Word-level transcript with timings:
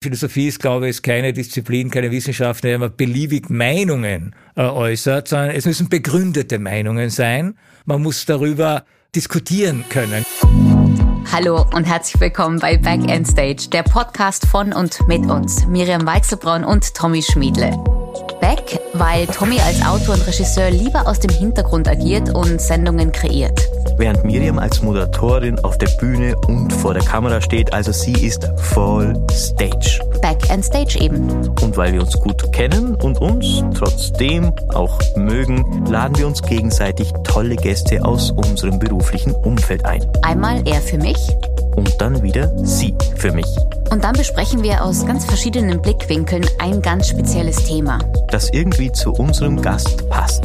Philosophie 0.00 0.46
ist, 0.46 0.60
glaube 0.60 0.88
ich, 0.88 1.02
keine 1.02 1.32
Disziplin, 1.32 1.90
keine 1.90 2.12
Wissenschaft, 2.12 2.62
in 2.62 2.70
der 2.70 2.78
man 2.78 2.96
beliebig 2.96 3.50
Meinungen 3.50 4.32
äh, 4.54 4.62
äußert, 4.62 5.26
sondern 5.26 5.50
es 5.50 5.66
müssen 5.66 5.88
begründete 5.88 6.60
Meinungen 6.60 7.10
sein. 7.10 7.58
Man 7.84 8.02
muss 8.02 8.24
darüber 8.24 8.84
diskutieren 9.16 9.84
können. 9.88 10.24
Hallo 11.32 11.66
und 11.74 11.82
herzlich 11.82 12.20
willkommen 12.20 12.60
bei 12.60 12.76
Back 12.76 13.10
End 13.10 13.26
Stage, 13.26 13.70
der 13.72 13.82
Podcast 13.82 14.46
von 14.46 14.72
und 14.72 15.06
mit 15.08 15.28
uns, 15.28 15.66
Miriam 15.66 16.06
Weichselbraun 16.06 16.62
und 16.62 16.94
Tommy 16.94 17.20
Schmiedle. 17.20 17.72
Back, 18.40 18.80
weil 18.94 19.26
Tommy 19.26 19.58
als 19.60 19.82
Autor 19.82 20.14
und 20.14 20.26
Regisseur 20.26 20.70
lieber 20.70 21.06
aus 21.06 21.18
dem 21.20 21.34
Hintergrund 21.34 21.88
agiert 21.88 22.34
und 22.34 22.60
Sendungen 22.60 23.12
kreiert 23.12 23.68
während 23.98 24.24
Miriam 24.24 24.58
als 24.58 24.80
Moderatorin 24.80 25.58
auf 25.60 25.76
der 25.76 25.88
Bühne 25.88 26.36
und 26.46 26.72
vor 26.72 26.94
der 26.94 27.02
Kamera 27.02 27.40
steht. 27.40 27.72
Also 27.72 27.92
sie 27.92 28.12
ist 28.12 28.48
voll 28.56 29.14
Stage. 29.32 30.00
Back 30.22 30.50
and 30.50 30.64
Stage 30.64 30.98
eben. 31.00 31.28
Und 31.60 31.76
weil 31.76 31.92
wir 31.92 32.00
uns 32.00 32.18
gut 32.18 32.52
kennen 32.52 32.94
und 32.94 33.20
uns 33.20 33.62
trotzdem 33.76 34.52
auch 34.68 34.98
mögen, 35.16 35.84
laden 35.86 36.16
wir 36.16 36.26
uns 36.26 36.42
gegenseitig 36.42 37.12
tolle 37.24 37.56
Gäste 37.56 38.04
aus 38.04 38.30
unserem 38.30 38.78
beruflichen 38.78 39.34
Umfeld 39.34 39.84
ein. 39.84 40.06
Einmal 40.22 40.62
er 40.66 40.80
für 40.80 40.98
mich. 40.98 41.18
Und 41.78 42.00
dann 42.00 42.24
wieder 42.24 42.50
sie 42.66 42.92
für 43.18 43.30
mich. 43.30 43.46
Und 43.92 44.02
dann 44.02 44.14
besprechen 44.14 44.64
wir 44.64 44.82
aus 44.82 45.06
ganz 45.06 45.24
verschiedenen 45.24 45.80
Blickwinkeln 45.80 46.44
ein 46.58 46.82
ganz 46.82 47.08
spezielles 47.08 47.54
Thema. 47.68 48.00
Das 48.32 48.52
irgendwie 48.52 48.90
zu 48.90 49.12
unserem 49.12 49.62
Gast 49.62 50.10
passt. 50.10 50.42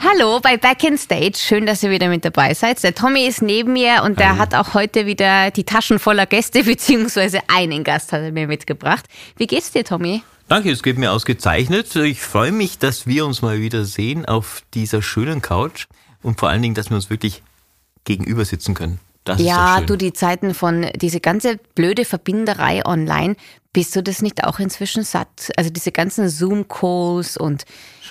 Hallo 0.00 0.40
bei 0.40 0.56
Back 0.56 0.82
in 0.82 0.98
Stage. 0.98 1.36
Schön, 1.36 1.64
dass 1.64 1.80
ihr 1.84 1.90
wieder 1.90 2.08
mit 2.08 2.24
dabei 2.24 2.54
seid. 2.54 2.82
Der 2.82 2.92
Tommy 2.92 3.24
ist 3.24 3.40
neben 3.40 3.74
mir 3.74 4.02
und 4.04 4.18
der 4.18 4.36
hat 4.36 4.52
auch 4.52 4.74
heute 4.74 5.06
wieder 5.06 5.52
die 5.52 5.62
Taschen 5.62 6.00
voller 6.00 6.26
Gäste, 6.26 6.64
beziehungsweise 6.64 7.38
einen 7.46 7.84
Gast 7.84 8.12
hat 8.12 8.22
er 8.22 8.32
mir 8.32 8.48
mitgebracht. 8.48 9.06
Wie 9.36 9.46
geht's 9.46 9.70
dir, 9.70 9.84
Tommy? 9.84 10.24
Danke, 10.48 10.72
es 10.72 10.82
geht 10.82 10.98
mir 10.98 11.12
ausgezeichnet. 11.12 11.94
Ich 11.94 12.20
freue 12.20 12.50
mich, 12.50 12.80
dass 12.80 13.06
wir 13.06 13.24
uns 13.26 13.42
mal 13.42 13.60
wieder 13.60 13.84
sehen 13.84 14.24
auf 14.24 14.64
dieser 14.74 15.02
schönen 15.02 15.40
Couch 15.40 15.86
und 16.20 16.40
vor 16.40 16.48
allen 16.48 16.62
Dingen, 16.62 16.74
dass 16.74 16.90
wir 16.90 16.96
uns 16.96 17.10
wirklich 17.10 17.44
gegenüber 18.02 18.44
sitzen 18.44 18.74
können. 18.74 18.98
Das 19.24 19.40
ja, 19.40 19.80
du, 19.82 19.96
die 19.96 20.12
Zeiten 20.12 20.54
von 20.54 20.86
diese 20.96 21.20
ganze 21.20 21.58
blöde 21.74 22.04
Verbinderei 22.04 22.84
online, 22.86 23.36
bist 23.72 23.94
du 23.94 24.02
das 24.02 24.22
nicht 24.22 24.44
auch 24.44 24.58
inzwischen 24.58 25.04
satt? 25.04 25.50
Also 25.56 25.70
diese 25.70 25.92
ganzen 25.92 26.28
Zoom-Calls 26.28 27.36
und 27.36 27.64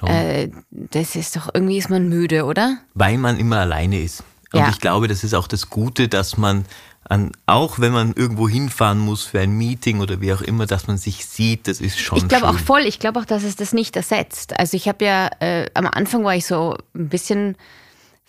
äh, 0.03 0.49
das 0.69 1.15
ist 1.15 1.35
doch, 1.35 1.49
irgendwie 1.53 1.77
ist 1.77 1.89
man 1.89 2.07
müde, 2.07 2.45
oder? 2.45 2.77
Weil 2.93 3.17
man 3.17 3.37
immer 3.37 3.59
alleine 3.59 3.99
ist. 3.99 4.23
Und 4.53 4.61
ja. 4.61 4.69
ich 4.69 4.79
glaube, 4.79 5.07
das 5.07 5.23
ist 5.23 5.33
auch 5.33 5.47
das 5.47 5.69
Gute, 5.69 6.07
dass 6.07 6.37
man 6.37 6.65
an, 7.03 7.31
auch 7.47 7.79
wenn 7.79 7.91
man 7.91 8.13
irgendwo 8.13 8.47
hinfahren 8.47 8.99
muss 8.99 9.23
für 9.23 9.39
ein 9.39 9.51
Meeting 9.51 9.99
oder 9.99 10.21
wie 10.21 10.31
auch 10.31 10.41
immer, 10.41 10.67
dass 10.67 10.87
man 10.87 10.97
sich 10.97 11.25
sieht, 11.25 11.67
das 11.67 11.81
ist 11.81 11.99
schon. 11.99 12.19
Ich 12.19 12.27
glaube 12.27 12.47
auch 12.47 12.57
voll, 12.57 12.81
ich 12.81 12.99
glaube 12.99 13.19
auch, 13.19 13.25
dass 13.25 13.43
es 13.43 13.55
das 13.55 13.73
nicht 13.73 13.95
ersetzt. 13.95 14.57
Also 14.59 14.77
ich 14.77 14.87
habe 14.87 15.03
ja, 15.05 15.29
äh, 15.39 15.65
am 15.73 15.87
Anfang 15.87 16.23
war 16.23 16.35
ich 16.35 16.45
so 16.45 16.77
ein 16.95 17.09
bisschen 17.09 17.57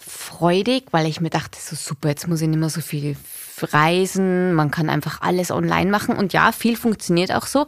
freudig, 0.01 0.87
weil 0.93 1.07
ich 1.07 1.21
mir 1.21 1.31
dachte, 1.31 1.59
so 1.61 1.77
super, 1.77 2.09
jetzt 2.09 2.27
muss 2.27 2.41
ich 2.41 2.49
nicht 2.49 2.59
mehr 2.59 2.71
so 2.71 2.81
viel 2.81 3.17
reisen, 3.61 4.55
man 4.55 4.71
kann 4.71 4.89
einfach 4.89 5.21
alles 5.21 5.51
online 5.51 5.91
machen 5.91 6.17
und 6.17 6.33
ja, 6.33 6.53
viel 6.53 6.77
funktioniert 6.77 7.33
auch 7.33 7.47
so, 7.47 7.67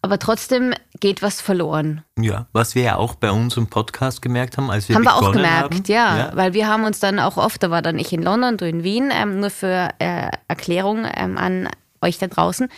aber 0.00 0.18
trotzdem 0.18 0.74
geht 1.00 1.22
was 1.22 1.40
verloren. 1.40 2.04
Ja, 2.18 2.46
was 2.52 2.74
wir 2.74 2.82
ja 2.82 2.96
auch 2.96 3.16
bei 3.16 3.30
unserem 3.30 3.66
Podcast 3.66 4.22
gemerkt 4.22 4.56
haben, 4.56 4.70
als 4.70 4.88
wir 4.88 4.96
haben 4.96 5.04
wir 5.04 5.14
auch 5.14 5.32
gemerkt, 5.32 5.74
haben. 5.74 5.84
Ja, 5.86 6.16
ja, 6.18 6.30
weil 6.34 6.54
wir 6.54 6.68
haben 6.68 6.84
uns 6.84 7.00
dann 7.00 7.18
auch 7.18 7.36
oft, 7.36 7.62
da 7.62 7.70
war 7.70 7.82
dann 7.82 7.98
ich 7.98 8.12
in 8.12 8.22
London, 8.22 8.56
du 8.56 8.68
in 8.68 8.84
Wien, 8.84 9.10
ähm, 9.12 9.40
nur 9.40 9.50
für 9.50 9.90
äh, 9.98 10.30
Erklärung 10.48 11.06
ähm, 11.14 11.36
an 11.36 11.68
euch 12.00 12.18
da 12.18 12.28
draußen 12.28 12.68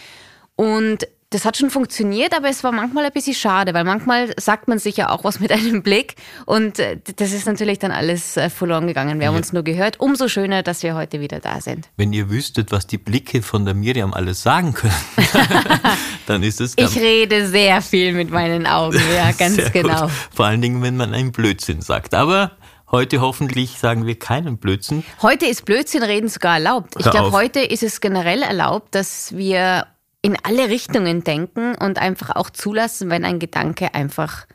und 0.56 1.06
das 1.34 1.44
hat 1.44 1.56
schon 1.56 1.68
funktioniert, 1.68 2.32
aber 2.34 2.48
es 2.48 2.62
war 2.62 2.70
manchmal 2.70 3.04
ein 3.04 3.12
bisschen 3.12 3.34
schade, 3.34 3.74
weil 3.74 3.82
manchmal 3.82 4.32
sagt 4.38 4.68
man 4.68 4.78
sich 4.78 4.96
ja 4.96 5.10
auch 5.10 5.24
was 5.24 5.40
mit 5.40 5.50
einem 5.50 5.82
Blick 5.82 6.14
und 6.46 6.78
äh, 6.78 6.98
das 7.16 7.32
ist 7.32 7.46
natürlich 7.46 7.80
dann 7.80 7.90
alles 7.90 8.36
äh, 8.36 8.48
verloren 8.48 8.86
gegangen. 8.86 9.18
Wir 9.18 9.26
haben 9.26 9.36
uns 9.36 9.52
nur 9.52 9.64
gehört. 9.64 9.98
Umso 9.98 10.28
schöner, 10.28 10.62
dass 10.62 10.84
wir 10.84 10.94
heute 10.94 11.18
wieder 11.18 11.40
da 11.40 11.60
sind. 11.60 11.88
Wenn 11.96 12.12
ihr 12.12 12.30
wüsstet, 12.30 12.70
was 12.70 12.86
die 12.86 12.98
Blicke 12.98 13.42
von 13.42 13.64
der 13.64 13.74
Miriam 13.74 14.14
alles 14.14 14.44
sagen 14.44 14.74
können, 14.74 14.94
dann 16.26 16.44
ist 16.44 16.60
es 16.60 16.74
Ich 16.76 16.96
rede 16.96 17.48
sehr 17.48 17.82
viel 17.82 18.12
mit 18.12 18.30
meinen 18.30 18.68
Augen, 18.68 19.00
ja, 19.16 19.32
ganz 19.32 19.56
sehr 19.56 19.70
genau. 19.70 20.02
Gut. 20.02 20.10
Vor 20.32 20.46
allen 20.46 20.62
Dingen, 20.62 20.82
wenn 20.82 20.96
man 20.96 21.12
einen 21.14 21.32
Blödsinn 21.32 21.80
sagt. 21.80 22.14
Aber 22.14 22.52
Heute 22.90 23.20
hoffentlich 23.20 23.80
sagen 23.80 24.06
wir 24.06 24.16
keinen 24.16 24.58
Blödsinn. 24.58 25.02
Heute 25.20 25.46
ist 25.46 25.64
Blödsinn 25.64 26.04
reden 26.04 26.28
sogar 26.28 26.54
erlaubt. 26.54 26.94
Ich 26.96 27.10
glaube, 27.10 27.32
heute 27.32 27.58
ist 27.58 27.82
es 27.82 28.00
generell 28.00 28.42
erlaubt, 28.42 28.94
dass 28.94 29.34
wir 29.34 29.86
in 30.24 30.38
alle 30.42 30.70
Richtungen 30.70 31.22
denken 31.22 31.74
und 31.74 31.98
einfach 31.98 32.34
auch 32.34 32.48
zulassen, 32.48 33.10
wenn 33.10 33.26
ein 33.26 33.38
Gedanke 33.38 33.92
einfach 33.92 34.46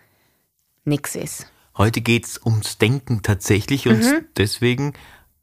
nichts 0.83 1.13
ist. 1.13 1.45
Heute 1.77 2.01
geht 2.01 2.25
es 2.25 2.41
ums 2.43 2.79
Denken 2.79 3.21
tatsächlich 3.21 3.87
und 3.87 3.99
mhm. 3.99 4.25
deswegen 4.35 4.93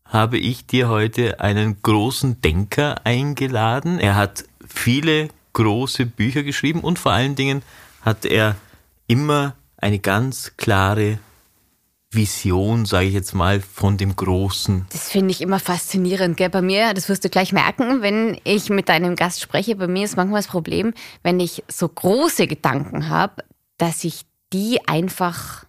habe 0.04 0.36
ich 0.36 0.66
dir 0.66 0.88
heute 0.88 1.38
einen 1.38 1.80
großen 1.80 2.40
Denker 2.40 3.06
eingeladen. 3.06 4.00
Er 4.00 4.16
hat 4.16 4.44
viele 4.66 5.28
große 5.52 6.06
Bücher 6.06 6.42
geschrieben 6.42 6.80
und 6.80 6.98
vor 6.98 7.12
allen 7.12 7.36
Dingen 7.36 7.62
hat 8.02 8.24
er 8.24 8.56
immer 9.06 9.54
eine 9.76 10.00
ganz 10.00 10.56
klare 10.56 11.20
Vision, 12.10 12.86
sage 12.86 13.06
ich 13.06 13.14
jetzt 13.14 13.34
mal, 13.34 13.60
von 13.60 13.96
dem 13.96 14.14
Großen. 14.14 14.86
Das 14.90 15.10
finde 15.10 15.32
ich 15.32 15.40
immer 15.40 15.58
faszinierend. 15.58 16.36
Gell? 16.36 16.50
Bei 16.50 16.62
mir, 16.62 16.94
das 16.94 17.08
wirst 17.08 17.24
du 17.24 17.28
gleich 17.28 17.52
merken, 17.52 18.02
wenn 18.02 18.38
ich 18.44 18.70
mit 18.70 18.88
deinem 18.88 19.16
Gast 19.16 19.40
spreche, 19.40 19.76
bei 19.76 19.88
mir 19.88 20.04
ist 20.04 20.16
manchmal 20.16 20.40
das 20.40 20.48
Problem, 20.48 20.94
wenn 21.22 21.40
ich 21.40 21.64
so 21.68 21.88
große 21.88 22.46
Gedanken 22.46 23.08
habe, 23.08 23.44
dass 23.76 24.04
ich 24.04 24.22
die 24.52 24.86
einfach 24.86 25.64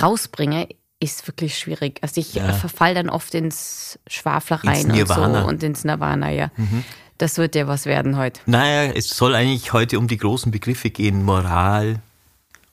rausbringe, 0.00 0.68
ist 1.00 1.26
wirklich 1.26 1.58
schwierig. 1.58 1.98
Also 2.02 2.20
ich 2.20 2.34
ja. 2.34 2.52
verfall 2.52 2.94
dann 2.94 3.10
oft 3.10 3.34
ins 3.34 3.98
Schwaflereien 4.06 4.90
und 4.90 5.08
so 5.08 5.22
und 5.22 5.62
ins 5.62 5.84
Nirvana, 5.84 6.30
ja. 6.30 6.50
Mhm. 6.56 6.84
Das 7.18 7.38
wird 7.38 7.54
ja 7.54 7.68
was 7.68 7.86
werden 7.86 8.16
heute. 8.16 8.40
Naja, 8.46 8.92
es 8.92 9.08
soll 9.08 9.34
eigentlich 9.34 9.72
heute 9.72 9.98
um 9.98 10.08
die 10.08 10.16
großen 10.16 10.50
Begriffe 10.50 10.90
gehen. 10.90 11.22
Moral, 11.22 12.00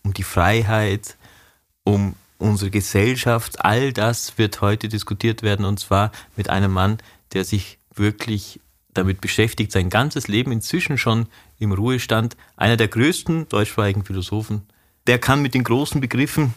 um 0.03 0.13
die 0.13 0.23
Freiheit, 0.23 1.15
um 1.83 2.15
unsere 2.41 2.71
Gesellschaft, 2.71 3.63
all 3.63 3.93
das 3.93 4.37
wird 4.37 4.61
heute 4.61 4.89
diskutiert 4.89 5.43
werden 5.43 5.65
und 5.65 5.79
zwar 5.79 6.11
mit 6.35 6.49
einem 6.49 6.71
Mann, 6.71 6.97
der 7.33 7.45
sich 7.45 7.77
wirklich 7.93 8.59
damit 8.93 9.21
beschäftigt, 9.21 9.71
sein 9.71 9.89
ganzes 9.89 10.27
Leben 10.27 10.51
inzwischen 10.51 10.97
schon 10.97 11.27
im 11.59 11.71
Ruhestand, 11.71 12.35
einer 12.57 12.77
der 12.77 12.87
größten 12.87 13.47
deutschsprachigen 13.47 14.03
Philosophen. 14.03 14.63
Der 15.07 15.17
kann 15.17 15.41
mit 15.41 15.53
den 15.53 15.63
großen 15.63 16.01
Begriffen, 16.01 16.53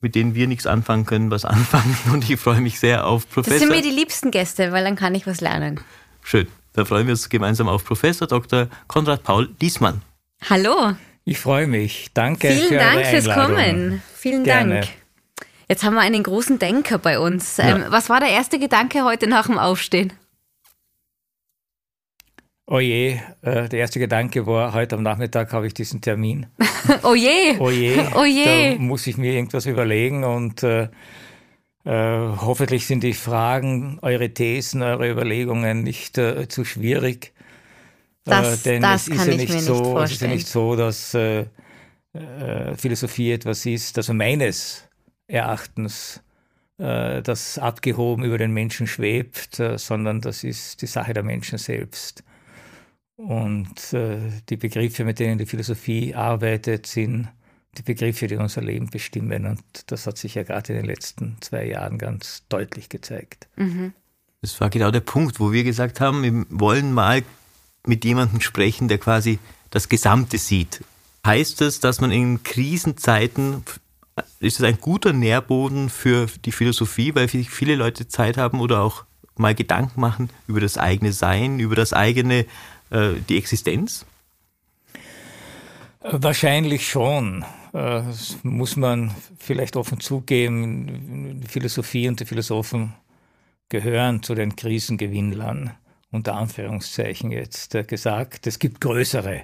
mit 0.00 0.14
denen 0.14 0.34
wir 0.34 0.46
nichts 0.46 0.66
anfangen 0.66 1.06
können, 1.06 1.30
was 1.30 1.44
anfangen 1.56 1.96
und 2.12 2.28
ich 2.28 2.38
freue 2.38 2.60
mich 2.60 2.78
sehr 2.78 3.06
auf 3.06 3.28
Professor. 3.28 3.58
Das 3.58 3.60
sind 3.60 3.70
mir 3.70 3.82
die 3.82 3.96
liebsten 3.96 4.30
Gäste, 4.30 4.70
weil 4.72 4.84
dann 4.84 4.96
kann 4.96 5.14
ich 5.14 5.26
was 5.26 5.40
lernen. 5.40 5.80
Schön. 6.22 6.46
Da 6.74 6.84
freuen 6.84 7.06
wir 7.06 7.12
uns 7.12 7.28
gemeinsam 7.28 7.68
auf 7.68 7.84
Professor 7.84 8.26
Dr. 8.26 8.68
Konrad 8.86 9.24
Paul 9.24 9.48
Diesmann. 9.60 10.02
Hallo. 10.48 10.94
Ich 11.24 11.38
freue 11.38 11.66
mich. 11.66 12.08
Danke. 12.14 12.48
Vielen 12.50 12.68
für 12.68 12.78
Dank 12.78 13.06
fürs 13.06 13.28
Kommen. 13.28 14.02
Vielen 14.16 14.44
Gerne. 14.44 14.80
Dank. 14.80 15.01
Jetzt 15.68 15.84
haben 15.84 15.94
wir 15.94 16.00
einen 16.00 16.22
großen 16.22 16.58
Denker 16.58 16.98
bei 16.98 17.18
uns. 17.18 17.56
Ja. 17.56 17.76
Ähm, 17.76 17.84
was 17.88 18.10
war 18.10 18.20
der 18.20 18.30
erste 18.30 18.58
Gedanke 18.58 19.04
heute 19.04 19.26
nach 19.26 19.46
dem 19.46 19.58
Aufstehen? 19.58 20.12
Oje, 22.66 23.20
oh 23.42 23.48
äh, 23.48 23.68
der 23.68 23.80
erste 23.80 23.98
Gedanke 23.98 24.46
war, 24.46 24.72
heute 24.72 24.96
am 24.96 25.02
Nachmittag 25.02 25.52
habe 25.52 25.66
ich 25.66 25.74
diesen 25.74 26.00
Termin. 26.00 26.46
Oje! 27.02 27.58
Oje! 27.58 28.08
Oje! 28.14 28.76
Da 28.76 28.82
muss 28.82 29.06
ich 29.06 29.16
mir 29.18 29.34
irgendwas 29.34 29.66
überlegen 29.66 30.24
und 30.24 30.62
äh, 30.62 30.88
äh, 31.84 32.36
hoffentlich 32.40 32.86
sind 32.86 33.02
die 33.02 33.14
Fragen, 33.14 33.98
eure 34.02 34.30
Thesen, 34.30 34.82
eure 34.82 35.10
Überlegungen 35.10 35.82
nicht 35.82 36.16
äh, 36.18 36.48
zu 36.48 36.64
schwierig. 36.64 37.32
Das, 38.24 38.60
äh, 38.60 38.70
denn 38.70 38.82
das 38.82 39.08
es 39.08 39.16
ist 39.16 39.26
ja 39.26 39.34
nicht 39.34 39.60
so, 39.60 39.98
Es 39.98 40.12
ist 40.12 40.22
ja 40.22 40.28
nicht 40.28 40.46
so, 40.46 40.76
dass 40.76 41.14
äh, 41.14 41.46
Philosophie 42.76 43.32
etwas 43.32 43.66
ist, 43.66 43.96
also 43.96 44.14
meines 44.14 44.84
Erachtens 45.26 46.22
äh, 46.78 47.22
das 47.22 47.58
abgehoben 47.58 48.24
über 48.24 48.38
den 48.38 48.52
Menschen 48.52 48.86
schwebt, 48.86 49.60
äh, 49.60 49.78
sondern 49.78 50.20
das 50.20 50.44
ist 50.44 50.82
die 50.82 50.86
Sache 50.86 51.12
der 51.12 51.22
Menschen 51.22 51.58
selbst. 51.58 52.24
Und 53.16 53.92
äh, 53.92 54.18
die 54.48 54.56
Begriffe, 54.56 55.04
mit 55.04 55.18
denen 55.18 55.38
die 55.38 55.46
Philosophie 55.46 56.14
arbeitet, 56.14 56.86
sind 56.86 57.28
die 57.78 57.82
Begriffe, 57.82 58.26
die 58.26 58.36
unser 58.36 58.62
Leben 58.62 58.90
bestimmen. 58.90 59.46
Und 59.46 59.62
das 59.86 60.06
hat 60.06 60.18
sich 60.18 60.34
ja 60.34 60.42
gerade 60.42 60.72
in 60.72 60.80
den 60.80 60.86
letzten 60.86 61.36
zwei 61.40 61.66
Jahren 61.66 61.98
ganz 61.98 62.42
deutlich 62.48 62.88
gezeigt. 62.88 63.48
Mhm. 63.56 63.92
Das 64.40 64.60
war 64.60 64.70
genau 64.70 64.90
der 64.90 65.00
Punkt, 65.00 65.38
wo 65.38 65.52
wir 65.52 65.62
gesagt 65.62 66.00
haben, 66.00 66.22
wir 66.22 66.46
wollen 66.50 66.92
mal 66.92 67.22
mit 67.86 68.04
jemandem 68.04 68.40
sprechen, 68.40 68.88
der 68.88 68.98
quasi 68.98 69.38
das 69.70 69.88
Gesamte 69.88 70.38
sieht. 70.38 70.82
Heißt 71.24 71.60
das, 71.60 71.78
dass 71.78 72.00
man 72.00 72.10
in 72.10 72.42
Krisenzeiten 72.42 73.62
ist 74.40 74.60
es 74.60 74.64
ein 74.64 74.78
guter 74.80 75.12
Nährboden 75.12 75.88
für 75.88 76.26
die 76.44 76.52
Philosophie, 76.52 77.14
weil 77.14 77.28
viele 77.28 77.74
Leute 77.76 78.08
Zeit 78.08 78.36
haben 78.36 78.60
oder 78.60 78.82
auch 78.82 79.04
mal 79.36 79.54
Gedanken 79.54 80.00
machen 80.00 80.30
über 80.46 80.60
das 80.60 80.78
eigene 80.78 81.12
Sein, 81.12 81.58
über 81.58 81.74
das 81.74 81.92
eigene 81.92 82.46
äh, 82.90 83.14
die 83.28 83.38
Existenz? 83.38 84.04
Wahrscheinlich 86.00 86.88
schon. 86.88 87.44
Äh, 87.72 88.02
das 88.02 88.38
muss 88.42 88.76
man 88.76 89.12
vielleicht 89.38 89.76
offen 89.76 90.00
zugeben. 90.00 91.40
Die 91.40 91.48
Philosophie 91.48 92.08
und 92.08 92.20
die 92.20 92.26
Philosophen 92.26 92.94
gehören 93.68 94.22
zu 94.22 94.34
den 94.34 94.54
Krisengewinnlern, 94.54 95.72
unter 96.10 96.34
Anführungszeichen 96.34 97.30
jetzt 97.30 97.74
äh, 97.74 97.84
gesagt. 97.84 98.46
Es 98.46 98.58
gibt 98.58 98.80
größere 98.80 99.42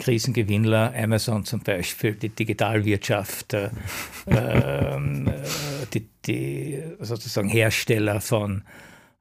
Krisengewinnler, 0.00 0.92
Amazon 0.96 1.44
zum 1.44 1.60
Beispiel, 1.60 2.14
die 2.14 2.30
Digitalwirtschaft, 2.30 3.54
äh, 3.54 3.70
ähm, 4.26 5.28
äh, 5.28 5.32
die, 5.94 6.08
die, 6.26 6.82
sozusagen 6.98 7.48
Hersteller 7.48 8.20
von 8.20 8.64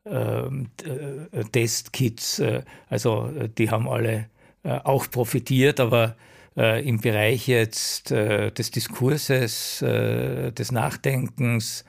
ähm, 0.06 0.70
äh, 0.84 1.44
Testkits, 1.44 2.40
äh, 2.40 2.64
also 2.90 3.30
die 3.58 3.70
haben 3.70 3.88
alle 3.88 4.26
äh, 4.64 4.80
auch 4.84 5.10
profitiert, 5.12 5.80
aber 5.80 6.16
äh, 6.58 6.88
im 6.88 7.00
Bereich 7.00 7.48
jetzt 7.48 8.10
des 8.10 8.72
Diskurses, 8.72 9.80
des 9.80 10.72
Nachdenkens, 10.72 11.86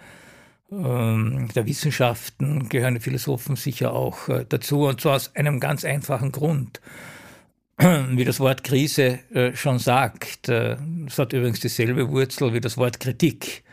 ähm, 0.70 1.48
der 1.54 1.66
Wissenschaften 1.66 2.68
gehören 2.68 2.94
die 2.94 3.00
Philosophen 3.00 3.56
sicher 3.56 3.92
auch 3.92 4.28
dazu 4.48 4.86
und 4.86 5.00
zwar 5.00 5.16
aus 5.16 5.34
einem 5.34 5.58
ganz 5.58 5.84
einfachen 5.84 6.30
Grund 6.30 6.80
wie 8.10 8.24
das 8.24 8.40
Wort 8.40 8.62
Krise 8.62 9.20
äh, 9.32 9.56
schon 9.56 9.78
sagt. 9.78 10.48
Äh, 10.48 10.76
es 11.06 11.18
hat 11.18 11.32
übrigens 11.32 11.60
dieselbe 11.60 12.10
Wurzel 12.10 12.52
wie 12.52 12.60
das 12.60 12.76
Wort 12.76 13.00
Kritik 13.00 13.64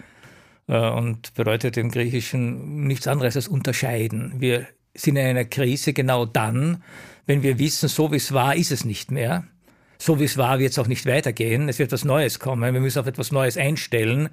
äh, 0.68 0.77
und 0.77 1.33
bedeutet 1.33 1.75
im 1.75 1.92
Griechischen 1.92 2.86
nichts 2.88 3.07
anderes 3.07 3.36
als 3.36 3.50
unterscheiden. 3.50 4.36
Wir 4.38 4.65
sind 4.94 5.18
in 5.18 5.25
einer 5.25 5.44
Krise 5.44 5.92
genau 5.92 6.25
dann, 6.25 6.83
wenn 7.25 7.44
wir 7.44 7.59
wissen, 7.59 7.89
so 7.89 8.12
wie 8.12 8.15
es 8.15 8.31
war, 8.31 8.56
ist 8.56 8.71
es 8.71 8.86
nicht 8.86 9.12
mehr. 9.12 9.44
So 9.98 10.19
wie 10.19 10.25
es 10.25 10.38
war, 10.38 10.59
wird 10.59 10.71
es 10.71 10.80
auch 10.80 10.88
nicht 10.88 11.06
weitergehen. 11.06 11.68
Es 11.68 11.77
wird 11.77 11.89
etwas 11.89 12.06
Neues 12.06 12.39
kommen. 12.39 12.74
Wir 12.74 12.80
müssen 12.80 13.00
auf 13.00 13.07
etwas 13.07 13.33
Neues 13.33 13.57
einstellen. 13.57 14.30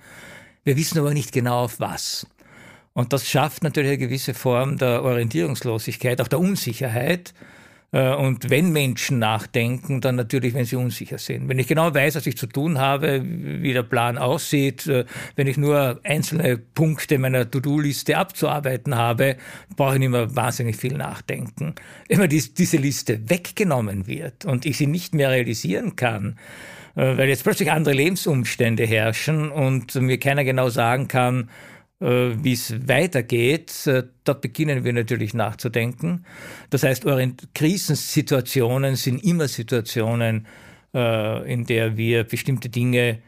Wir 0.62 0.76
wissen 0.76 0.99
aber 0.99 1.12
nicht 1.12 1.32
genau 1.32 1.65
auf 1.65 1.81
was. 1.81 2.29
Und 2.93 3.12
das 3.12 3.29
schafft 3.29 3.65
natürlich 3.65 3.91
eine 3.91 3.99
gewisse 3.99 4.35
Form 4.35 4.79
der 4.79 5.03
Orientierungslosigkeit, 5.03 6.21
auch 6.21 6.29
der 6.29 6.38
Unsicherheit. 6.38 7.35
Äh, 7.94 8.12
und 8.14 8.50
wenn 8.50 8.73
Menschen 8.73 9.20
nachdenken, 9.20 10.00
dann 10.00 10.17
natürlich, 10.17 10.52
wenn 10.52 10.64
sie 10.64 10.76
unsicher 10.76 11.19
sind. 11.19 11.49
Wenn 11.49 11.61
ich 11.61 11.69
genau 11.69 11.94
weiß, 11.94 12.17
was 12.17 12.26
ich 12.26 12.37
zu 12.37 12.46
tun 12.46 12.79
habe, 12.79 13.23
wie 13.25 13.73
der 13.73 13.85
Plan 13.85 14.19
aussieht, 14.19 14.87
äh, 14.88 15.05
wenn 15.37 15.46
ich 15.46 15.56
nur 15.56 16.00
einzelne 16.02 16.58
Punkte 16.58 17.19
meiner 17.19 17.49
To-Do-Liste 17.49 18.19
abzuarbeiten 18.19 18.96
habe, 18.96 19.37
brauche 19.76 19.94
ich 19.94 20.00
nicht 20.00 20.11
mehr 20.11 20.35
wahnsinnig 20.35 20.76
viel 20.76 20.94
nachdenken. 20.94 21.76
Immer 22.08 22.26
diese 22.26 22.76
Liste 22.79 23.31
weggenommen 23.31 24.08
wird 24.08 24.44
und 24.44 24.67
ich 24.67 24.76
sie 24.76 24.88
nicht 24.88 25.14
mehr 25.14 25.31
realisieren 25.31 25.94
kann, 25.94 26.37
äh, 26.97 27.17
weil 27.17 27.29
jetzt 27.29 27.44
plötzlich 27.44 27.70
andere 27.70 27.94
Lebensumstände 27.94 28.85
herrschen 28.85 29.52
und 29.52 29.94
mir 29.94 30.19
keiner 30.19 30.43
genau 30.43 30.69
sagen 30.69 31.06
kann, 31.06 31.49
wie 32.00 32.52
es 32.52 32.88
weitergeht, 32.88 33.87
äh, 33.87 34.05
da 34.25 34.32
beginnen 34.32 34.85
wir 34.85 34.93
natürlich 34.93 35.32
nachzudenken. 35.32 36.25
Das 36.70 36.82
heißt, 36.82 37.05
Krisensituationen 37.55 38.96
sind 38.96 39.25
immer 39.25 39.49
Situationen, 39.49 40.46
äh, 40.93 41.52
in 41.52 41.64
der 41.67 41.96
wir 41.96 42.25
bestimmte 42.25 42.69
Dinge 42.69 43.23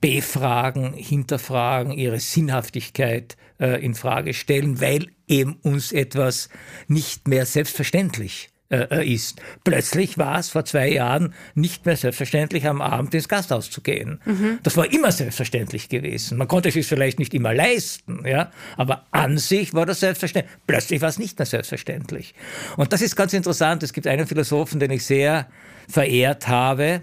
befragen, 0.00 0.92
hinterfragen, 0.92 1.92
ihre 1.92 2.20
Sinnhaftigkeit 2.20 3.36
in 3.58 3.94
Frage 3.94 4.34
stellen, 4.34 4.82
weil 4.82 5.06
eben 5.26 5.54
uns 5.62 5.90
etwas 5.90 6.50
nicht 6.88 7.26
mehr 7.26 7.46
selbstverständlich 7.46 8.50
äh, 8.70 9.06
ist. 9.06 9.40
Plötzlich 9.64 10.18
war 10.18 10.38
es 10.38 10.50
vor 10.50 10.64
zwei 10.64 10.88
Jahren 10.90 11.34
nicht 11.54 11.86
mehr 11.86 11.96
selbstverständlich, 11.96 12.66
am 12.66 12.80
Abend 12.80 13.14
ins 13.14 13.28
Gasthaus 13.28 13.70
zu 13.70 13.80
gehen. 13.80 14.20
Mhm. 14.24 14.58
Das 14.62 14.76
war 14.76 14.90
immer 14.92 15.12
selbstverständlich 15.12 15.88
gewesen. 15.88 16.38
Man 16.38 16.48
konnte 16.48 16.68
es 16.68 16.74
sich 16.74 16.86
vielleicht 16.86 17.18
nicht 17.18 17.34
immer 17.34 17.54
leisten, 17.54 18.26
ja, 18.26 18.50
aber 18.76 19.06
an 19.10 19.38
sich 19.38 19.74
war 19.74 19.86
das 19.86 20.00
selbstverständlich. 20.00 20.56
Plötzlich 20.66 21.00
war 21.00 21.08
es 21.08 21.18
nicht 21.18 21.38
mehr 21.38 21.46
selbstverständlich. 21.46 22.34
Und 22.76 22.92
das 22.92 23.02
ist 23.02 23.16
ganz 23.16 23.32
interessant. 23.32 23.82
Es 23.82 23.92
gibt 23.92 24.06
einen 24.06 24.26
Philosophen, 24.26 24.80
den 24.80 24.90
ich 24.90 25.04
sehr 25.04 25.48
verehrt 25.88 26.48
habe, 26.48 27.02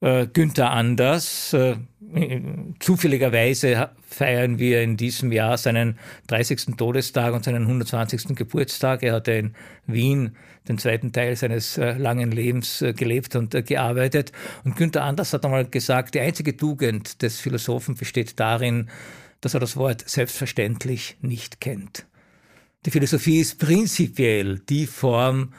äh, 0.00 0.26
Günther 0.26 0.70
Anders. 0.70 1.52
Äh, 1.52 1.76
zufälligerweise 2.78 3.90
feiern 4.08 4.58
wir 4.58 4.82
in 4.82 4.96
diesem 4.96 5.32
Jahr 5.32 5.58
seinen 5.58 5.98
30. 6.28 6.76
Todestag 6.76 7.34
und 7.34 7.44
seinen 7.44 7.62
120. 7.62 8.36
Geburtstag. 8.36 9.02
Er 9.02 9.14
hatte 9.14 9.32
in 9.32 9.54
Wien 9.86 10.36
den 10.68 10.78
zweiten 10.78 11.12
Teil 11.12 11.36
seines 11.36 11.78
äh, 11.78 11.92
langen 11.92 12.30
Lebens 12.30 12.82
äh, 12.82 12.92
gelebt 12.92 13.36
und 13.36 13.54
äh, 13.54 13.62
gearbeitet. 13.62 14.32
Und 14.64 14.76
Günther 14.76 15.04
Anders 15.04 15.32
hat 15.32 15.44
einmal 15.44 15.66
gesagt, 15.66 16.14
die 16.14 16.20
einzige 16.20 16.56
Tugend 16.56 17.22
des 17.22 17.40
Philosophen 17.40 17.94
besteht 17.94 18.38
darin, 18.40 18.88
dass 19.40 19.54
er 19.54 19.60
das 19.60 19.76
Wort 19.76 20.08
selbstverständlich 20.08 21.16
nicht 21.20 21.60
kennt. 21.60 22.06
Die 22.84 22.90
Philosophie 22.90 23.40
ist 23.40 23.58
prinzipiell 23.58 24.60
die 24.60 24.86
Form 24.86 25.52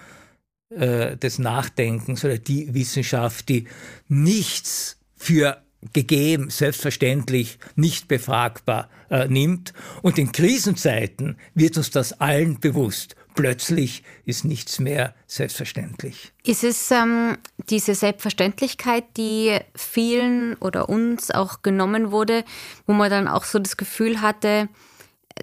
äh, 0.70 1.18
des 1.18 1.40
Nachdenkens 1.40 2.24
oder 2.24 2.38
die 2.38 2.74
Wissenschaft, 2.74 3.50
die 3.50 3.68
nichts 4.08 4.98
für 5.16 5.62
gegeben, 5.94 6.50
selbstverständlich, 6.50 7.60
nicht 7.76 8.08
befragbar 8.08 8.90
äh, 9.10 9.28
nimmt. 9.28 9.74
Und 10.02 10.18
in 10.18 10.32
Krisenzeiten 10.32 11.38
wird 11.54 11.78
uns 11.78 11.92
das 11.92 12.20
allen 12.20 12.60
bewusst. 12.60 13.16
Plötzlich 13.38 14.02
ist 14.26 14.46
nichts 14.46 14.80
mehr 14.80 15.14
selbstverständlich. 15.28 16.34
Ist 16.44 16.64
es 16.64 16.90
ähm, 16.90 17.38
diese 17.70 17.94
Selbstverständlichkeit, 17.94 19.04
die 19.16 19.60
vielen 19.76 20.56
oder 20.56 20.90
uns 20.90 21.30
auch 21.30 21.62
genommen 21.62 22.10
wurde, 22.10 22.44
wo 22.88 22.94
man 22.94 23.12
dann 23.12 23.28
auch 23.28 23.44
so 23.44 23.60
das 23.60 23.78
Gefühl 23.78 24.22
hatte, 24.22 24.70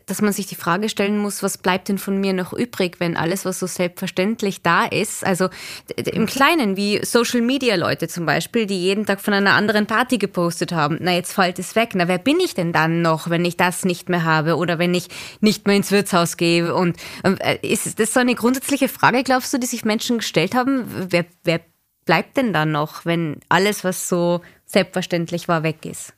dass 0.07 0.23
man 0.23 0.33
sich 0.33 0.47
die 0.47 0.55
Frage 0.55 0.89
stellen 0.89 1.19
muss, 1.19 1.43
was 1.43 1.59
bleibt 1.59 1.89
denn 1.89 1.99
von 1.99 2.19
mir 2.19 2.33
noch 2.33 2.53
übrig, 2.53 2.97
wenn 3.01 3.17
alles, 3.17 3.45
was 3.45 3.59
so 3.59 3.67
selbstverständlich 3.67 4.63
da 4.63 4.85
ist, 4.85 5.25
also 5.25 5.49
im 5.97 6.27
Kleinen, 6.27 6.77
wie 6.77 7.05
Social 7.05 7.41
Media 7.41 7.77
Leute 7.77 8.09
zum 8.09 8.27
Beispiel, 8.27 8.67
die 8.67 8.81
jeden 8.81 9.07
Tag 9.07 9.21
von 9.21 9.35
einer 9.35 9.55
anderen 9.55 9.87
Party 9.87 10.19
gepostet 10.19 10.73
haben, 10.73 10.99
na 11.01 11.13
jetzt 11.13 11.33
fällt 11.33 11.59
es 11.59 11.77
weg, 11.77 11.91
na 11.95 12.09
wer 12.09 12.19
bin 12.19 12.41
ich 12.41 12.55
denn 12.55 12.73
dann 12.73 13.03
noch, 13.03 13.31
wenn 13.31 13.45
ich 13.45 13.57
das 13.57 13.85
nicht 13.85 14.09
mehr 14.09 14.25
habe 14.25 14.57
oder 14.57 14.79
wenn 14.79 14.95
ich 14.95 15.09
nicht 15.41 15.67
mehr 15.67 15.77
ins 15.77 15.91
Wirtshaus 15.91 16.37
gehe? 16.37 16.75
Und 16.75 16.97
äh, 17.23 17.59
ist 17.63 17.99
das 17.99 18.15
so 18.15 18.21
eine 18.21 18.35
grundsätzliche 18.35 18.89
Frage, 18.89 19.23
glaubst 19.23 19.53
du, 19.53 19.59
die 19.59 19.67
sich 19.67 19.85
Menschen 19.85 20.19
gestellt 20.19 20.55
haben, 20.55 20.85
wer, 21.11 21.25
wer 21.45 21.61
bleibt 22.05 22.37
denn 22.37 22.53
dann 22.53 22.73
noch, 22.73 23.05
wenn 23.05 23.41
alles, 23.49 23.85
was 23.85 24.09
so 24.09 24.41
selbstverständlich 24.67 25.49
war, 25.49 25.63
weg 25.63 25.85
ist? 25.85 26.13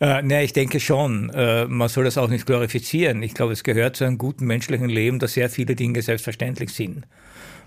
Äh, 0.00 0.22
ne, 0.22 0.42
ich 0.42 0.52
denke 0.52 0.80
schon. 0.80 1.30
Äh, 1.30 1.66
man 1.66 1.88
soll 1.88 2.04
das 2.04 2.18
auch 2.18 2.28
nicht 2.28 2.46
glorifizieren. 2.46 3.22
Ich 3.22 3.34
glaube, 3.34 3.52
es 3.52 3.62
gehört 3.64 3.96
zu 3.96 4.04
einem 4.04 4.18
guten 4.18 4.46
menschlichen 4.46 4.88
Leben, 4.88 5.18
dass 5.18 5.34
sehr 5.34 5.50
viele 5.50 5.74
Dinge 5.76 6.02
selbstverständlich 6.02 6.72
sind. 6.72 7.06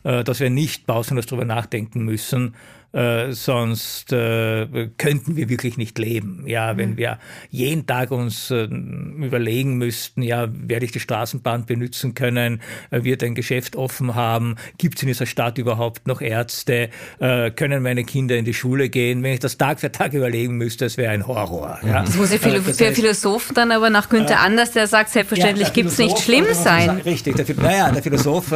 Äh, 0.03 0.23
dass 0.23 0.39
wir 0.39 0.49
nicht 0.49 0.85
pausenlos 0.85 1.25
darüber 1.25 1.45
nachdenken 1.45 2.05
müssen, 2.05 2.55
äh, 2.95 3.33
sonst 3.33 4.13
äh, 4.13 4.89
könnten 4.97 5.35
wir 5.35 5.49
wirklich 5.49 5.77
nicht 5.77 5.99
leben. 5.99 6.43
Ja, 6.47 6.77
wenn 6.77 6.91
mhm. 6.91 6.97
wir 6.97 7.19
jeden 7.49 7.85
Tag 7.85 8.11
uns 8.11 8.51
äh, 8.51 8.63
überlegen 8.63 9.75
müssten, 9.75 10.21
ja, 10.21 10.47
werde 10.49 10.85
ich 10.85 10.93
die 10.93 11.01
Straßenbahn 11.01 11.65
benutzen 11.65 12.13
können, 12.13 12.61
äh, 12.91 13.03
wird 13.03 13.21
ein 13.21 13.35
Geschäft 13.35 13.75
offen 13.75 14.15
haben, 14.15 14.55
gibt 14.77 14.95
es 14.95 15.03
in 15.03 15.07
dieser 15.09 15.25
Stadt 15.25 15.57
überhaupt 15.57 16.07
noch 16.07 16.21
Ärzte, 16.21 16.89
äh, 17.19 17.51
können 17.51 17.83
meine 17.83 18.05
Kinder 18.05 18.37
in 18.37 18.45
die 18.45 18.53
Schule 18.53 18.87
gehen? 18.87 19.23
Wenn 19.23 19.33
ich 19.33 19.39
das 19.41 19.57
Tag 19.57 19.81
für 19.81 19.91
Tag 19.91 20.13
überlegen 20.13 20.55
müsste, 20.55 20.85
das 20.85 20.95
wäre 20.95 21.11
ein 21.11 21.27
Horror. 21.27 21.79
Ja. 21.85 22.03
Das 22.03 22.15
muss 22.15 22.31
ja 22.31 22.37
für, 22.37 22.51
das 22.51 22.79
heißt, 22.79 22.95
Philosoph 22.95 23.51
dann 23.53 23.73
aber 23.73 23.89
nach 23.89 24.07
Günther 24.07 24.39
Anders, 24.39 24.71
der 24.71 24.87
sagt, 24.87 25.09
selbstverständlich 25.09 25.67
ja, 25.67 25.73
gibt 25.73 25.89
es 25.89 25.97
nicht 25.97 26.19
schlimm 26.19 26.45
sein. 26.53 26.91
Richtig, 27.01 27.35
der, 27.35 27.45
naja, 27.57 27.91
der 27.91 28.03
Philosoph 28.03 28.53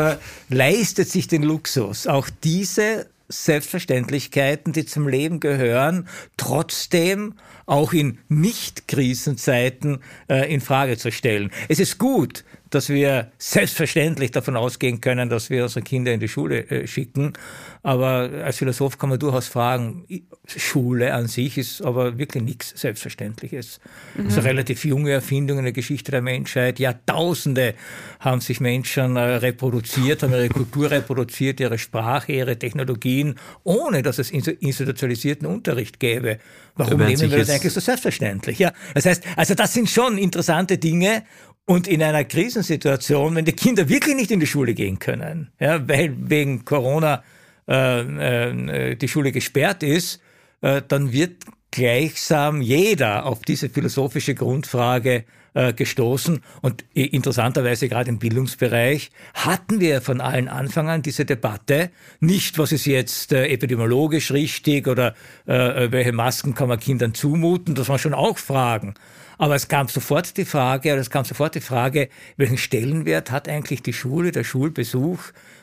leistet 0.48 1.10
sich 1.10 1.28
den 1.28 1.44
Luxus, 1.44 2.08
auch 2.08 2.30
diese 2.44 3.08
Selbstverständlichkeiten, 3.30 4.74
die 4.74 4.86
zum 4.86 5.08
Leben 5.08 5.40
gehören, 5.40 6.08
trotzdem 6.36 7.36
auch 7.68 7.94
in 7.94 8.18
Nicht-Krisenzeiten 8.28 10.00
äh, 10.28 10.52
in 10.52 10.62
Frage 10.62 10.98
zu 10.98 11.12
stellen. 11.12 11.52
Es 11.70 11.80
ist 11.80 12.00
gut, 12.00 12.44
dass 12.70 12.90
wir 12.90 13.32
selbstverständlich 13.38 14.32
davon 14.32 14.56
ausgehen 14.56 15.02
können, 15.02 15.30
dass 15.30 15.50
wir 15.50 15.64
unsere 15.64 15.82
Kinder 15.82 16.14
in 16.14 16.20
die 16.20 16.28
Schule 16.28 16.70
äh, 16.70 16.88
schicken. 16.88 17.34
Aber 17.82 18.30
als 18.44 18.58
Philosoph 18.58 18.98
kann 18.98 19.10
man 19.10 19.20
durchaus 19.20 19.48
fragen, 19.48 20.06
Schule 20.46 21.14
an 21.14 21.28
sich 21.28 21.58
ist 21.58 21.82
aber 21.82 22.18
wirklich 22.18 22.44
nichts 22.44 22.74
Selbstverständliches. 22.76 23.80
Mhm. 24.16 24.24
Das 24.26 24.34
ist 24.34 24.40
eine 24.40 24.50
relativ 24.50 24.86
junge 24.86 25.12
Erfindung 25.12 25.60
in 25.60 25.64
der 25.64 25.74
Geschichte 25.74 26.12
der 26.12 26.22
Menschheit. 26.22 26.80
Jahrtausende 26.80 27.76
haben 28.20 28.42
sich 28.42 28.60
Menschen 28.60 29.16
äh, 29.16 29.20
reproduziert, 29.20 30.24
haben 30.24 30.34
ihre 30.34 30.50
Kultur 30.50 30.92
reproduziert, 30.92 31.60
ihre 31.60 31.78
Sprache, 31.78 32.34
ihre 32.34 32.60
Technologien, 32.60 33.36
ohne 33.64 34.04
dass 34.04 34.20
es 34.20 34.30
institutionalisierten 34.32 35.48
Unterricht 35.48 36.00
gäbe. 36.00 36.40
Warum 36.76 37.00
nehmen 37.00 37.30
wir 37.30 37.38
das 37.40 37.50
eigentlich 37.50 37.74
so 37.74 37.82
selbstverständlich? 37.82 38.60
Ja, 38.60 38.72
das 38.94 39.06
heißt, 39.06 39.24
also 39.36 39.54
das 39.54 39.74
sind 39.74 39.90
schon 39.90 40.18
interessante 40.18 40.78
Dinge 40.78 41.24
und 41.70 41.88
in 41.88 42.02
einer 42.02 42.24
Krisensituation, 42.24 43.36
wenn 43.36 43.46
die 43.46 43.52
Kinder 43.52 43.88
wirklich 43.90 44.16
nicht 44.16 44.32
in 44.32 44.40
die 44.40 44.48
Schule 44.48 44.74
gehen 44.74 44.98
können, 44.98 45.52
ja, 45.60 45.88
weil 45.88 46.16
wegen 46.18 46.66
Corona 46.66 47.24
äh, 47.68 48.96
die 48.96 49.08
Schule 49.08 49.32
gesperrt 49.32 49.84
ist, 49.84 50.20
dann 50.62 51.14
wird 51.14 51.44
gleichsam 51.70 52.62
jeder 52.62 53.28
auf 53.28 53.44
diese 53.44 53.70
philosophische 53.70 54.34
Grundfrage 54.34 55.26
äh, 55.54 55.74
gestoßen. 55.74 56.42
Und 56.62 56.86
interessanterweise 56.94 57.90
gerade 57.90 58.10
im 58.10 58.20
Bildungsbereich 58.20 59.12
hatten 59.34 59.80
wir 59.80 60.02
von 60.02 60.22
allen 60.22 60.48
Anfang 60.48 60.90
an 60.90 61.02
diese 61.02 61.26
Debatte. 61.26 61.92
Nicht, 62.20 62.58
was 62.58 62.72
ist 62.72 62.86
jetzt 62.86 63.34
äh, 63.34 63.48
epidemiologisch 63.48 64.32
richtig 64.32 64.88
oder 64.88 65.16
äh, 65.48 65.86
äh, 65.86 65.92
welche 65.92 66.12
Masken 66.12 66.54
kann 66.54 66.70
man 66.70 66.80
Kindern 66.80 67.14
zumuten. 67.14 67.76
Das 67.76 67.90
waren 67.90 68.00
schon 68.00 68.14
auch 68.14 68.38
Fragen. 68.38 68.94
Aber 69.38 69.56
es 69.56 69.70
kam 69.70 69.88
sofort 69.88 70.36
die 70.36 70.46
Frage, 70.46 70.92
oder 70.92 71.02
es 71.02 71.10
kam 71.10 71.24
sofort 71.24 71.56
die 71.56 71.62
Frage, 71.62 72.10
welchen 72.36 72.58
Stellenwert 72.58 73.32
hat 73.32 73.48
eigentlich 73.48 73.82
die 73.82 73.94
Schule, 73.94 74.32
der 74.32 74.44
Schulbesuch, 74.44 75.20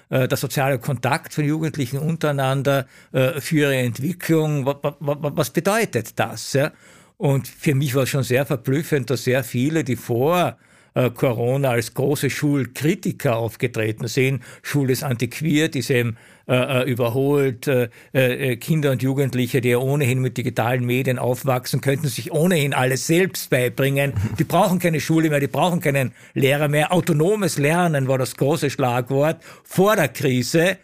äh, 0.09 0.27
der 0.27 0.39
soziale 0.39 0.79
Kontakt 0.79 1.35
von 1.35 1.45
Jugendlichen 1.45 1.99
untereinander 1.99 2.87
äh, 3.13 3.41
für 3.41 3.57
ihre 3.57 3.77
Entwicklung? 3.77 4.67
Was 4.67 5.51
bedeutet 5.51 6.19
das? 6.19 6.57
Und 7.19 7.49
für 7.49 7.75
mich 7.75 7.95
war 7.95 8.03
es 8.03 8.11
schon 8.11 8.23
sehr 8.23 8.45
verblüffend, 8.45 9.09
dass 9.11 9.25
sehr 9.25 9.43
viele, 9.43 9.85
die 9.85 9.97
vor 9.97 10.57
äh, 10.95 11.11
Corona 11.11 11.71
als 11.71 11.95
große 11.95 12.31
Schulkritiker 12.31 13.37
aufgetreten 13.37 14.09
sind, 14.09 14.43
Schule 14.63 14.93
ist 14.93 15.03
antiquiert, 15.03 15.77
ist 15.77 15.91
eben 15.91 16.17
äh, 16.47 16.83
äh 16.83 16.91
überholt, 16.91 17.67
äh, 17.69 17.89
äh, 18.13 18.57
Kinder 18.57 18.93
und 18.93 19.03
Jugendliche, 19.03 19.61
die 19.61 19.71
ja 19.71 19.79
ohnehin 19.79 20.21
mit 20.21 20.37
digitalen 20.37 20.85
Medien 20.85 21.19
aufwachsen, 21.19 21.81
könnten 21.81 22.09
sich 22.09 22.33
ohnehin 22.33 22.75
alles 22.75 23.07
selbst 23.07 23.51
beibringen. 23.51 24.13
Die 24.39 24.45
brauchen 24.45 24.79
keine 24.79 25.01
Schule 25.01 25.31
mehr, 25.31 25.41
die 25.41 25.49
brauchen 25.49 25.81
keinen 25.81 26.13
Lehrer 26.35 26.69
mehr. 26.69 26.93
Autonomes 26.93 27.59
Lernen 27.59 28.09
war 28.09 28.19
das 28.19 28.37
große 28.37 28.71
Schlagwort 28.71 29.43
vor 29.65 29.97
der 29.97 30.09
Krise. 30.09 30.79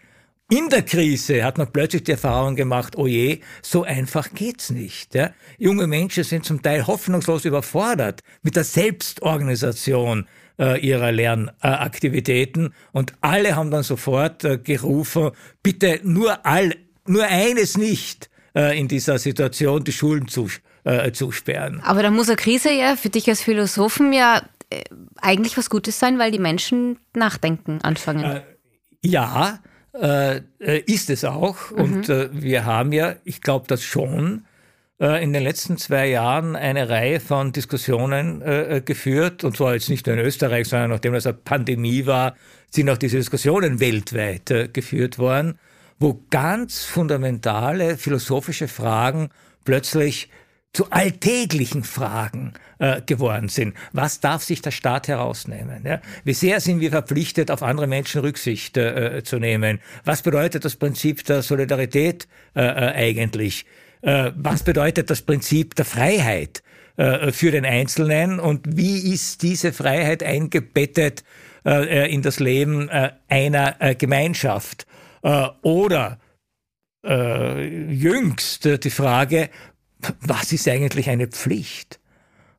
In 0.52 0.68
der 0.68 0.82
Krise 0.82 1.44
hat 1.44 1.56
man 1.56 1.72
plötzlich 1.72 2.04
die 2.04 2.10
Erfahrung 2.10 2.56
gemacht, 2.56 2.98
oh 2.98 3.06
je, 3.06 3.40
so 3.62 3.84
einfach 3.84 4.34
geht's 4.34 4.68
nicht. 4.68 5.14
Ja? 5.14 5.30
Junge 5.56 5.86
Menschen 5.86 6.24
sind 6.24 6.44
zum 6.44 6.60
Teil 6.60 6.86
hoffnungslos 6.86 7.46
überfordert 7.46 8.20
mit 8.42 8.54
der 8.56 8.64
Selbstorganisation 8.64 10.28
äh, 10.58 10.78
ihrer 10.78 11.10
Lernaktivitäten 11.10 12.66
äh, 12.66 12.70
und 12.92 13.14
alle 13.22 13.56
haben 13.56 13.70
dann 13.70 13.82
sofort 13.82 14.44
äh, 14.44 14.58
gerufen, 14.58 15.30
bitte 15.62 16.00
nur 16.02 16.44
all, 16.44 16.74
nur 17.06 17.24
eines 17.24 17.78
nicht 17.78 18.28
äh, 18.54 18.78
in 18.78 18.88
dieser 18.88 19.18
Situation, 19.18 19.84
die 19.84 19.92
Schulen 19.92 20.28
zu, 20.28 20.48
äh, 20.84 21.12
zusperren. 21.12 21.80
Aber 21.82 22.02
da 22.02 22.10
muss 22.10 22.28
eine 22.28 22.36
Krise 22.36 22.70
ja 22.70 22.96
für 22.96 23.08
dich 23.08 23.26
als 23.30 23.40
Philosophen 23.40 24.12
ja 24.12 24.42
äh, 24.68 24.82
eigentlich 25.16 25.56
was 25.56 25.70
Gutes 25.70 25.98
sein, 25.98 26.18
weil 26.18 26.30
die 26.30 26.38
Menschen 26.38 26.98
nachdenken 27.14 27.80
anfangen. 27.80 28.42
ja, 29.02 29.58
äh, 29.94 30.36
äh, 30.58 30.80
ist 30.86 31.10
es 31.10 31.24
auch. 31.24 31.70
Mhm. 31.70 31.78
Und 31.78 32.08
äh, 32.08 32.28
wir 32.32 32.64
haben 32.64 32.92
ja, 32.92 33.14
ich 33.24 33.40
glaube 33.40 33.66
das 33.68 33.82
schon, 33.82 34.44
äh, 35.00 35.22
in 35.22 35.32
den 35.32 35.42
letzten 35.42 35.76
zwei 35.76 36.08
Jahren 36.08 36.56
eine 36.56 36.88
Reihe 36.88 37.20
von 37.20 37.52
Diskussionen 37.52 38.42
äh, 38.42 38.82
geführt, 38.84 39.44
und 39.44 39.56
zwar 39.56 39.74
jetzt 39.74 39.88
nicht 39.88 40.06
nur 40.06 40.16
in 40.16 40.24
Österreich, 40.24 40.68
sondern 40.68 40.90
nachdem 40.90 41.12
das 41.12 41.26
eine 41.26 41.34
Pandemie 41.34 42.06
war, 42.06 42.34
sind 42.70 42.88
auch 42.88 42.98
diese 42.98 43.18
Diskussionen 43.18 43.80
weltweit 43.80 44.72
geführt 44.72 45.18
worden, 45.18 45.58
wo 45.98 46.22
ganz 46.30 46.84
fundamentale 46.84 47.98
philosophische 47.98 48.66
Fragen 48.66 49.28
plötzlich 49.64 50.30
zu 50.72 50.90
alltäglichen 50.90 51.84
Fragen 51.84 52.54
äh, 52.78 53.02
geworden 53.02 53.48
sind. 53.48 53.74
Was 53.92 54.20
darf 54.20 54.42
sich 54.42 54.62
der 54.62 54.70
Staat 54.70 55.06
herausnehmen? 55.06 55.84
Ja? 55.84 56.00
Wie 56.24 56.32
sehr 56.32 56.60
sind 56.60 56.80
wir 56.80 56.90
verpflichtet, 56.90 57.50
auf 57.50 57.62
andere 57.62 57.86
Menschen 57.86 58.22
Rücksicht 58.22 58.76
äh, 58.78 59.22
zu 59.22 59.38
nehmen? 59.38 59.80
Was 60.04 60.22
bedeutet 60.22 60.64
das 60.64 60.76
Prinzip 60.76 61.24
der 61.24 61.42
Solidarität 61.42 62.26
äh, 62.56 62.62
äh 62.62 62.94
eigentlich? 62.94 63.66
Äh, 64.00 64.32
was 64.34 64.62
bedeutet 64.62 65.10
das 65.10 65.20
Prinzip 65.20 65.74
der 65.74 65.84
Freiheit 65.84 66.62
äh, 66.96 67.32
für 67.32 67.50
den 67.50 67.66
Einzelnen? 67.66 68.40
Und 68.40 68.76
wie 68.76 69.12
ist 69.12 69.42
diese 69.42 69.72
Freiheit 69.72 70.22
eingebettet 70.22 71.24
in 71.64 72.22
das 72.22 72.40
Leben 72.40 72.90
einer 73.28 73.94
Gemeinschaft? 73.96 74.84
oder 75.62 76.18
jüngst 77.04 78.64
die 78.64 78.90
Frage, 78.90 79.48
was 80.20 80.52
ist 80.52 80.68
eigentlich 80.68 81.08
eine 81.08 81.28
Pflicht? 81.28 82.00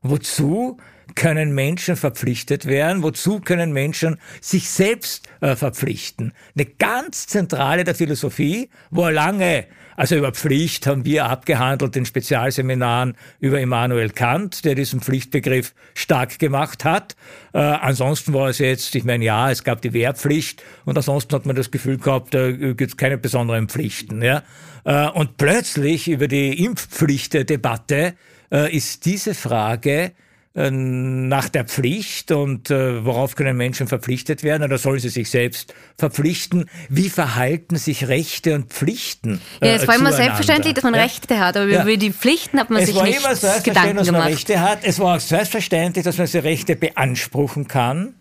Wozu 0.02 0.78
können 1.14 1.54
Menschen 1.54 1.96
verpflichtet 1.96 2.66
werden? 2.66 3.02
Wozu 3.02 3.40
können 3.40 3.72
Menschen 3.72 4.18
sich 4.40 4.70
selbst 4.70 5.28
äh, 5.40 5.56
verpflichten? 5.56 6.32
Eine 6.54 6.66
ganz 6.66 7.26
zentrale 7.26 7.84
der 7.84 7.94
Philosophie, 7.94 8.70
wo 8.90 9.08
lange 9.08 9.66
also 9.96 10.16
über 10.16 10.32
Pflicht 10.32 10.86
haben 10.86 11.04
wir 11.04 11.26
abgehandelt 11.26 11.94
in 11.96 12.04
Spezialseminaren 12.04 13.16
über 13.38 13.60
Immanuel 13.60 14.10
Kant, 14.10 14.64
der 14.64 14.74
diesen 14.74 15.00
Pflichtbegriff 15.00 15.74
stark 15.94 16.38
gemacht 16.38 16.84
hat. 16.84 17.14
Äh, 17.52 17.58
ansonsten 17.58 18.32
war 18.32 18.48
es 18.48 18.58
jetzt, 18.58 18.94
ich 18.94 19.04
meine, 19.04 19.24
ja, 19.24 19.50
es 19.50 19.62
gab 19.62 19.82
die 19.82 19.92
Wehrpflicht 19.92 20.62
und 20.84 20.96
ansonsten 20.96 21.34
hat 21.34 21.46
man 21.46 21.54
das 21.54 21.70
Gefühl 21.70 21.98
gehabt, 21.98 22.34
da 22.34 22.50
gibt 22.50 22.80
es 22.80 22.96
keine 22.96 23.18
besonderen 23.18 23.68
Pflichten. 23.68 24.22
Ja? 24.22 24.42
Äh, 24.84 25.08
und 25.08 25.36
plötzlich 25.36 26.08
über 26.08 26.28
die 26.28 26.64
Impfpflichtdebatte 26.64 28.14
äh, 28.52 28.76
ist 28.76 29.06
diese 29.06 29.34
Frage 29.34 30.12
äh, 30.54 30.70
nach 30.70 31.48
der 31.48 31.64
Pflicht 31.64 32.30
und 32.30 32.70
worauf 32.70 33.34
können 33.34 33.56
Menschen 33.56 33.88
verpflichtet 33.88 34.42
werden 34.42 34.62
oder 34.62 34.78
sollen 34.78 35.00
sie 35.00 35.08
sich 35.08 35.30
selbst 35.30 35.74
verpflichten? 35.96 36.68
Wie 36.88 37.08
verhalten 37.08 37.76
sich 37.76 38.08
Rechte 38.08 38.54
und 38.54 38.72
Pflichten? 38.72 39.40
Ja, 39.62 39.74
es 39.74 39.88
war 39.88 39.96
immer 39.96 40.12
selbstverständlich, 40.12 40.74
dass 40.74 40.84
man 40.84 40.94
ja? 40.94 41.02
Rechte 41.02 41.38
hat, 41.40 41.56
aber 41.56 41.66
ja. 41.66 41.82
über 41.82 41.96
die 41.96 42.12
Pflichten 42.12 42.60
hat 42.60 42.70
man 42.70 42.82
es 42.82 42.90
sich 42.90 43.02
nicht 43.02 43.22
Gedanken 43.22 43.24
gemacht. 43.24 43.36
Es 43.36 43.42
war 43.42 43.50
immer 43.50 43.64
selbstverständlich, 43.64 44.06
dass 44.06 44.12
man 44.12 44.22
Rechte 44.22 44.60
hat. 44.60 44.78
Es 44.82 44.98
war 45.00 45.16
auch 45.16 45.20
selbstverständlich, 45.20 46.04
dass 46.04 46.18
man 46.18 46.26
diese 46.26 46.44
Rechte 46.44 46.76
beanspruchen 46.76 47.66
kann. 47.66 48.14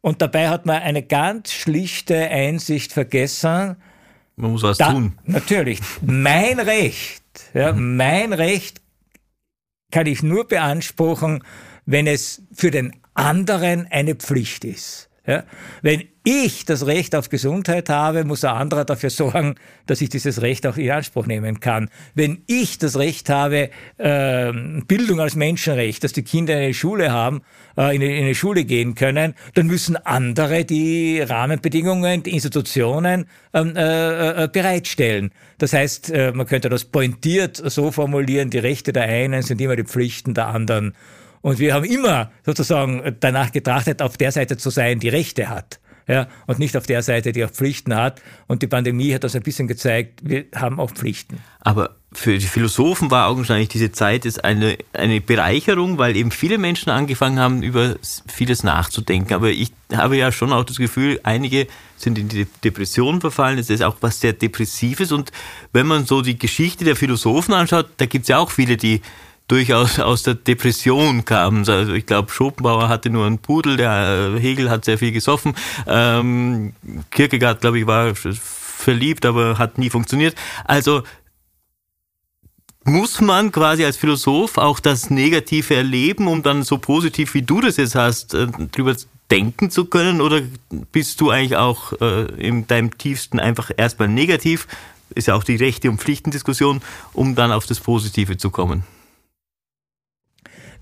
Und 0.00 0.22
dabei 0.22 0.48
hat 0.48 0.64
man 0.64 0.80
eine 0.80 1.02
ganz 1.02 1.52
schlichte 1.52 2.16
Einsicht 2.16 2.92
vergessen. 2.92 3.76
Man 4.38 4.52
muss 4.52 4.62
was 4.62 4.78
da, 4.78 4.92
tun. 4.92 5.18
Natürlich. 5.24 5.80
Mein 6.00 6.60
Recht, 6.60 7.22
ja, 7.54 7.72
mhm. 7.72 7.96
mein 7.96 8.32
Recht 8.32 8.80
kann 9.90 10.06
ich 10.06 10.22
nur 10.22 10.46
beanspruchen, 10.46 11.42
wenn 11.86 12.06
es 12.06 12.42
für 12.52 12.70
den 12.70 12.94
anderen 13.14 13.86
eine 13.90 14.14
Pflicht 14.14 14.64
ist. 14.64 15.10
Ja? 15.26 15.44
Wenn 15.82 16.04
ich 16.30 16.66
das 16.66 16.84
Recht 16.84 17.14
auf 17.14 17.30
Gesundheit 17.30 17.88
habe, 17.88 18.22
muss 18.24 18.44
ein 18.44 18.54
anderer 18.54 18.84
dafür 18.84 19.08
sorgen, 19.08 19.54
dass 19.86 20.02
ich 20.02 20.10
dieses 20.10 20.42
Recht 20.42 20.66
auch 20.66 20.76
in 20.76 20.90
Anspruch 20.90 21.24
nehmen 21.24 21.58
kann. 21.58 21.88
Wenn 22.14 22.42
ich 22.46 22.76
das 22.76 22.98
Recht 22.98 23.30
habe, 23.30 23.70
äh, 23.96 24.52
Bildung 24.86 25.20
als 25.20 25.36
Menschenrecht, 25.36 26.04
dass 26.04 26.12
die 26.12 26.24
Kinder 26.24 26.54
eine 26.54 26.74
Schule 26.74 27.12
haben, 27.12 27.40
äh, 27.78 27.96
in, 27.96 28.02
eine 28.02 28.34
Schule 28.34 28.66
gehen 28.66 28.94
können, 28.94 29.34
dann 29.54 29.68
müssen 29.68 29.96
andere 29.96 30.66
die 30.66 31.22
Rahmenbedingungen, 31.22 32.24
die 32.24 32.32
Institutionen 32.32 33.24
ähm, 33.54 33.74
äh, 33.74 34.44
äh, 34.44 34.48
bereitstellen. 34.48 35.30
Das 35.56 35.72
heißt, 35.72 36.12
man 36.34 36.46
könnte 36.46 36.68
das 36.68 36.84
pointiert 36.84 37.56
so 37.56 37.90
formulieren, 37.90 38.48
die 38.48 38.58
Rechte 38.58 38.92
der 38.92 39.04
einen 39.04 39.42
sind 39.42 39.60
immer 39.60 39.74
die 39.74 39.82
Pflichten 39.82 40.32
der 40.32 40.46
anderen. 40.46 40.94
Und 41.40 41.58
wir 41.58 41.74
haben 41.74 41.84
immer 41.84 42.30
sozusagen 42.46 43.16
danach 43.18 43.50
getrachtet, 43.50 44.00
auf 44.00 44.16
der 44.16 44.30
Seite 44.30 44.56
zu 44.56 44.70
sein, 44.70 45.00
die 45.00 45.08
Rechte 45.08 45.48
hat. 45.48 45.80
Ja, 46.08 46.26
und 46.46 46.58
nicht 46.58 46.76
auf 46.76 46.86
der 46.86 47.02
Seite, 47.02 47.32
die 47.32 47.44
auch 47.44 47.50
Pflichten 47.50 47.94
hat. 47.94 48.22
Und 48.46 48.62
die 48.62 48.66
Pandemie 48.66 49.12
hat 49.12 49.24
das 49.24 49.36
ein 49.36 49.42
bisschen 49.42 49.68
gezeigt, 49.68 50.20
wir 50.22 50.46
haben 50.54 50.80
auch 50.80 50.90
Pflichten. 50.90 51.38
Aber 51.60 51.96
für 52.12 52.38
die 52.38 52.46
Philosophen 52.46 53.10
war 53.10 53.28
augenscheinlich 53.28 53.68
diese 53.68 53.92
Zeit 53.92 54.24
ist 54.24 54.42
eine, 54.42 54.78
eine 54.94 55.20
Bereicherung, 55.20 55.98
weil 55.98 56.16
eben 56.16 56.30
viele 56.30 56.56
Menschen 56.56 56.88
angefangen 56.88 57.38
haben, 57.38 57.62
über 57.62 57.96
vieles 58.26 58.62
nachzudenken. 58.62 59.34
Aber 59.34 59.50
ich 59.50 59.70
habe 59.92 60.16
ja 60.16 60.32
schon 60.32 60.52
auch 60.52 60.64
das 60.64 60.78
Gefühl, 60.78 61.20
einige 61.24 61.66
sind 61.98 62.18
in 62.18 62.28
die 62.28 62.46
Depression 62.64 63.20
verfallen. 63.20 63.58
Es 63.58 63.68
ist 63.68 63.82
auch 63.82 63.96
was 64.00 64.20
sehr 64.20 64.32
Depressives. 64.32 65.12
Und 65.12 65.30
wenn 65.74 65.86
man 65.86 66.06
so 66.06 66.22
die 66.22 66.38
Geschichte 66.38 66.86
der 66.86 66.96
Philosophen 66.96 67.52
anschaut, 67.52 67.88
da 67.98 68.06
gibt 68.06 68.22
es 68.22 68.28
ja 68.28 68.38
auch 68.38 68.50
viele, 68.50 68.78
die 68.78 69.02
durchaus 69.48 69.98
aus 69.98 70.22
der 70.22 70.34
Depression 70.34 71.24
kamen. 71.24 71.68
Also 71.68 71.92
ich 71.94 72.06
glaube, 72.06 72.30
Schopenhauer 72.30 72.88
hatte 72.88 73.10
nur 73.10 73.26
einen 73.26 73.38
Pudel, 73.38 73.76
der 73.76 74.34
äh, 74.36 74.40
Hegel 74.40 74.70
hat 74.70 74.84
sehr 74.84 74.98
viel 74.98 75.12
gesoffen. 75.12 75.54
Ähm, 75.86 76.74
Kierkegaard, 77.10 77.60
glaube 77.60 77.80
ich, 77.80 77.86
war 77.86 78.14
verliebt, 78.14 79.26
aber 79.26 79.58
hat 79.58 79.78
nie 79.78 79.90
funktioniert. 79.90 80.36
Also 80.64 81.02
muss 82.84 83.20
man 83.20 83.52
quasi 83.52 83.84
als 83.84 83.96
Philosoph 83.96 84.56
auch 84.56 84.80
das 84.80 85.10
Negative 85.10 85.74
erleben, 85.74 86.26
um 86.26 86.42
dann 86.42 86.62
so 86.62 86.78
positiv 86.78 87.34
wie 87.34 87.42
du 87.42 87.60
das 87.60 87.76
jetzt 87.76 87.94
hast, 87.94 88.34
äh, 88.34 88.46
drüber 88.72 88.94
denken 89.30 89.70
zu 89.70 89.86
können? 89.86 90.20
Oder 90.20 90.42
bist 90.92 91.20
du 91.20 91.30
eigentlich 91.30 91.56
auch 91.56 91.92
äh, 92.00 92.24
in 92.36 92.66
deinem 92.66 92.96
tiefsten 92.96 93.40
einfach 93.40 93.70
erstmal 93.76 94.08
negativ? 94.08 94.66
Ist 95.14 95.28
ja 95.28 95.34
auch 95.34 95.44
die 95.44 95.56
Rechte- 95.56 95.90
und 95.90 96.00
Pflichtendiskussion, 96.00 96.80
um 97.12 97.34
dann 97.34 97.52
auf 97.52 97.66
das 97.66 97.80
Positive 97.80 98.36
zu 98.36 98.50
kommen. 98.50 98.84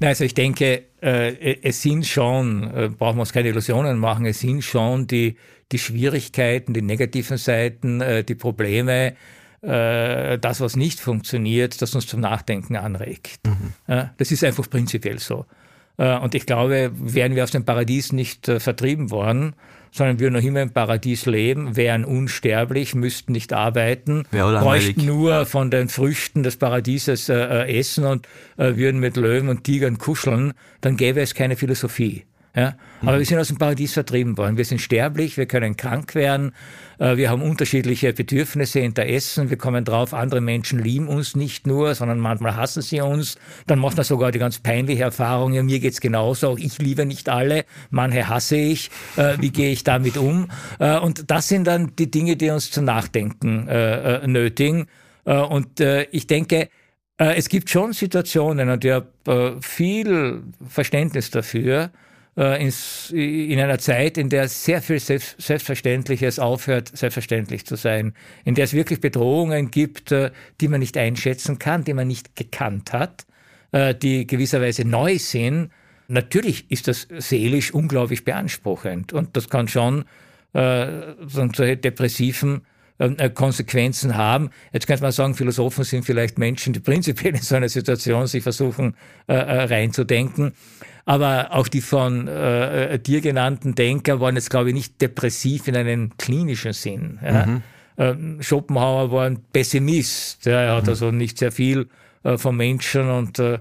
Also 0.00 0.24
ich 0.24 0.34
denke, 0.34 0.84
äh, 1.00 1.56
es 1.62 1.82
sind 1.82 2.06
schon, 2.06 2.64
äh, 2.64 2.88
brauchen 2.88 3.16
wir 3.16 3.20
uns 3.20 3.32
keine 3.32 3.48
Illusionen 3.48 3.98
machen, 3.98 4.26
es 4.26 4.40
sind 4.40 4.62
schon 4.62 5.06
die, 5.06 5.36
die 5.72 5.78
Schwierigkeiten, 5.78 6.74
die 6.74 6.82
negativen 6.82 7.38
Seiten, 7.38 8.00
äh, 8.00 8.24
die 8.24 8.34
Probleme, 8.34 9.14
das, 9.62 10.60
was 10.60 10.76
nicht 10.76 11.00
funktioniert, 11.00 11.82
das 11.82 11.92
uns 11.94 12.06
zum 12.06 12.20
Nachdenken 12.20 12.76
anregt. 12.76 13.40
Mhm. 13.46 14.10
Das 14.16 14.30
ist 14.30 14.44
einfach 14.44 14.70
prinzipiell 14.70 15.18
so. 15.18 15.44
Und 15.96 16.36
ich 16.36 16.46
glaube, 16.46 16.92
wären 16.94 17.34
wir 17.34 17.42
aus 17.42 17.50
dem 17.50 17.64
Paradies 17.64 18.12
nicht 18.12 18.46
vertrieben 18.46 19.10
worden, 19.10 19.56
sondern 19.90 20.20
würden 20.20 20.34
noch 20.34 20.42
immer 20.42 20.62
im 20.62 20.70
Paradies 20.70 21.26
leben, 21.26 21.76
wären 21.76 22.04
unsterblich, 22.04 22.94
müssten 22.94 23.32
nicht 23.32 23.52
arbeiten, 23.52 24.24
bräuchten 24.30 25.06
nur 25.06 25.46
von 25.46 25.70
den 25.70 25.88
Früchten 25.88 26.42
des 26.42 26.56
Paradieses 26.56 27.28
äh, 27.28 27.34
äh, 27.34 27.78
essen 27.78 28.04
und 28.04 28.26
äh, 28.56 28.76
würden 28.76 29.00
mit 29.00 29.16
Löwen 29.16 29.48
und 29.48 29.64
Tigern 29.64 29.98
kuscheln, 29.98 30.52
dann 30.80 30.96
gäbe 30.96 31.20
es 31.20 31.34
keine 31.34 31.56
Philosophie. 31.56 32.24
Ja? 32.56 32.74
Aber 33.02 33.12
mhm. 33.12 33.18
wir 33.18 33.26
sind 33.26 33.38
aus 33.38 33.48
dem 33.48 33.58
Paradies 33.58 33.92
vertrieben 33.92 34.38
worden. 34.38 34.56
Wir 34.56 34.64
sind 34.64 34.80
sterblich, 34.80 35.36
wir 35.36 35.44
können 35.44 35.76
krank 35.76 36.14
werden, 36.14 36.52
äh, 36.98 37.18
wir 37.18 37.28
haben 37.28 37.42
unterschiedliche 37.42 38.14
Bedürfnisse, 38.14 38.80
Interessen, 38.80 39.50
wir 39.50 39.58
kommen 39.58 39.84
drauf, 39.84 40.14
andere 40.14 40.40
Menschen 40.40 40.78
lieben 40.78 41.06
uns 41.06 41.36
nicht 41.36 41.66
nur, 41.66 41.94
sondern 41.94 42.18
manchmal 42.18 42.56
hassen 42.56 42.80
sie 42.80 43.02
uns. 43.02 43.36
Dann 43.66 43.78
macht 43.78 43.98
man 43.98 44.04
sogar 44.04 44.32
die 44.32 44.38
ganz 44.38 44.58
peinliche 44.58 45.02
Erfahrung, 45.02 45.52
ja, 45.52 45.62
mir 45.62 45.80
geht's 45.80 46.00
genauso, 46.00 46.48
auch 46.48 46.58
ich 46.58 46.78
liebe 46.78 47.04
nicht 47.04 47.28
alle, 47.28 47.66
manche 47.90 48.26
hasse 48.26 48.56
ich, 48.56 48.90
äh, 49.16 49.36
wie 49.38 49.50
gehe 49.50 49.70
ich 49.70 49.84
damit 49.84 50.16
um? 50.16 50.50
Äh, 50.78 50.98
und 50.98 51.30
das 51.30 51.48
sind 51.48 51.66
dann 51.66 51.92
die 51.96 52.10
Dinge, 52.10 52.36
die 52.36 52.48
uns 52.48 52.70
zum 52.70 52.86
Nachdenken 52.86 53.66
nötigen. 54.26 54.86
Und 55.24 55.80
ich 55.80 56.26
denke, 56.26 56.68
es 57.18 57.48
gibt 57.48 57.68
schon 57.68 57.92
Situationen, 57.92 58.70
und 58.70 58.84
ich 58.84 58.92
habe 58.92 59.58
viel 59.60 60.42
Verständnis 60.68 61.30
dafür, 61.30 61.90
ins, 62.36 63.10
in 63.10 63.58
einer 63.58 63.78
Zeit, 63.78 64.18
in 64.18 64.28
der 64.28 64.48
sehr 64.48 64.82
viel 64.82 65.00
Selbst, 65.00 65.40
Selbstverständliches 65.40 66.38
aufhört, 66.38 66.94
selbstverständlich 66.94 67.64
zu 67.64 67.76
sein, 67.76 68.12
in 68.44 68.54
der 68.54 68.64
es 68.64 68.74
wirklich 68.74 69.00
Bedrohungen 69.00 69.70
gibt, 69.70 70.12
äh, 70.12 70.30
die 70.60 70.68
man 70.68 70.80
nicht 70.80 70.96
einschätzen 70.98 71.58
kann, 71.58 71.84
die 71.84 71.94
man 71.94 72.06
nicht 72.06 72.36
gekannt 72.36 72.92
hat, 72.92 73.26
äh, 73.72 73.94
die 73.94 74.26
gewisserweise 74.26 74.86
neu 74.86 75.18
sind. 75.18 75.70
Natürlich 76.08 76.70
ist 76.70 76.88
das 76.88 77.08
seelisch 77.18 77.72
unglaublich 77.72 78.24
beanspruchend 78.24 79.12
und 79.12 79.36
das 79.36 79.48
kann 79.48 79.66
schon 79.66 80.04
äh, 80.52 81.14
solche 81.26 81.76
depressiven 81.76 82.62
äh, 82.98 83.30
Konsequenzen 83.30 84.16
haben. 84.16 84.50
Jetzt 84.72 84.86
könnte 84.86 85.02
man 85.02 85.12
sagen, 85.12 85.34
Philosophen 85.34 85.84
sind 85.84 86.04
vielleicht 86.04 86.38
Menschen, 86.38 86.72
die 86.72 86.80
prinzipiell 86.80 87.34
in 87.34 87.42
so 87.42 87.54
eine 87.54 87.68
Situation 87.68 88.26
sich 88.26 88.42
versuchen 88.42 88.94
äh, 89.26 89.34
reinzudenken. 89.34 90.52
Aber 91.08 91.52
auch 91.52 91.68
die 91.68 91.80
von 91.80 92.26
äh, 92.26 92.94
äh, 92.94 92.98
dir 92.98 93.20
genannten 93.20 93.76
Denker 93.76 94.20
waren 94.20 94.34
jetzt, 94.34 94.50
glaube 94.50 94.70
ich, 94.70 94.74
nicht 94.74 95.00
depressiv 95.00 95.68
in 95.68 95.76
einem 95.76 96.10
klinischen 96.18 96.72
Sinn. 96.72 97.20
Ja? 97.24 97.46
Mhm. 97.46 97.62
Ähm, 97.96 98.42
Schopenhauer 98.42 99.12
war 99.12 99.26
ein 99.26 99.38
Pessimist. 99.52 100.44
Ja? 100.46 100.60
Er 100.60 100.76
hat 100.76 100.84
mhm. 100.84 100.90
also 100.90 101.12
nicht 101.12 101.38
sehr 101.38 101.52
viel 101.52 101.86
äh, 102.24 102.36
vom 102.36 102.56
Menschen 102.56 103.08
und 103.08 103.38
äh, 103.38 103.60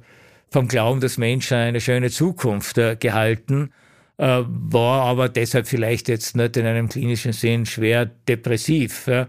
vom 0.50 0.68
Glauben 0.68 1.02
des 1.02 1.20
Menschen 1.20 1.58
eine 1.58 1.82
schöne 1.82 2.10
Zukunft 2.10 2.80
äh, 2.80 2.96
gehalten, 2.96 3.72
äh, 4.18 4.42
war 4.48 5.04
aber 5.04 5.30
deshalb 5.30 5.68
vielleicht 5.68 6.08
jetzt 6.08 6.36
nicht 6.36 6.58
in 6.58 6.66
einem 6.66 6.90
klinischen 6.90 7.32
Sinn 7.32 7.68
schwer 7.68 8.08
depressiv. 8.08 9.06
Ja? 9.06 9.28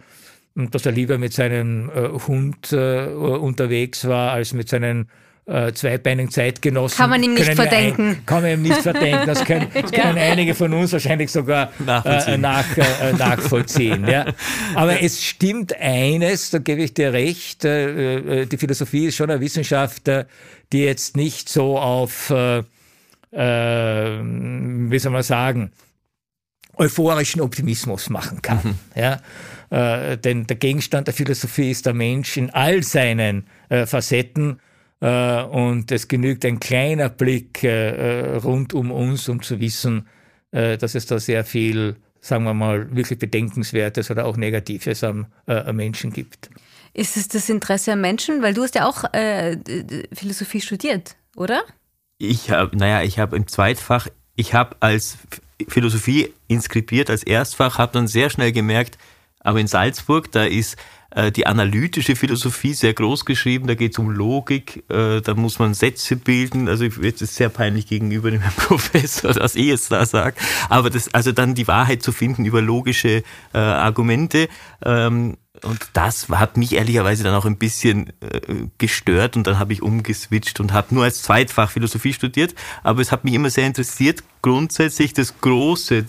Dass 0.54 0.86
er 0.86 0.92
lieber 0.92 1.18
mit 1.18 1.34
seinem 1.34 1.90
äh, 1.90 2.08
Hund 2.26 2.72
äh, 2.72 3.08
unterwegs 3.08 4.08
war, 4.08 4.32
als 4.32 4.54
mit 4.54 4.70
seinen 4.70 5.10
äh, 5.46 5.72
zweibeinigen 5.72 6.30
Zeitgenossen. 6.30 6.98
Kann 6.98 7.10
man 7.10 7.22
ihm 7.22 7.34
nicht 7.34 7.54
verdenken. 7.54 8.08
Ein, 8.08 8.26
kann 8.26 8.42
man 8.42 8.52
ihm 8.52 8.62
nicht 8.62 8.82
verdenken. 8.82 9.26
Das 9.26 9.44
können, 9.44 9.68
das 9.74 9.92
können 9.92 10.16
ja. 10.16 10.22
einige 10.22 10.54
von 10.54 10.72
uns 10.74 10.92
wahrscheinlich 10.92 11.30
sogar 11.30 11.72
nachvollziehen. 11.78 12.34
Äh, 12.34 12.38
nach, 12.38 12.76
äh, 12.76 13.12
nachvollziehen 13.12 14.08
ja. 14.08 14.26
Aber 14.74 15.00
es 15.00 15.24
stimmt 15.24 15.78
eines, 15.78 16.50
da 16.50 16.58
gebe 16.58 16.82
ich 16.82 16.94
dir 16.94 17.12
recht, 17.12 17.64
äh, 17.64 18.42
äh 18.42 18.46
die 18.46 18.56
Philosophie 18.56 19.06
ist 19.06 19.16
schon 19.16 19.30
eine 19.30 19.40
Wissenschaft, 19.40 20.08
äh, 20.08 20.24
die 20.72 20.80
jetzt 20.80 21.16
nicht 21.16 21.48
so 21.48 21.78
auf, 21.78 22.30
äh, 22.30 22.58
äh, 23.30 24.20
wie 24.20 24.98
soll 24.98 25.12
man 25.12 25.22
sagen, 25.22 25.70
euphorischen 26.76 27.40
Optimismus 27.40 28.10
machen 28.10 28.42
kann. 28.42 28.60
Mhm. 28.64 29.00
Ja? 29.00 29.20
Äh, 29.70 30.18
denn 30.18 30.48
der 30.48 30.56
Gegenstand 30.56 31.06
der 31.06 31.14
Philosophie 31.14 31.70
ist 31.70 31.86
der 31.86 31.94
Mensch 31.94 32.36
in 32.36 32.50
all 32.50 32.82
seinen 32.82 33.46
äh, 33.68 33.86
Facetten 33.86 34.54
äh, 34.54 34.75
und 35.00 35.92
es 35.92 36.08
genügt 36.08 36.44
ein 36.44 36.58
kleiner 36.58 37.08
Blick 37.08 37.62
äh, 37.62 38.32
äh, 38.32 38.36
rund 38.36 38.72
um 38.74 38.90
uns, 38.90 39.28
um 39.28 39.42
zu 39.42 39.60
wissen, 39.60 40.08
dass 40.52 40.94
es 40.94 41.04
da 41.04 41.18
sehr 41.18 41.44
viel, 41.44 41.96
sagen 42.20 42.44
wir 42.44 42.54
mal, 42.54 42.94
wirklich 42.96 43.18
Bedenkenswertes 43.18 44.10
oder 44.10 44.24
auch 44.24 44.38
Negatives 44.38 45.04
am, 45.04 45.26
am 45.44 45.76
Menschen 45.76 46.12
gibt. 46.12 46.48
Ist 46.94 47.18
es 47.18 47.28
das 47.28 47.50
Interesse 47.50 47.92
am 47.92 48.00
Menschen? 48.00 48.40
Weil 48.40 48.54
du 48.54 48.62
hast 48.62 48.74
ja 48.74 48.88
auch 48.88 49.04
äh, 49.12 49.58
Philosophie 50.14 50.62
studiert, 50.62 51.16
oder? 51.36 51.62
Ich 52.16 52.50
habe, 52.50 52.74
naja, 52.74 53.02
ich 53.02 53.18
habe 53.18 53.36
im 53.36 53.46
Zweitfach, 53.46 54.08
ich 54.34 54.54
habe 54.54 54.76
als 54.80 55.18
Philosophie 55.68 56.32
inskribiert 56.48 57.10
als 57.10 57.22
Erstfach, 57.22 57.76
habe 57.76 57.92
dann 57.92 58.08
sehr 58.08 58.30
schnell 58.30 58.52
gemerkt, 58.52 58.96
aber 59.40 59.60
in 59.60 59.66
Salzburg, 59.66 60.32
da 60.32 60.44
ist 60.44 60.74
äh, 60.74 60.78
die 61.32 61.46
analytische 61.46 62.14
Philosophie 62.14 62.74
sehr 62.74 62.92
groß 62.92 63.24
geschrieben, 63.24 63.66
da 63.66 63.74
geht 63.74 63.92
es 63.92 63.98
um 63.98 64.10
Logik, 64.10 64.84
äh, 64.90 65.20
da 65.20 65.34
muss 65.34 65.58
man 65.58 65.74
Sätze 65.74 66.16
bilden, 66.16 66.68
also 66.68 66.84
jetzt 66.84 67.22
ist 67.22 67.36
sehr 67.36 67.48
peinlich 67.48 67.86
gegenüber 67.86 68.30
dem 68.30 68.42
Professor, 68.56 69.32
dass 69.32 69.54
ich 69.54 69.68
es 69.68 69.88
da 69.88 70.04
sage, 70.04 70.36
aber 70.68 70.90
das, 70.90 71.12
also 71.14 71.32
dann 71.32 71.54
die 71.54 71.68
Wahrheit 71.68 72.02
zu 72.02 72.12
finden 72.12 72.44
über 72.44 72.60
logische 72.60 73.22
äh, 73.52 73.58
Argumente, 73.58 74.48
ähm, 74.84 75.36
und 75.62 75.88
das 75.94 76.28
hat 76.28 76.56
mich 76.56 76.74
ehrlicherweise 76.74 77.24
dann 77.24 77.34
auch 77.34 77.46
ein 77.46 77.56
bisschen 77.56 78.12
äh, 78.20 78.40
gestört 78.78 79.36
und 79.36 79.46
dann 79.46 79.58
habe 79.58 79.72
ich 79.72 79.82
umgeswitcht 79.82 80.60
und 80.60 80.72
habe 80.72 80.94
nur 80.94 81.04
als 81.04 81.22
Zweitfach 81.22 81.70
Philosophie 81.70 82.12
studiert. 82.12 82.54
Aber 82.82 83.00
es 83.00 83.12
hat 83.12 83.24
mich 83.24 83.34
immer 83.34 83.50
sehr 83.50 83.66
interessiert, 83.66 84.22
grundsätzlich 84.42 85.12
das 85.12 85.40
große 85.40 86.04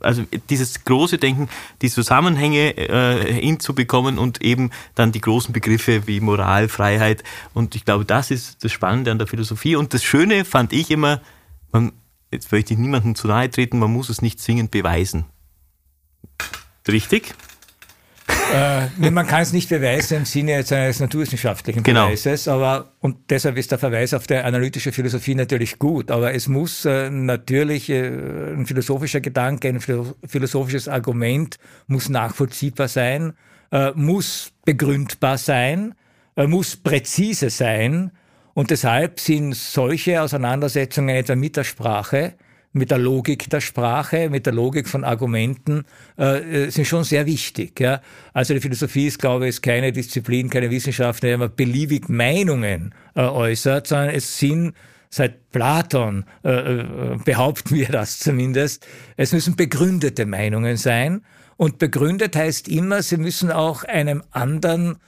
also 0.00 0.24
dieses 0.50 0.84
große 0.84 1.18
Denken, 1.18 1.48
die 1.82 1.90
Zusammenhänge 1.90 2.76
äh, 2.76 3.32
hinzubekommen 3.32 4.18
und 4.18 4.42
eben 4.42 4.70
dann 4.94 5.12
die 5.12 5.20
großen 5.20 5.52
Begriffe 5.52 6.06
wie 6.06 6.20
Moral, 6.20 6.68
Freiheit. 6.68 7.24
Und 7.54 7.74
ich 7.74 7.84
glaube, 7.84 8.04
das 8.04 8.30
ist 8.30 8.62
das 8.62 8.72
Spannende 8.72 9.10
an 9.10 9.18
der 9.18 9.26
Philosophie. 9.26 9.76
Und 9.76 9.94
das 9.94 10.04
Schöne 10.04 10.44
fand 10.44 10.72
ich 10.72 10.90
immer, 10.90 11.20
man, 11.72 11.92
jetzt 12.30 12.52
möchte 12.52 12.74
ich 12.74 12.78
niemandem 12.78 13.14
zu 13.14 13.26
nahe 13.26 13.50
treten, 13.50 13.78
man 13.78 13.92
muss 13.92 14.08
es 14.08 14.20
nicht 14.20 14.40
zwingend 14.40 14.70
beweisen. 14.70 15.24
Richtig? 16.86 17.34
Äh, 18.56 19.10
man 19.10 19.26
kann 19.26 19.42
es 19.42 19.52
nicht 19.52 19.68
beweisen 19.68 20.18
im 20.18 20.24
Sinne 20.24 20.52
jetzt 20.52 20.72
eines 20.72 21.00
naturwissenschaftlichen 21.00 21.82
genau. 21.82 22.06
Beweises, 22.06 22.48
aber 22.48 22.92
und 23.00 23.16
deshalb 23.30 23.56
ist 23.56 23.70
der 23.70 23.78
Verweis 23.78 24.14
auf 24.14 24.26
die 24.26 24.34
analytische 24.34 24.92
Philosophie 24.92 25.34
natürlich 25.34 25.78
gut, 25.78 26.10
aber 26.10 26.34
es 26.34 26.48
muss 26.48 26.84
äh, 26.84 27.10
natürlich 27.10 27.90
äh, 27.90 28.06
ein 28.06 28.66
philosophischer 28.66 29.20
Gedanke, 29.20 29.68
ein 29.68 29.80
philosophisches 29.80 30.88
Argument 30.88 31.58
muss 31.86 32.08
nachvollziehbar 32.08 32.88
sein, 32.88 33.34
äh, 33.72 33.92
muss 33.94 34.52
begründbar 34.64 35.38
sein, 35.38 35.94
äh, 36.36 36.46
muss 36.46 36.76
präzise 36.76 37.50
sein 37.50 38.12
und 38.54 38.70
deshalb 38.70 39.20
sind 39.20 39.54
solche 39.54 40.22
Auseinandersetzungen 40.22 41.14
etwa 41.14 41.36
mit 41.36 41.56
der 41.56 41.64
Sprache 41.64 42.34
mit 42.76 42.90
der 42.90 42.98
Logik 42.98 43.48
der 43.50 43.60
Sprache, 43.60 44.28
mit 44.30 44.46
der 44.46 44.52
Logik 44.52 44.88
von 44.88 45.04
Argumenten, 45.04 45.84
äh, 46.18 46.66
äh, 46.66 46.70
sind 46.70 46.86
schon 46.86 47.04
sehr 47.04 47.26
wichtig. 47.26 47.80
Ja? 47.80 48.00
Also 48.32 48.54
die 48.54 48.60
Philosophie 48.60 49.06
ist, 49.06 49.18
glaube 49.18 49.48
ich, 49.48 49.62
keine 49.62 49.92
Disziplin, 49.92 50.50
keine 50.50 50.70
Wissenschaft, 50.70 51.24
in 51.24 51.28
der 51.28 51.38
man 51.38 51.54
beliebig 51.54 52.08
Meinungen 52.08 52.94
äh, 53.14 53.22
äußert, 53.22 53.86
sondern 53.86 54.10
es 54.10 54.38
sind 54.38 54.74
seit 55.08 55.50
Platon 55.50 56.24
äh, 56.44 56.50
äh, 56.50 57.16
behaupten 57.24 57.74
wir 57.74 57.88
das 57.88 58.18
zumindest, 58.18 58.86
es 59.16 59.32
müssen 59.32 59.56
begründete 59.56 60.26
Meinungen 60.26 60.76
sein. 60.76 61.22
Und 61.56 61.78
begründet 61.78 62.36
heißt 62.36 62.68
immer, 62.68 63.02
sie 63.02 63.16
müssen 63.16 63.50
auch 63.50 63.82
einem 63.84 64.22
anderen 64.30 64.98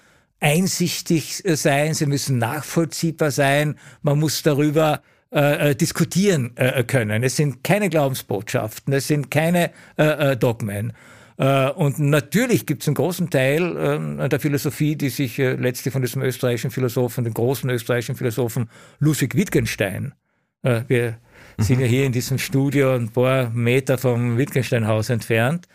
einsichtig 0.40 1.42
sein, 1.44 1.92
sie 1.92 2.06
müssen 2.06 2.38
nachvollziehbar 2.38 3.30
sein, 3.30 3.74
man 4.00 4.18
muss 4.18 4.42
darüber 4.42 5.02
äh, 5.30 5.72
äh, 5.72 5.74
diskutieren 5.74 6.52
äh, 6.56 6.84
können. 6.84 7.22
Es 7.22 7.36
sind 7.36 7.62
keine 7.62 7.90
Glaubensbotschaften, 7.90 8.94
es 8.94 9.08
sind 9.08 9.30
keine 9.30 9.72
äh, 9.98 10.32
äh 10.32 10.36
Dogmen. 10.38 10.94
Äh, 11.36 11.68
und 11.68 11.98
natürlich 11.98 12.64
gibt 12.64 12.80
es 12.80 12.88
einen 12.88 12.94
großen 12.94 13.28
Teil 13.28 13.76
ähm, 13.76 14.26
der 14.30 14.40
Philosophie, 14.40 14.96
die 14.96 15.10
sich 15.10 15.36
letztlich 15.36 15.92
von 15.92 16.00
diesem 16.00 16.22
österreichischen 16.22 16.70
Philosophen, 16.70 17.24
dem 17.24 17.34
großen 17.34 17.68
österreichischen 17.68 18.16
Philosophen 18.16 18.70
Ludwig 19.00 19.34
Wittgenstein, 19.34 20.14
wir 20.62 21.18
mhm. 21.58 21.62
sind 21.62 21.80
ja 21.80 21.86
hier 21.86 22.04
in 22.06 22.12
diesem 22.12 22.38
Studio 22.38 22.94
ein 22.94 23.10
paar 23.10 23.50
Meter 23.50 23.98
vom 23.98 24.38
Wittgenstein-Haus 24.38 25.10
entfernt, 25.10 25.68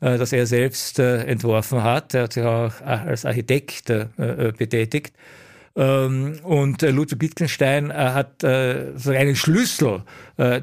das 0.00 0.32
er 0.32 0.46
selbst 0.46 0.98
entworfen 0.98 1.82
hat. 1.82 2.14
Er 2.14 2.22
hat 2.22 2.32
sich 2.32 2.42
auch 2.42 2.72
als 2.80 3.26
Architekt 3.26 3.92
betätigt. 4.56 5.12
Ähm, 5.74 6.38
und 6.42 6.82
äh, 6.82 6.90
Ludwig 6.90 7.22
Wittgenstein 7.22 7.90
äh, 7.90 7.94
hat 7.94 8.44
äh, 8.44 8.92
so 8.96 9.10
einen 9.10 9.36
Schlüssel 9.36 10.02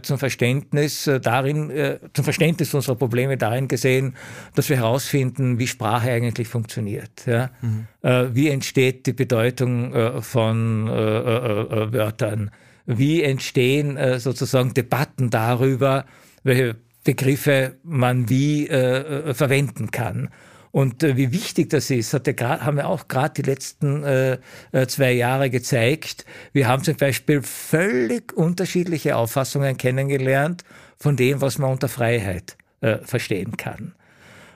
zum 0.02 0.18
Verständnis 0.18 1.10
darin, 1.22 1.72
zum 2.14 2.24
Verständnis 2.26 2.74
unserer 2.74 2.96
Probleme 2.96 3.38
darin 3.38 3.68
gesehen, 3.70 4.16
dass 4.56 4.68
wir 4.68 4.76
herausfinden, 4.78 5.58
wie 5.58 5.68
Sprache 5.68 6.12
eigentlich 6.12 6.50
funktioniert. 6.50 7.26
Ja? 7.26 7.52
Mhm. 7.62 8.36
Wie 8.36 8.50
entsteht 8.50 9.06
die 9.06 9.14
Bedeutung 9.14 9.94
von 10.22 10.88
Wörtern? 10.90 12.52
Wie 12.88 13.22
entstehen 13.22 13.98
sozusagen 14.20 14.74
Debatten 14.74 15.30
darüber, 15.30 16.06
welche 16.44 16.76
Begriffe 17.06 17.78
man 17.84 18.28
wie 18.28 18.66
verwenden 18.66 19.92
kann? 19.92 20.30
Und 20.72 21.04
äh, 21.04 21.18
wie 21.18 21.32
wichtig 21.32 21.70
das 21.70 21.90
ist, 21.90 22.14
hat 22.14 22.28
der, 22.28 22.38
haben 22.40 22.78
wir 22.78 22.88
auch 22.88 23.08
gerade 23.08 23.42
die 23.42 23.50
letzten 23.50 24.04
äh, 24.04 24.38
äh, 24.72 24.88
zwei 24.88 25.14
Jahre 25.14 25.50
gezeigt. 25.50 26.26
Wir 26.54 26.68
haben 26.68 26.84
zum 26.84 26.96
Beispiel 26.96 27.42
völlig 27.42 28.34
unterschiedliche 28.34 29.16
Auffassungen 29.16 29.78
kennengelernt 29.78 30.64
von 30.98 31.16
dem, 31.16 31.42
was 31.42 31.58
man 31.58 31.72
unter 31.72 31.88
Freiheit 31.88 32.58
äh, 32.82 32.98
verstehen 32.98 33.58
kann. 33.58 33.96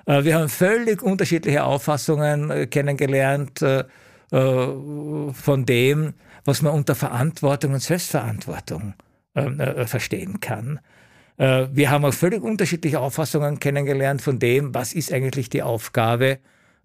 Äh, 0.05 0.23
wir 0.23 0.35
haben 0.35 0.49
völlig 0.49 1.01
unterschiedliche 1.01 1.63
Auffassungen 1.63 2.51
äh, 2.51 2.67
kennengelernt 2.67 3.63
von 4.29 5.65
dem, 5.67 6.13
was 6.43 6.63
man 6.63 6.73
unter 6.73 6.95
Verantwortung 6.95 7.73
und 7.73 7.81
Selbstverantwortung 7.81 8.95
ähm, 9.35 9.59
äh, 9.59 9.85
verstehen 9.85 10.39
kann. 10.39 10.79
Äh, 11.37 11.67
wir 11.71 11.89
haben 11.89 12.05
auch 12.05 12.13
völlig 12.13 12.41
unterschiedliche 12.41 12.99
Auffassungen 12.99 13.59
kennengelernt 13.59 14.21
von 14.21 14.39
dem, 14.39 14.73
was 14.73 14.93
ist 14.93 15.11
eigentlich 15.11 15.49
die 15.49 15.63
Aufgabe 15.63 16.39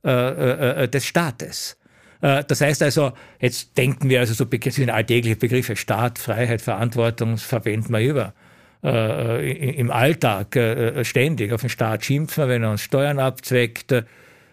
äh, 0.05 0.83
äh, 0.85 0.89
des 0.89 1.07
Staates. 1.07 1.77
Das 2.21 2.61
heißt 2.61 2.83
also, 2.83 3.13
jetzt 3.39 3.79
denken 3.79 4.09
wir 4.09 4.19
also 4.19 4.35
so 4.35 4.45
sind 4.51 4.91
alltägliche 4.91 5.37
Begriffe 5.37 5.77
Staat, 5.77 6.19
Freiheit, 6.19 6.61
Verantwortung, 6.61 7.31
das 7.33 7.45
verwenden 7.45 7.93
wir 7.93 8.01
über. 8.01 8.35
Im 8.83 9.93
Alltag 9.93 10.59
ständig 11.03 11.53
auf 11.53 11.61
den 11.61 11.71
Staat 11.71 12.05
schimpfen 12.05 12.49
wenn 12.49 12.65
er 12.65 12.73
uns 12.73 12.83
Steuern 12.83 13.21
abzweckt. 13.21 13.95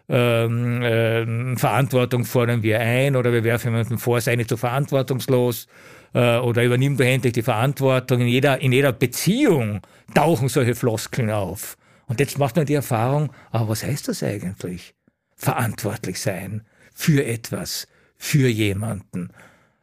Ähm, 0.08 0.84
äh, 0.84 1.58
Verantwortung 1.58 2.25
fordern 2.25 2.62
wir 2.62 2.79
ein 2.79 3.15
oder 3.15 3.34
wir 3.34 3.43
werfen 3.43 3.71
jemanden 3.71 3.97
vor, 3.97 4.21
sei 4.21 4.36
nicht 4.36 4.49
so 4.51 4.58
verantwortungslos 4.58 5.67
äh, 6.15 6.38
oder 6.38 6.63
übernimmt 6.63 6.99
du 6.99 7.06
endlich 7.06 7.34
die 7.34 7.43
Verantwortung. 7.43 8.21
In 8.21 8.28
jeder, 8.28 8.62
in 8.62 8.71
jeder 8.71 8.93
Beziehung 8.93 9.82
tauchen 10.15 10.49
solche 10.49 10.73
Floskeln 10.73 11.30
auf. 11.30 11.78
Und 12.08 12.19
jetzt 12.19 12.39
macht 12.39 12.56
man 12.56 12.65
die 12.65 12.73
Erfahrung, 12.73 13.32
aber 13.51 13.69
was 13.69 13.84
heißt 13.84 14.08
das 14.08 14.23
eigentlich? 14.23 14.95
Verantwortlich 15.36 16.21
sein 16.21 16.63
für 16.93 17.25
etwas, 17.25 17.88
für 18.17 18.47
jemanden, 18.47 19.30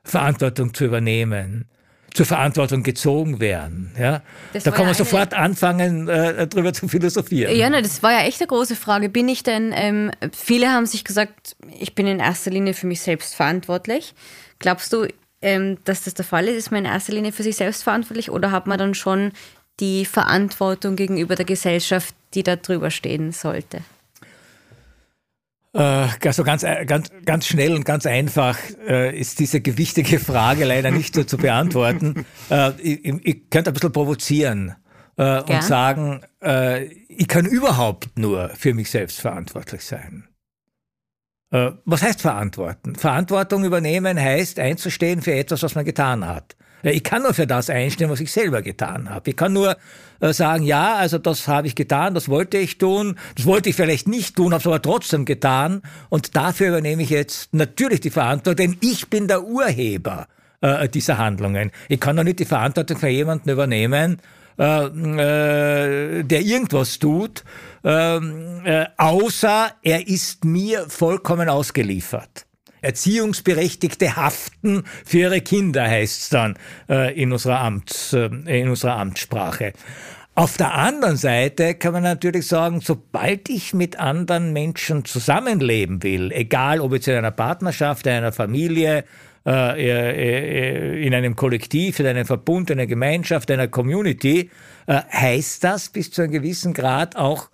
Verantwortung 0.03 0.73
zu 0.73 0.87
übernehmen, 0.87 1.67
zur 2.15 2.27
Verantwortung 2.27 2.83
gezogen 2.83 3.41
werden. 3.41 3.93
Ja? 3.99 4.23
da 4.53 4.71
kann 4.71 4.81
man 4.81 4.89
ja 4.89 4.95
sofort 4.95 5.35
anfangen, 5.35 6.09
äh, 6.09 6.47
darüber 6.47 6.73
zu 6.73 6.89
philosophieren. 6.89 7.55
Ja, 7.57 7.69
ne, 7.69 7.83
das 7.83 8.03
war 8.03 8.13
ja 8.13 8.21
echt 8.21 8.41
eine 8.41 8.49
große 8.49 8.77
Frage. 8.77 9.09
Bin 9.09 9.29
ich 9.29 9.43
denn, 9.43 9.73
ähm, 9.75 10.11
viele 10.33 10.71
haben 10.71 10.87
sich 10.87 11.05
gesagt, 11.05 11.57
ich 11.79 11.95
bin 11.95 12.07
in 12.07 12.21
erster 12.21 12.51
Linie 12.51 12.75
für 12.75 12.87
mich 12.87 13.01
selbst 13.01 13.35
verantwortlich. 13.35 14.15
Glaubst 14.59 14.93
du, 14.93 15.07
ähm, 15.43 15.79
dass 15.85 16.05
das 16.05 16.15
der 16.15 16.25
Fall 16.25 16.49
ist? 16.49 16.57
Ist 16.57 16.71
man 16.71 16.85
in 16.85 16.91
erster 16.91 17.13
Linie 17.13 17.33
für 17.33 17.43
sich 17.43 17.57
selbst 17.57 17.83
verantwortlich 17.83 18.31
oder 18.31 18.51
hat 18.51 18.67
man 18.67 18.79
dann 18.79 18.95
schon 18.95 19.33
die 19.81 20.05
Verantwortung 20.05 20.97
gegenüber 20.97 21.35
der 21.35 21.45
Gesellschaft, 21.45 22.15
die 22.35 22.43
da 22.43 22.57
drüber 22.57 22.91
stehen 22.91 23.33
sollte? 23.33 23.83
Äh, 25.75 26.09
also 26.25 26.45
ganz, 26.45 26.63
äh, 26.63 26.85
ganz, 26.85 27.11
ganz 27.25 27.47
schnell 27.47 27.75
und 27.75 27.85
ganz 27.85 28.05
einfach 28.05 28.59
äh, 28.87 29.19
ist 29.19 29.39
diese 29.39 29.61
gewichtige 29.61 30.19
Frage 30.19 30.65
leider 30.65 30.91
nicht 30.91 31.15
so 31.15 31.25
zu 31.25 31.37
beantworten. 31.39 32.27
Äh, 32.51 32.73
ich, 32.83 33.05
ich, 33.25 33.51
könnte 33.51 33.71
ein 33.71 33.75
bisschen 33.75 33.93
provozieren 33.93 34.75
äh, 35.17 35.41
und 35.41 35.63
sagen, 35.63 36.21
ich 37.09 37.29
kann 37.29 37.47
überhaupt 37.47 38.19
nur 38.19 38.51
für 38.51 38.75
mich 38.75 38.91
selbst 38.91 39.21
verantwortlich 39.21 39.85
sein. 39.85 40.25
Äh, 41.53 41.73
was 41.85 42.03
heißt 42.03 42.23
verantworten? 42.23 42.97
Verantwortung 42.97 43.65
übernehmen 43.65 44.19
heißt 44.19 44.59
einzustehen 44.59 45.23
für 45.23 45.35
etwas, 45.35 45.63
was 45.63 45.75
man 45.75 45.85
getan 45.85 46.27
hat. 46.27 46.57
Ich 46.85 47.05
kann 47.05 47.23
nur 47.23 47.33
für 47.33 47.47
das 47.47 47.71
einstehen, 47.71 48.11
was 48.11 48.19
ich 48.19 48.33
selber 48.33 48.61
getan 48.61 49.09
habe. 49.09 49.31
Ich 49.31 49.37
kann 49.37 49.53
nur 49.53 49.77
äh, 50.21 50.33
sagen, 50.33 50.65
ja, 50.65 50.97
also 50.97 51.19
das 51.19 51.47
habe 51.47 51.69
ich 51.69 51.77
getan, 51.77 52.15
das 52.15 52.29
wollte 52.29 52.59
ich 52.59 52.79
tun, 52.79 53.17
das 53.37 53.47
wollte 53.47 53.69
ich 53.69 53.77
vielleicht 53.77 54.09
nicht 54.09 54.35
tun, 54.35 54.53
habe 54.53 54.61
es 54.61 54.67
aber 54.67 54.83
trotzdem 54.83 55.25
getan 55.25 55.83
und 56.09 56.35
dafür 56.35 56.69
übernehme 56.69 57.03
ich 57.03 57.11
jetzt 57.11 57.55
natürlich 57.55 58.01
die 58.01 58.11
Verantwortung, 58.11 58.57
denn 58.57 58.77
ich 58.81 59.09
bin 59.09 59.29
der 59.29 59.45
Urheber 59.45 60.27
äh, 60.61 60.89
dieser 60.89 61.19
Handlungen. 61.19 61.71
Ich 61.89 62.01
kann 62.01 62.17
doch 62.17 62.25
nicht 62.25 62.41
die 62.41 62.47
Verantwortung 62.47 62.97
für 62.97 63.09
jemanden 63.09 63.51
übernehmen, 63.51 64.21
äh, 64.59 64.87
äh, 64.87 66.23
der 66.23 66.41
irgendwas 66.41 66.99
tut, 66.99 67.45
ähm, 67.85 68.63
äh, 68.65 68.87
außer 68.97 69.73
er 69.83 70.07
ist 70.07 70.45
mir 70.45 70.89
vollkommen 70.89 71.49
ausgeliefert. 71.49 72.47
Erziehungsberechtigte 72.83 74.17
haften 74.17 74.85
für 75.05 75.19
ihre 75.19 75.41
Kinder, 75.41 75.89
heißt 75.89 76.23
es 76.23 76.29
dann 76.29 76.59
äh, 76.89 77.15
in, 77.21 77.33
unserer 77.33 77.61
Amts, 77.61 78.13
äh, 78.13 78.27
in 78.27 78.69
unserer 78.69 78.97
Amtssprache. 78.97 79.73
Auf 80.35 80.57
der 80.57 80.75
anderen 80.75 81.17
Seite 81.17 81.75
kann 81.75 81.93
man 81.93 82.03
natürlich 82.03 82.47
sagen, 82.47 82.81
sobald 82.81 83.51
ich 83.51 83.75
mit 83.75 83.99
anderen 84.01 84.53
Menschen 84.53 85.05
zusammenleben 85.05 86.03
will, 86.03 86.33
egal 86.33 86.81
ob 86.81 86.95
jetzt 86.95 87.07
in 87.07 87.15
einer 87.15 87.31
Partnerschaft, 87.31 88.07
in 88.07 88.15
einer 88.15 88.33
Familie, 88.33 89.05
äh, 89.45 91.01
äh, 91.01 91.07
in 91.07 91.15
einem 91.15 91.35
Kollektiv, 91.35 91.99
in 91.99 92.07
einem 92.07 92.25
Verbund, 92.25 92.71
in 92.71 92.79
einer 92.79 92.87
Gemeinschaft, 92.87 93.51
in 93.51 93.55
einer 93.55 93.69
Community, 93.69 94.51
äh, 94.87 95.01
heißt 95.11 95.65
das 95.65 95.89
bis 95.89 96.13
zu 96.13 96.23
einem 96.23 96.33
gewissen 96.33 96.75
Grad 96.75 97.17
auch 97.17 97.51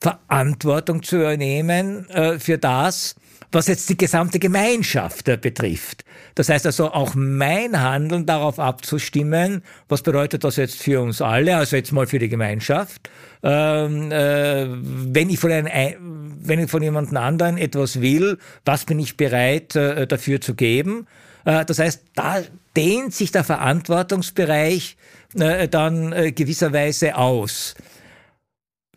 Verantwortung 0.00 1.02
zu 1.02 1.16
übernehmen 1.16 2.06
für 2.38 2.58
das, 2.58 3.16
was 3.52 3.66
jetzt 3.68 3.88
die 3.88 3.96
gesamte 3.96 4.38
Gemeinschaft 4.38 5.24
betrifft. 5.40 6.04
Das 6.34 6.48
heißt 6.48 6.66
also 6.66 6.92
auch 6.92 7.14
mein 7.14 7.80
Handeln 7.80 8.26
darauf 8.26 8.58
abzustimmen, 8.58 9.62
was 9.88 10.02
bedeutet 10.02 10.44
das 10.44 10.56
jetzt 10.56 10.82
für 10.82 11.00
uns 11.00 11.22
alle, 11.22 11.56
also 11.56 11.76
jetzt 11.76 11.92
mal 11.92 12.06
für 12.06 12.18
die 12.18 12.28
Gemeinschaft. 12.28 13.10
Ähm, 13.42 14.10
äh, 14.10 14.66
wenn, 14.68 15.30
ich 15.30 15.38
von 15.38 15.52
einem, 15.52 16.36
wenn 16.42 16.58
ich 16.58 16.70
von 16.70 16.82
jemand 16.82 17.16
anderen 17.16 17.58
etwas 17.58 18.00
will, 18.00 18.38
was 18.64 18.84
bin 18.84 18.98
ich 18.98 19.16
bereit 19.16 19.76
äh, 19.76 20.06
dafür 20.06 20.40
zu 20.40 20.54
geben? 20.54 21.06
Äh, 21.44 21.64
das 21.64 21.78
heißt, 21.78 22.02
da 22.14 22.42
dehnt 22.76 23.14
sich 23.14 23.32
der 23.32 23.44
Verantwortungsbereich 23.44 24.96
äh, 25.38 25.68
dann 25.68 26.12
äh, 26.12 26.32
gewisserweise 26.32 27.16
aus. 27.16 27.74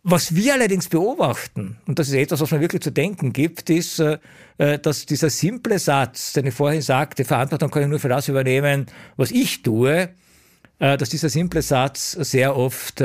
Was 0.04 0.34
wir 0.36 0.54
allerdings 0.54 0.88
beobachten, 0.88 1.78
und 1.86 2.00
das 2.00 2.08
ist 2.08 2.16
etwas, 2.16 2.40
was 2.40 2.52
mir 2.52 2.62
wirklich 2.62 2.82
zu 2.82 2.92
denken 2.92 3.34
gibt, 3.34 3.70
ist, 3.70 4.02
dass 4.58 5.06
dieser 5.06 5.30
simple 5.30 5.78
Satz, 5.78 6.34
den 6.34 6.48
ich 6.48 6.54
vorhin 6.54 6.82
sagte, 6.82 7.26
Verantwortung 7.26 7.70
kann 7.70 7.84
ich 7.84 7.90
nur 7.90 8.00
für 8.00 8.10
das 8.10 8.30
übernehmen, 8.30 8.86
was 9.18 9.32
ich 9.32 9.62
tue, 9.62 10.10
dass 10.80 11.10
dieser 11.10 11.30
simple 11.30 11.62
Satz 11.62 12.12
sehr 12.14 12.56
oft 12.56 13.04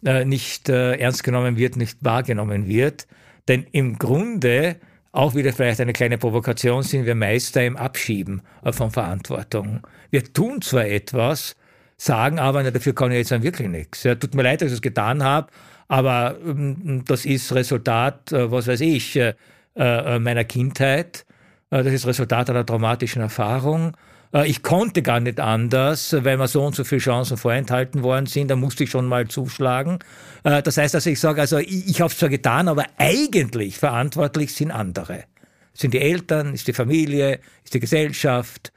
nicht 0.00 0.68
ernst 0.70 1.22
genommen 1.22 1.58
wird, 1.58 1.76
nicht 1.76 1.98
wahrgenommen 2.00 2.66
wird. 2.66 3.06
Denn 3.46 3.66
im 3.72 3.98
Grunde 3.98 4.76
auch 5.16 5.34
wieder 5.34 5.52
vielleicht 5.52 5.80
eine 5.80 5.94
kleine 5.94 6.18
Provokation, 6.18 6.82
sind 6.82 7.06
wir 7.06 7.14
Meister 7.14 7.64
im 7.64 7.76
Abschieben 7.78 8.42
äh, 8.62 8.72
von 8.72 8.90
Verantwortung. 8.90 9.80
Wir 10.10 10.30
tun 10.30 10.60
zwar 10.60 10.84
etwas, 10.86 11.56
sagen 11.96 12.38
aber, 12.38 12.62
na, 12.62 12.70
dafür 12.70 12.94
kann 12.94 13.12
ich 13.12 13.18
jetzt 13.18 13.30
dann 13.30 13.42
wirklich 13.42 13.68
nichts. 13.68 14.02
Ja, 14.02 14.14
tut 14.14 14.34
mir 14.34 14.42
leid, 14.42 14.60
dass 14.60 14.68
ich 14.68 14.74
es 14.74 14.82
getan 14.82 15.22
habe, 15.22 15.48
aber 15.88 16.36
ähm, 16.44 17.04
das 17.06 17.24
ist 17.24 17.54
Resultat, 17.54 18.32
äh, 18.32 18.50
was 18.50 18.66
weiß 18.66 18.80
ich, 18.80 19.16
äh, 19.16 19.34
äh 19.74 20.18
meiner 20.18 20.44
Kindheit. 20.44 21.24
Das 21.68 21.86
ist 21.86 22.06
Resultat 22.06 22.48
einer 22.48 22.64
traumatischen 22.64 23.20
Erfahrung. 23.20 23.96
Ich 24.44 24.62
konnte 24.62 25.02
gar 25.02 25.18
nicht 25.18 25.40
anders, 25.40 26.14
weil 26.20 26.36
mir 26.36 26.46
so 26.46 26.64
und 26.64 26.76
so 26.76 26.84
viele 26.84 27.00
Chancen 27.00 27.36
vorenthalten 27.36 28.04
worden 28.04 28.26
sind. 28.26 28.52
Da 28.52 28.56
musste 28.56 28.84
ich 28.84 28.90
schon 28.90 29.06
mal 29.06 29.26
zuschlagen. 29.26 29.98
Das 30.44 30.76
heißt 30.76 30.94
also, 30.94 31.10
ich 31.10 31.18
sage 31.18 31.40
also, 31.40 31.58
ich, 31.58 31.88
ich 31.88 32.00
habe 32.00 32.12
es 32.12 32.18
zwar 32.18 32.28
getan, 32.28 32.68
aber 32.68 32.84
eigentlich 32.98 33.78
verantwortlich 33.78 34.54
sind 34.54 34.70
andere. 34.70 35.24
Sind 35.74 35.92
die 35.92 36.00
Eltern, 36.00 36.54
ist 36.54 36.68
die 36.68 36.72
Familie, 36.72 37.40
ist 37.64 37.74
die 37.74 37.80
Gesellschaft, 37.80 38.72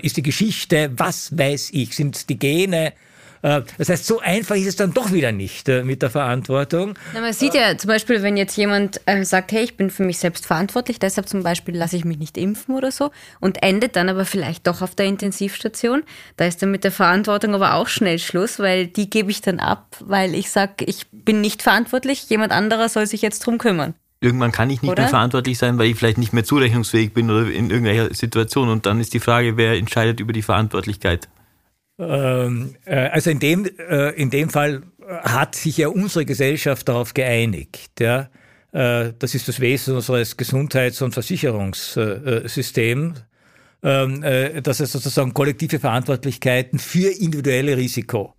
ist 0.00 0.16
die 0.16 0.22
Geschichte, 0.22 0.90
was 0.96 1.36
weiß 1.36 1.70
ich, 1.74 1.94
sind 1.94 2.30
die 2.30 2.38
Gene, 2.38 2.94
das 3.42 3.88
heißt, 3.88 4.06
so 4.06 4.20
einfach 4.20 4.56
ist 4.56 4.66
es 4.66 4.76
dann 4.76 4.92
doch 4.92 5.12
wieder 5.12 5.32
nicht 5.32 5.68
äh, 5.68 5.82
mit 5.82 6.02
der 6.02 6.10
Verantwortung. 6.10 6.94
Na, 7.14 7.20
man 7.20 7.32
sieht 7.32 7.54
ja 7.54 7.76
zum 7.78 7.88
Beispiel, 7.88 8.22
wenn 8.22 8.36
jetzt 8.36 8.56
jemand 8.56 9.00
äh, 9.06 9.24
sagt, 9.24 9.52
hey, 9.52 9.64
ich 9.64 9.76
bin 9.76 9.90
für 9.90 10.04
mich 10.04 10.18
selbst 10.18 10.46
verantwortlich, 10.46 10.98
deshalb 10.98 11.28
zum 11.28 11.42
Beispiel 11.42 11.76
lasse 11.76 11.96
ich 11.96 12.04
mich 12.04 12.18
nicht 12.18 12.36
impfen 12.36 12.74
oder 12.74 12.90
so 12.90 13.10
und 13.40 13.62
endet 13.62 13.96
dann 13.96 14.08
aber 14.08 14.24
vielleicht 14.26 14.66
doch 14.66 14.82
auf 14.82 14.94
der 14.94 15.06
Intensivstation, 15.06 16.02
da 16.36 16.44
ist 16.44 16.62
dann 16.62 16.70
mit 16.70 16.84
der 16.84 16.92
Verantwortung 16.92 17.54
aber 17.54 17.74
auch 17.74 17.88
schnell 17.88 18.18
Schluss, 18.18 18.58
weil 18.58 18.86
die 18.86 19.08
gebe 19.08 19.30
ich 19.30 19.40
dann 19.40 19.58
ab, 19.58 19.96
weil 20.00 20.34
ich 20.34 20.50
sage, 20.50 20.84
ich 20.84 21.06
bin 21.10 21.40
nicht 21.40 21.62
verantwortlich, 21.62 22.28
jemand 22.28 22.52
anderer 22.52 22.88
soll 22.88 23.06
sich 23.06 23.22
jetzt 23.22 23.46
drum 23.46 23.56
kümmern. 23.56 23.94
irgendwann 24.20 24.52
kann 24.52 24.68
ich 24.68 24.82
nicht 24.82 24.90
oder? 24.90 25.02
mehr 25.02 25.08
verantwortlich 25.08 25.56
sein, 25.56 25.78
weil 25.78 25.86
ich 25.86 25.96
vielleicht 25.96 26.18
nicht 26.18 26.34
mehr 26.34 26.44
zurechnungsfähig 26.44 27.14
bin 27.14 27.30
oder 27.30 27.50
in 27.50 27.70
irgendeiner 27.70 28.12
Situation. 28.14 28.68
Und 28.68 28.84
dann 28.84 29.00
ist 29.00 29.14
die 29.14 29.20
Frage, 29.20 29.56
wer 29.56 29.74
entscheidet 29.74 30.20
über 30.20 30.34
die 30.34 30.42
Verantwortlichkeit? 30.42 31.28
Ähm, 32.00 32.74
äh, 32.86 33.08
also 33.08 33.30
in 33.30 33.38
dem, 33.38 33.68
äh, 33.78 34.10
in 34.10 34.30
dem 34.30 34.48
Fall 34.48 34.82
hat 35.22 35.54
sich 35.54 35.76
ja 35.76 35.88
unsere 35.88 36.24
Gesellschaft 36.24 36.88
darauf 36.88 37.14
geeinigt. 37.14 38.00
Ja? 38.00 38.30
Äh, 38.72 39.12
das 39.18 39.34
ist 39.34 39.48
das 39.48 39.60
Wesen 39.60 39.94
unseres 39.94 40.36
Gesundheits- 40.36 41.02
und 41.02 41.12
Versicherungssystems, 41.12 43.24
ähm, 43.82 44.24
dass 44.62 44.80
es 44.80 44.92
sozusagen 44.92 45.34
kollektive 45.34 45.78
Verantwortlichkeiten 45.78 46.78
für 46.78 47.10
individuelle 47.10 47.76
Risiko, 47.76 48.34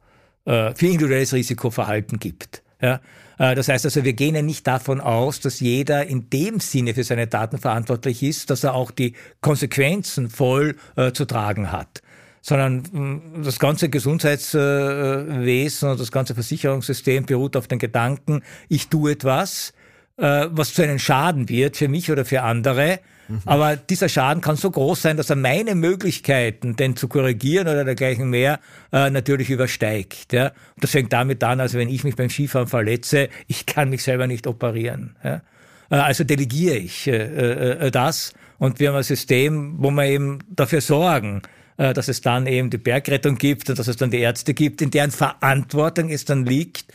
für 0.45 0.85
individuelles 0.85 1.33
Risikoverhalten 1.33 2.19
gibt. 2.19 2.63
Äh, 2.79 2.97
das 3.37 3.67
heißt 3.67 3.85
also, 3.85 4.03
wir 4.03 4.13
gehen 4.13 4.35
ja 4.35 4.43
nicht 4.43 4.67
davon 4.67 5.01
aus, 5.01 5.39
dass 5.39 5.59
jeder 5.59 6.05
in 6.05 6.29
dem 6.29 6.59
Sinne 6.59 6.93
für 6.93 7.03
seine 7.03 7.27
Daten 7.27 7.57
verantwortlich 7.57 8.21
ist, 8.21 8.51
dass 8.51 8.63
er 8.63 8.75
auch 8.75 8.91
die 8.91 9.13
Konsequenzen 9.41 10.29
voll 10.29 10.75
äh, 10.95 11.11
zu 11.11 11.25
tragen 11.25 11.71
hat 11.71 12.03
sondern 12.41 12.77
mm, 12.77 13.43
das 13.43 13.59
ganze 13.59 13.89
Gesundheitswesen 13.89 15.89
und 15.89 15.99
das 15.99 16.11
ganze 16.11 16.33
Versicherungssystem 16.33 17.25
beruht 17.25 17.55
auf 17.55 17.67
den 17.67 17.79
Gedanken, 17.79 18.41
ich 18.67 18.87
tue 18.87 19.11
etwas, 19.11 19.73
äh, 20.17 20.47
was 20.49 20.73
zu 20.73 20.81
einem 20.81 20.99
Schaden 20.99 21.49
wird 21.49 21.77
für 21.77 21.87
mich 21.87 22.11
oder 22.11 22.25
für 22.25 22.41
andere, 22.41 22.99
Mhm. 23.31 23.41
Aber 23.45 23.75
dieser 23.75 24.09
Schaden 24.09 24.41
kann 24.41 24.55
so 24.55 24.69
groß 24.69 25.01
sein, 25.01 25.17
dass 25.17 25.29
er 25.29 25.35
meine 25.35 25.75
Möglichkeiten, 25.75 26.75
den 26.75 26.95
zu 26.95 27.07
korrigieren 27.07 27.67
oder 27.67 27.85
dergleichen 27.85 28.29
mehr, 28.29 28.59
äh, 28.91 29.09
natürlich 29.09 29.49
übersteigt. 29.49 30.33
Ja? 30.33 30.47
Und 30.47 30.83
das 30.83 30.91
fängt 30.91 31.13
damit 31.13 31.43
an, 31.43 31.59
also 31.59 31.77
wenn 31.77 31.89
ich 31.89 32.03
mich 32.03 32.15
beim 32.15 32.29
Skifahren 32.29 32.67
verletze, 32.67 33.29
ich 33.47 33.65
kann 33.65 33.89
mich 33.89 34.03
selber 34.03 34.27
nicht 34.27 34.47
operieren. 34.47 35.15
Ja? 35.23 35.41
Äh, 35.89 35.95
also 35.95 36.23
delegiere 36.23 36.75
ich 36.75 37.07
äh, 37.07 37.15
äh, 37.15 37.87
äh, 37.87 37.91
das 37.91 38.33
und 38.57 38.79
wir 38.79 38.89
haben 38.89 38.97
ein 38.97 39.03
System, 39.03 39.75
wo 39.77 39.91
wir 39.91 40.05
eben 40.05 40.39
dafür 40.49 40.81
sorgen, 40.81 41.41
äh, 41.43 41.60
dass 41.77 42.07
es 42.07 42.21
dann 42.21 42.47
eben 42.47 42.69
die 42.69 42.77
Bergrettung 42.77 43.37
gibt 43.37 43.69
und 43.69 43.79
dass 43.79 43.87
es 43.87 43.97
dann 43.97 44.11
die 44.11 44.19
Ärzte 44.19 44.53
gibt, 44.53 44.81
in 44.81 44.91
deren 44.91 45.11
Verantwortung 45.11 46.09
es 46.09 46.25
dann 46.25 46.45
liegt, 46.45 46.85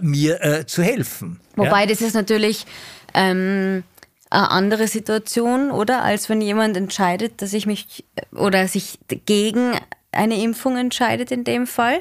mir 0.00 0.64
zu 0.66 0.82
helfen. 0.82 1.40
Wobei 1.56 1.80
ja? 1.80 1.86
das 1.86 2.00
ist 2.00 2.14
natürlich 2.14 2.66
ähm, 3.14 3.82
eine 4.30 4.50
andere 4.50 4.88
Situation, 4.88 5.70
oder? 5.70 6.02
Als 6.02 6.28
wenn 6.28 6.40
jemand 6.40 6.76
entscheidet, 6.76 7.42
dass 7.42 7.52
ich 7.52 7.66
mich 7.66 8.04
oder 8.32 8.68
sich 8.68 8.98
gegen 9.24 9.72
eine 10.12 10.40
Impfung 10.42 10.76
entscheidet 10.76 11.30
in 11.30 11.44
dem 11.44 11.66
Fall. 11.66 12.00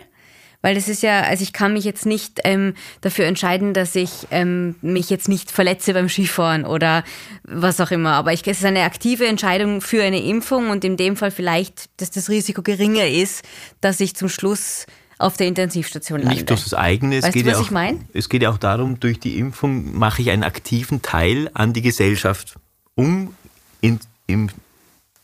Weil 0.61 0.75
das 0.75 0.87
ist 0.87 1.03
ja, 1.03 1.21
also 1.21 1.43
ich 1.43 1.53
kann 1.53 1.73
mich 1.73 1.83
jetzt 1.83 2.05
nicht 2.05 2.39
ähm, 2.43 2.73
dafür 3.01 3.25
entscheiden, 3.25 3.73
dass 3.73 3.95
ich 3.95 4.27
ähm, 4.31 4.75
mich 4.81 5.09
jetzt 5.09 5.29
nicht 5.29 5.51
verletze 5.51 5.93
beim 5.93 6.09
Skifahren 6.09 6.65
oder 6.65 7.03
was 7.43 7.79
auch 7.79 7.91
immer. 7.91 8.13
Aber 8.13 8.33
ich, 8.33 8.45
es 8.47 8.59
ist 8.59 8.65
eine 8.65 8.83
aktive 8.83 9.27
Entscheidung 9.27 9.81
für 9.81 10.03
eine 10.03 10.21
Impfung 10.21 10.69
und 10.69 10.83
in 10.83 10.97
dem 10.97 11.15
Fall 11.15 11.31
vielleicht, 11.31 11.89
dass 11.97 12.11
das 12.11 12.29
Risiko 12.29 12.61
geringer 12.61 13.07
ist, 13.07 13.43
dass 13.81 13.99
ich 13.99 14.15
zum 14.15 14.29
Schluss 14.29 14.85
auf 15.17 15.37
der 15.37 15.47
Intensivstation 15.47 16.19
lande. 16.19 16.35
Nicht 16.35 16.49
durch 16.49 16.63
das 16.63 16.73
eigene. 16.73 17.17
Es 17.17 17.25
weißt 17.25 17.33
geht 17.33 17.45
du, 17.45 17.51
was 17.51 17.57
ja 17.57 17.61
auch, 17.61 17.65
ich 17.65 17.71
meine? 17.71 17.99
Es 18.13 18.29
geht 18.29 18.41
ja 18.41 18.49
auch 18.49 18.57
darum, 18.57 18.99
durch 18.99 19.19
die 19.19 19.37
Impfung 19.37 19.97
mache 19.97 20.21
ich 20.21 20.31
einen 20.31 20.43
aktiven 20.43 21.01
Teil 21.01 21.49
an 21.53 21.73
die 21.73 21.81
Gesellschaft, 21.81 22.55
um 22.95 23.33
in, 23.81 23.99
im, 24.27 24.49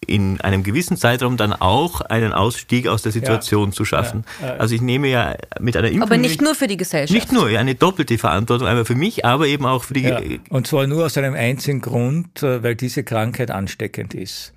in 0.07 0.41
einem 0.41 0.63
gewissen 0.63 0.97
Zeitraum 0.97 1.37
dann 1.37 1.53
auch 1.53 2.01
einen 2.01 2.33
Ausstieg 2.33 2.87
aus 2.87 3.03
der 3.03 3.11
Situation 3.11 3.69
ja. 3.69 3.71
zu 3.71 3.85
schaffen. 3.85 4.25
Ja. 4.41 4.55
Also 4.55 4.73
ich 4.73 4.81
nehme 4.81 5.07
ja 5.07 5.35
mit 5.59 5.77
einer 5.77 5.89
Impfung... 5.89 6.03
Aber 6.03 6.17
nicht 6.17 6.41
nur 6.41 6.55
für 6.55 6.67
die 6.67 6.77
Gesellschaft. 6.77 7.13
Nicht 7.13 7.31
nur, 7.31 7.47
eine 7.47 7.75
doppelte 7.75 8.17
Verantwortung, 8.17 8.67
einmal 8.67 8.85
für 8.85 8.95
mich, 8.95 9.25
aber 9.25 9.47
eben 9.47 9.65
auch 9.65 9.83
für 9.83 9.93
die... 9.93 10.01
Ja. 10.01 10.19
Und 10.49 10.65
zwar 10.65 10.87
nur 10.87 11.05
aus 11.05 11.17
einem 11.17 11.35
einzigen 11.35 11.81
Grund, 11.81 12.41
äh, 12.41 12.63
weil 12.63 12.75
diese 12.75 13.03
Krankheit 13.03 13.51
ansteckend 13.51 14.13
ist. 14.15 14.53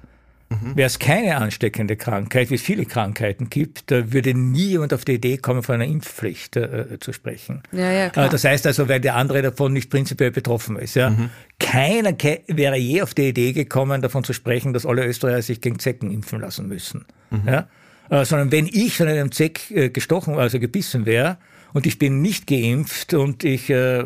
Mhm. 0.61 0.77
Wäre 0.77 0.87
es 0.87 0.99
keine 0.99 1.37
ansteckende 1.37 1.97
Krankheit, 1.97 2.51
wie 2.51 2.55
es 2.55 2.63
viele 2.63 2.87
Krankheiten 2.87 3.51
gibt, 3.51 3.91
da 3.91 4.13
würde 4.13 4.35
nie 4.35 4.69
jemand 4.69 4.93
auf 4.93 5.05
die 5.05 5.15
Idee 5.15 5.37
kommen, 5.39 5.63
von 5.63 5.77
einer 5.77 5.87
Impfpflicht 5.87 6.57
äh, 6.57 6.99
zu 7.01 7.13
sprechen. 7.13 7.63
Ja, 7.73 7.91
ja, 7.91 8.11
klar. 8.11 8.27
Äh, 8.27 8.29
das 8.31 8.45
heißt 8.45 8.67
also, 8.67 8.89
weil 8.89 9.01
der 9.01 9.17
andere 9.17 9.43
davon 9.43 9.73
nicht 9.73 9.91
prinzipiell 9.91 10.31
betroffen 10.31 10.77
ist. 10.77 10.95
Ja? 10.95 11.11
Mhm. 11.11 11.31
Keiner 11.59 12.13
ke 12.13 12.41
wäre 12.47 12.77
je 12.77 13.03
auf 13.03 13.15
die 13.15 13.29
Idee 13.29 13.53
gekommen, 13.53 14.03
davon 14.03 14.25
zu 14.25 14.33
sprechen, 14.33 14.73
dass 14.73 14.87
alle 14.87 15.07
Österreicher 15.07 15.43
sich 15.43 15.61
gegen 15.61 15.79
Zecken 15.79 16.11
impfen 16.11 16.41
lassen 16.41 16.69
müssen. 16.69 17.05
Mhm. 17.31 17.43
Ja? 17.47 17.69
Äh, 18.11 18.25
sondern 18.25 18.53
wenn 18.53 18.67
ich 18.67 18.97
von 18.97 19.09
einem 19.09 19.33
Zeck 19.33 19.71
äh, 19.71 19.89
gestochen, 19.91 20.35
also 20.35 20.59
gebissen 20.59 21.07
wäre, 21.07 21.39
und 21.73 21.87
ich 21.87 21.99
bin 21.99 22.23
nicht 22.23 22.47
geimpft 22.47 23.15
und 23.15 23.43
ich 23.43 23.69
äh, 23.69 24.05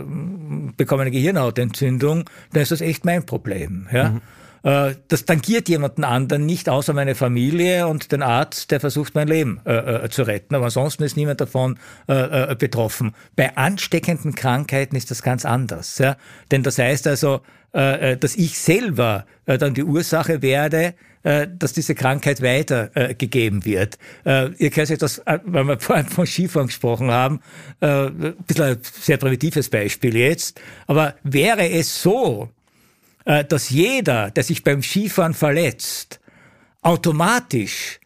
bekomme 0.76 1.02
eine 1.02 1.10
Gehirnhautentzündung, 1.10 2.24
dann 2.52 2.62
ist 2.62 2.72
das 2.72 2.80
echt 2.80 3.04
mein 3.04 3.26
Problem. 3.26 3.86
Ja? 3.92 4.10
Mhm. 4.10 4.20
Äh, 4.68 4.96
das 5.08 5.24
tangiert 5.24 5.68
jemanden 5.70 6.04
anderen 6.04 6.44
nicht 6.44 6.68
außer 6.68 6.92
meine 6.92 7.14
Familie 7.14 7.86
und 7.86 8.12
den 8.12 8.20
Arzt, 8.22 8.70
der 8.70 8.80
versucht, 8.80 9.14
mein 9.14 9.26
Leben 9.26 9.60
äh, 9.64 10.04
äh 10.04 10.10
zu 10.10 10.24
retten. 10.24 10.54
Aber 10.54 10.66
ansonsten 10.66 11.04
ist 11.04 11.16
niemand 11.16 11.40
davon 11.40 11.78
äh, 12.06 12.52
äh, 12.52 12.54
betroffen. 12.54 13.14
Bei 13.34 13.56
ansteckenden 13.56 14.34
Krankheiten 14.34 14.94
ist 14.94 15.10
das 15.10 15.22
ganz 15.22 15.46
anders. 15.46 15.96
Ja? 15.96 16.18
Denn 16.50 16.62
das 16.62 16.78
heißt 16.78 17.06
also, 17.06 17.40
äh, 17.72 18.18
dass 18.18 18.36
ich 18.36 18.58
selber 18.58 19.24
dann 19.46 19.72
die 19.72 19.84
Ursache 19.84 20.42
werde, 20.42 20.94
dass 21.22 21.72
diese 21.72 21.94
Krankheit 21.94 22.42
weitergegeben 22.42 23.64
wird. 23.64 23.98
Ihr 24.24 24.70
kennt 24.70 24.90
euch 24.90 24.98
das, 24.98 25.22
weil 25.24 25.64
wir 25.64 25.80
vorhin 25.80 26.06
von 26.06 26.26
Skifahren 26.26 26.68
gesprochen 26.68 27.10
haben, 27.10 27.40
ein 27.80 28.36
bisschen 28.46 28.64
ein 28.64 28.78
sehr 28.82 29.16
primitives 29.16 29.68
Beispiel 29.68 30.16
jetzt, 30.16 30.60
aber 30.86 31.14
wäre 31.24 31.68
es 31.70 32.02
so, 32.02 32.50
dass 33.48 33.68
jeder, 33.68 34.30
der 34.30 34.42
sich 34.42 34.64
beim 34.64 34.82
Skifahren 34.82 35.34
verletzt, 35.34 36.18
automatisch 36.80 38.00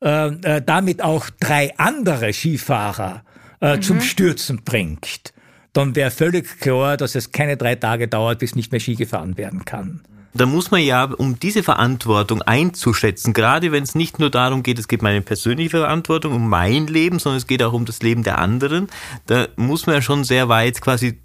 äh, 0.00 0.28
äh, 0.28 0.62
damit 0.64 1.02
auch 1.02 1.28
drei 1.40 1.76
andere 1.76 2.32
Skifahrer 2.32 3.24
äh, 3.60 3.76
mhm. 3.76 3.82
zum 3.82 4.00
Stürzen 4.00 4.62
bringt, 4.64 5.32
dann 5.72 5.96
wäre 5.96 6.12
völlig 6.12 6.60
klar, 6.60 6.96
dass 6.96 7.16
es 7.16 7.32
keine 7.32 7.56
drei 7.56 7.74
Tage 7.74 8.06
dauert, 8.06 8.38
bis 8.38 8.54
nicht 8.54 8.70
mehr 8.70 8.80
Ski 8.80 8.94
gefahren 8.94 9.36
werden 9.36 9.64
kann. 9.64 10.02
Da 10.34 10.46
muss 10.46 10.70
man 10.70 10.82
ja, 10.82 11.04
um 11.04 11.40
diese 11.40 11.64
Verantwortung 11.64 12.42
einzuschätzen, 12.42 13.32
gerade 13.32 13.72
wenn 13.72 13.82
es 13.82 13.96
nicht 13.96 14.20
nur 14.20 14.30
darum 14.30 14.62
geht, 14.62 14.78
es 14.78 14.86
geht 14.86 15.02
meine 15.02 15.20
persönliche 15.20 15.70
Verantwortung 15.70 16.32
um 16.32 16.48
mein 16.48 16.86
Leben, 16.86 17.18
sondern 17.18 17.38
es 17.38 17.48
geht 17.48 17.62
auch 17.64 17.72
um 17.72 17.84
das 17.84 18.00
Leben 18.00 18.22
der 18.22 18.38
anderen, 18.38 18.86
da 19.26 19.48
muss 19.56 19.86
man 19.86 19.96
ja 19.96 20.02
schon 20.02 20.22
sehr 20.22 20.48
weit 20.48 20.80
quasi 20.80 21.18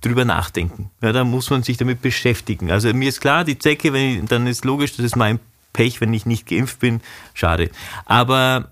drüber 0.00 0.24
nachdenken. 0.24 0.90
Ja, 1.00 1.12
da 1.12 1.24
muss 1.24 1.50
man 1.50 1.62
sich 1.62 1.76
damit 1.76 2.02
beschäftigen. 2.02 2.70
Also 2.70 2.92
mir 2.92 3.08
ist 3.08 3.20
klar, 3.20 3.44
die 3.44 3.58
Zecke, 3.58 3.96
ich, 3.96 4.24
dann 4.26 4.46
ist 4.46 4.64
logisch, 4.64 4.96
das 4.96 5.06
ist 5.06 5.16
mein 5.16 5.38
Pech, 5.72 6.00
wenn 6.00 6.12
ich 6.12 6.26
nicht 6.26 6.46
geimpft 6.46 6.80
bin. 6.80 7.00
Schade. 7.34 7.70
Aber 8.04 8.70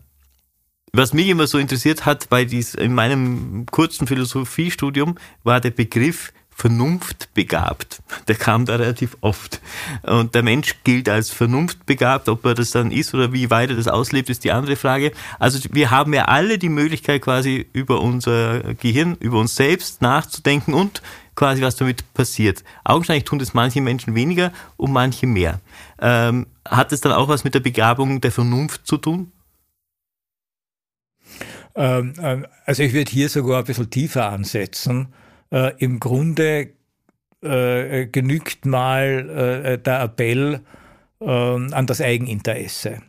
was 0.93 1.13
mich 1.13 1.29
immer 1.29 1.47
so 1.47 1.59
interessiert 1.59 2.05
hat, 2.05 2.29
bei 2.29 2.45
dies, 2.45 2.75
in 2.75 2.95
meinem 2.95 3.67
kurzen 3.67 4.07
Philosophiestudium, 4.07 5.17
war 5.45 5.61
der 5.61 5.71
Begriff 5.71 6.33
vernunftbegabt. 6.61 8.03
Der 8.29 8.35
kam 8.35 8.67
da 8.67 8.77
relativ 8.77 9.17
oft. 9.23 9.63
Und 10.03 10.35
der 10.35 10.43
Mensch 10.43 10.77
gilt 10.85 11.09
als 11.09 11.31
vernunftbegabt. 11.31 12.29
Ob 12.29 12.45
er 12.45 12.55
das 12.55 12.71
dann 12.71 12.91
ist 12.91 13.15
oder 13.15 13.33
wie 13.33 13.49
weit 13.49 13.71
er 13.71 13.77
das 13.77 13.89
auslebt, 13.89 14.29
ist 14.29 14.45
die 14.45 14.53
andere 14.53 14.77
Frage. 14.77 15.13
Also 15.39 15.59
wir 15.73 15.91
haben 15.91 16.13
ja 16.13 16.27
alle 16.27 16.59
die 16.59 16.69
Möglichkeit, 16.69 17.23
quasi 17.23 17.67
über 17.73 18.03
unser 18.03 18.75
Gehirn, 18.75 19.17
über 19.21 19.39
uns 19.39 19.57
selbst 19.57 20.03
nachzudenken 20.03 20.75
und 20.75 21.01
quasi 21.35 21.63
was 21.63 21.77
damit 21.77 22.13
passiert. 22.13 22.63
Augenscheinlich 22.85 23.25
tun 23.25 23.39
das 23.39 23.55
manche 23.55 23.81
Menschen 23.81 24.15
weniger 24.15 24.53
und 24.77 24.93
manche 24.93 25.27
mehr. 25.27 25.61
Ähm, 25.99 26.47
hat 26.69 26.93
es 26.93 27.01
dann 27.01 27.13
auch 27.13 27.29
was 27.29 27.43
mit 27.43 27.55
der 27.55 27.61
Begabung 27.61 28.21
der 28.21 28.33
Vernunft 28.33 28.87
zu 28.87 28.99
tun? 28.99 29.33
Ähm, 31.75 32.13
ähm, 32.21 32.47
also 32.67 32.83
ich 32.83 32.93
würde 32.93 33.11
hier 33.11 33.31
sogar 33.31 33.61
ein 33.61 33.65
bisschen 33.65 33.89
tiefer 33.89 34.29
ansetzen 34.29 35.15
äh, 35.51 35.73
im 35.79 36.01
Grunde 36.01 36.71
äh, 37.43 38.07
genügt 38.07 38.67
mal 38.67 39.63
äh, 39.65 39.79
der 39.79 40.03
Appell 40.03 40.61
ähm, 41.21 41.69
an 41.73 41.87
das 41.87 42.01
Eigeninteresse. 42.01 43.03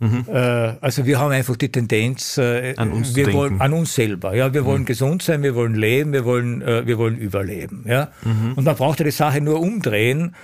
Mhm. 0.00 0.26
Äh, 0.28 0.38
also 0.80 1.06
wir 1.06 1.18
haben 1.18 1.30
einfach 1.30 1.56
die 1.56 1.70
Tendenz, 1.70 2.36
äh, 2.36 2.74
an 2.76 2.92
uns, 2.92 3.14
wir 3.14 3.32
wollen, 3.32 3.60
an 3.60 3.72
uns 3.72 3.94
selber. 3.94 4.34
Ja, 4.34 4.52
wir 4.52 4.62
mhm. 4.62 4.66
wollen 4.66 4.84
gesund 4.84 5.22
sein, 5.22 5.42
wir 5.42 5.54
wollen 5.54 5.74
leben, 5.74 6.12
wir 6.12 6.24
wollen, 6.24 6.62
äh, 6.62 6.86
wir 6.86 6.98
wollen 6.98 7.16
überleben. 7.16 7.84
Ja, 7.88 8.08
mhm. 8.24 8.54
und 8.54 8.64
man 8.64 8.76
braucht 8.76 8.98
ja 8.98 9.04
die 9.04 9.10
Sache 9.10 9.40
nur 9.40 9.60
umdrehen. 9.60 10.34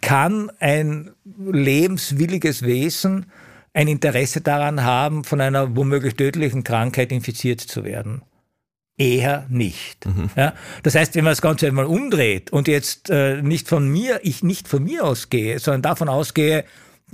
kann 0.00 0.50
ein 0.58 1.10
lebenswilliges 1.38 2.62
Wesen 2.62 3.26
ein 3.72 3.88
Interesse 3.88 4.40
daran 4.40 4.82
haben, 4.82 5.22
von 5.22 5.40
einer 5.40 5.76
womöglich 5.76 6.16
tödlichen 6.16 6.64
Krankheit 6.64 7.12
infiziert 7.12 7.60
zu 7.60 7.84
werden? 7.84 8.22
Eher 8.98 9.46
nicht. 9.48 10.06
Mhm. 10.06 10.30
Ja, 10.36 10.54
das 10.82 10.94
heißt, 10.94 11.14
wenn 11.14 11.24
man 11.24 11.32
das 11.32 11.42
Ganze 11.42 11.66
einmal 11.66 11.84
umdreht 11.84 12.50
und 12.50 12.68
jetzt 12.68 13.10
äh, 13.10 13.42
nicht 13.42 13.68
von 13.68 13.88
mir, 13.88 14.20
ich 14.22 14.42
nicht 14.42 14.68
von 14.68 14.82
mir 14.84 15.04
ausgehe, 15.04 15.58
sondern 15.58 15.82
davon 15.82 16.08
ausgehe, 16.08 16.64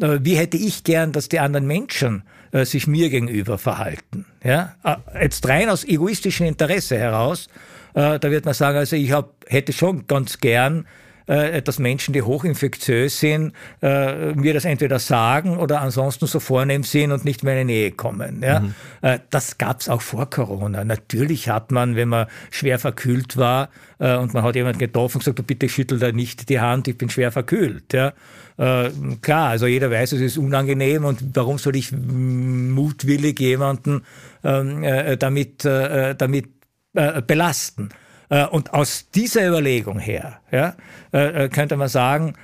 äh, 0.00 0.18
wie 0.22 0.36
hätte 0.36 0.56
ich 0.56 0.84
gern, 0.84 1.12
dass 1.12 1.28
die 1.28 1.40
anderen 1.40 1.66
Menschen 1.66 2.22
äh, 2.52 2.64
sich 2.64 2.86
mir 2.86 3.10
gegenüber 3.10 3.58
verhalten. 3.58 4.26
Ja, 4.44 4.76
äh, 4.84 5.24
jetzt 5.24 5.48
rein 5.48 5.68
aus 5.68 5.84
egoistischem 5.84 6.46
Interesse 6.46 6.96
heraus, 6.98 7.48
Äh, 7.94 8.18
da 8.18 8.30
wird 8.30 8.46
man 8.46 8.54
sagen, 8.54 8.78
also 8.78 8.96
ich 8.96 9.12
hab, 9.12 9.34
hätte 9.46 9.74
schon 9.74 10.06
ganz 10.06 10.38
gern 10.38 10.86
dass 11.26 11.78
Menschen, 11.78 12.12
die 12.12 12.22
hochinfektiös 12.22 13.20
sind, 13.20 13.52
äh, 13.80 14.32
mir 14.34 14.54
das 14.54 14.64
entweder 14.64 14.98
sagen 14.98 15.56
oder 15.56 15.80
ansonsten 15.80 16.26
so 16.26 16.40
vornehm 16.40 16.82
sind 16.82 17.12
und 17.12 17.24
nicht 17.24 17.42
mehr 17.42 17.60
in 17.60 17.68
die 17.68 17.74
Nähe 17.74 17.90
kommen. 17.92 18.42
Ja? 18.42 18.60
Mhm. 18.60 18.74
Äh, 19.02 19.18
das 19.30 19.58
gab 19.58 19.80
es 19.80 19.88
auch 19.88 20.02
vor 20.02 20.28
Corona. 20.28 20.84
Natürlich 20.84 21.48
hat 21.48 21.70
man, 21.70 21.96
wenn 21.96 22.08
man 22.08 22.26
schwer 22.50 22.78
verkühlt 22.78 23.36
war 23.36 23.68
und 23.98 24.34
man 24.34 24.42
hat 24.42 24.56
jemanden 24.56 24.80
getroffen 24.80 25.18
und 25.18 25.24
gesagt, 25.24 25.46
bitte 25.46 25.68
schüttel 25.68 26.00
da 26.00 26.10
nicht 26.10 26.48
die 26.48 26.58
Hand, 26.58 26.88
ich 26.88 26.98
bin 26.98 27.08
schwer 27.08 27.30
verkühlt. 27.30 27.92
Ja? 27.92 28.12
klar, 28.56 29.48
also 29.50 29.66
jeder 29.66 29.92
weiß, 29.92 30.12
es 30.12 30.20
ist 30.20 30.38
unangenehm 30.38 31.04
und 31.04 31.22
warum 31.34 31.58
soll 31.58 31.76
ich 31.76 31.92
mutwillig 31.92 33.38
jemanden 33.38 34.02
ähm, 34.42 34.84
damit, 35.20 35.64
damit 35.64 36.48
belasten? 36.92 37.90
Äh, 38.32 38.46
und 38.46 38.72
aus 38.72 39.10
dieser 39.14 39.46
Überlegung 39.46 39.98
her 39.98 40.40
ja, 40.50 40.74
äh, 41.12 41.44
äh, 41.44 41.48
könnte 41.50 41.76
man 41.76 41.88
sagen, 41.88 42.34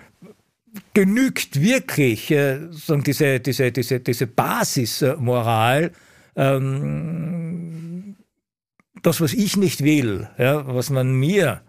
genügt 0.92 1.60
wirklich 1.62 2.26
diese, 2.28 3.40
diese, 3.40 3.72
diese, 3.72 4.00
diese 4.00 4.26
Basismoral, 4.26 5.92
ähm, 6.36 8.16
das, 9.02 9.22
was 9.22 9.32
ich 9.32 9.56
nicht 9.56 9.82
will, 9.82 10.28
ja, 10.36 10.66
was 10.66 10.90
man 10.90 11.14
mir 11.14 11.62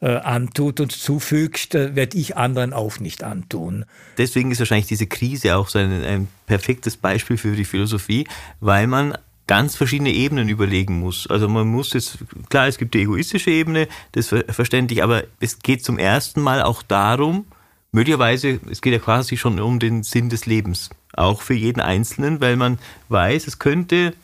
antut 0.00 0.80
und 0.80 0.92
zufügt, 0.92 1.72
werde 1.72 2.18
ich 2.18 2.36
anderen 2.36 2.74
auch 2.74 3.00
nicht 3.00 3.24
antun. 3.24 3.86
Deswegen 4.18 4.50
ist 4.50 4.58
wahrscheinlich 4.58 4.86
diese 4.86 5.06
Krise 5.06 5.56
auch 5.56 5.68
so 5.68 5.78
ein, 5.78 6.04
ein 6.04 6.28
perfektes 6.46 6.98
Beispiel 6.98 7.38
für 7.38 7.56
die 7.56 7.64
Philosophie, 7.64 8.26
weil 8.60 8.86
man 8.86 9.16
ganz 9.46 9.76
verschiedene 9.76 10.10
Ebenen 10.10 10.48
überlegen 10.48 11.00
muss. 11.00 11.26
Also 11.28 11.48
man 11.48 11.66
muss 11.66 11.92
jetzt, 11.92 12.18
klar, 12.48 12.66
es 12.66 12.78
gibt 12.78 12.94
die 12.94 13.02
egoistische 13.02 13.50
Ebene, 13.50 13.88
das 14.12 14.32
ist 14.32 14.54
verständlich, 14.54 15.02
aber 15.02 15.24
es 15.40 15.58
geht 15.58 15.84
zum 15.84 15.98
ersten 15.98 16.40
Mal 16.40 16.62
auch 16.62 16.82
darum, 16.82 17.44
möglicherweise, 17.92 18.60
es 18.70 18.80
geht 18.80 18.92
ja 18.92 18.98
quasi 18.98 19.36
schon 19.36 19.60
um 19.60 19.78
den 19.78 20.02
Sinn 20.02 20.30
des 20.30 20.46
Lebens, 20.46 20.90
auch 21.12 21.42
für 21.42 21.54
jeden 21.54 21.80
Einzelnen, 21.80 22.40
weil 22.40 22.56
man 22.56 22.78
weiß, 23.10 23.46
es 23.46 23.58
könnte, 23.58 24.14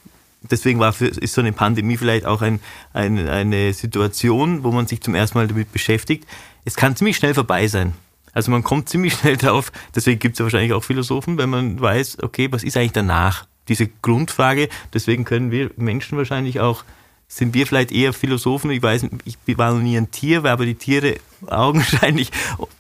deswegen 0.42 0.80
war 0.80 0.92
für, 0.92 1.06
ist 1.06 1.35
so 1.35 1.42
eine 1.42 1.52
Pandemie 1.52 1.98
vielleicht 1.98 2.24
auch 2.24 2.40
ein, 2.40 2.61
ein, 2.94 3.28
eine 3.28 3.74
Situation, 3.74 4.64
wo 4.64 4.72
man 4.72 4.87
sich 4.87 5.02
zum 5.02 5.14
ersten 5.14 5.37
Mal 5.37 5.48
damit 5.48 5.70
beschäftigt, 5.72 6.26
es 6.64 6.76
kann 6.76 6.96
ziemlich 6.96 7.16
schnell 7.16 7.35
vorbei 7.35 7.66
sein. 7.68 7.92
Also 8.33 8.50
man 8.50 8.62
kommt 8.62 8.88
ziemlich 8.88 9.14
schnell 9.14 9.37
drauf, 9.37 9.70
deswegen 9.94 10.18
gibt 10.18 10.35
es 10.35 10.38
ja 10.38 10.44
wahrscheinlich 10.44 10.72
auch 10.72 10.85
Philosophen, 10.85 11.37
wenn 11.37 11.50
man 11.50 11.80
weiß, 11.80 12.22
okay, 12.22 12.48
was 12.50 12.62
ist 12.62 12.76
eigentlich 12.76 12.92
danach? 12.92 13.49
Diese 13.70 13.88
Grundfrage. 14.02 14.68
Deswegen 14.92 15.24
können 15.24 15.50
wir 15.50 15.70
Menschen 15.76 16.18
wahrscheinlich 16.18 16.61
auch, 16.61 16.85
sind 17.26 17.54
wir 17.54 17.66
vielleicht 17.66 17.92
eher 17.92 18.12
Philosophen. 18.12 18.70
Ich 18.72 18.83
weiß, 18.83 19.06
ich 19.24 19.38
war 19.56 19.72
noch 19.72 19.80
nie 19.80 19.96
ein 19.96 20.11
Tier, 20.11 20.44
aber 20.44 20.66
die 20.66 20.74
Tiere 20.74 21.16
augenscheinlich 21.46 22.30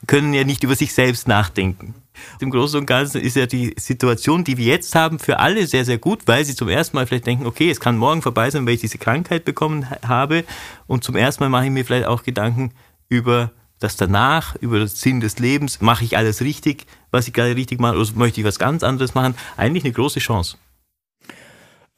können 0.06 0.34
ja 0.34 0.44
nicht 0.44 0.64
über 0.64 0.76
sich 0.76 0.92
selbst 0.92 1.28
nachdenken. 1.28 1.94
Im 2.40 2.50
Großen 2.50 2.78
und 2.78 2.86
Ganzen 2.86 3.20
ist 3.20 3.36
ja 3.36 3.46
die 3.46 3.74
Situation, 3.78 4.44
die 4.44 4.58
wir 4.58 4.66
jetzt 4.66 4.94
haben, 4.94 5.18
für 5.18 5.38
alle 5.38 5.66
sehr, 5.66 5.84
sehr 5.84 5.98
gut, 5.98 6.22
weil 6.26 6.44
sie 6.44 6.54
zum 6.54 6.68
ersten 6.68 6.96
Mal 6.96 7.06
vielleicht 7.06 7.26
denken, 7.26 7.46
okay, 7.46 7.70
es 7.70 7.80
kann 7.80 7.96
morgen 7.96 8.20
vorbei 8.20 8.50
sein, 8.50 8.66
weil 8.66 8.74
ich 8.74 8.80
diese 8.80 8.98
Krankheit 8.98 9.44
bekommen 9.44 9.88
habe. 10.06 10.44
Und 10.86 11.04
zum 11.04 11.16
ersten 11.16 11.44
Mal 11.44 11.48
mache 11.48 11.66
ich 11.66 11.70
mir 11.70 11.84
vielleicht 11.84 12.06
auch 12.06 12.22
Gedanken 12.24 12.72
über 13.08 13.52
das 13.78 13.96
danach, 13.96 14.56
über 14.56 14.78
den 14.78 14.88
Sinn 14.88 15.20
des 15.20 15.38
Lebens. 15.38 15.80
Mache 15.80 16.04
ich 16.04 16.16
alles 16.16 16.42
richtig, 16.42 16.86
was 17.10 17.26
ich 17.26 17.32
gerade 17.32 17.56
richtig 17.56 17.80
mache, 17.80 17.96
oder 17.96 18.10
möchte 18.14 18.40
ich 18.40 18.46
was 18.46 18.58
ganz 18.58 18.82
anderes 18.82 19.14
machen? 19.14 19.34
Eigentlich 19.56 19.84
eine 19.84 19.92
große 19.92 20.20
Chance. 20.20 20.58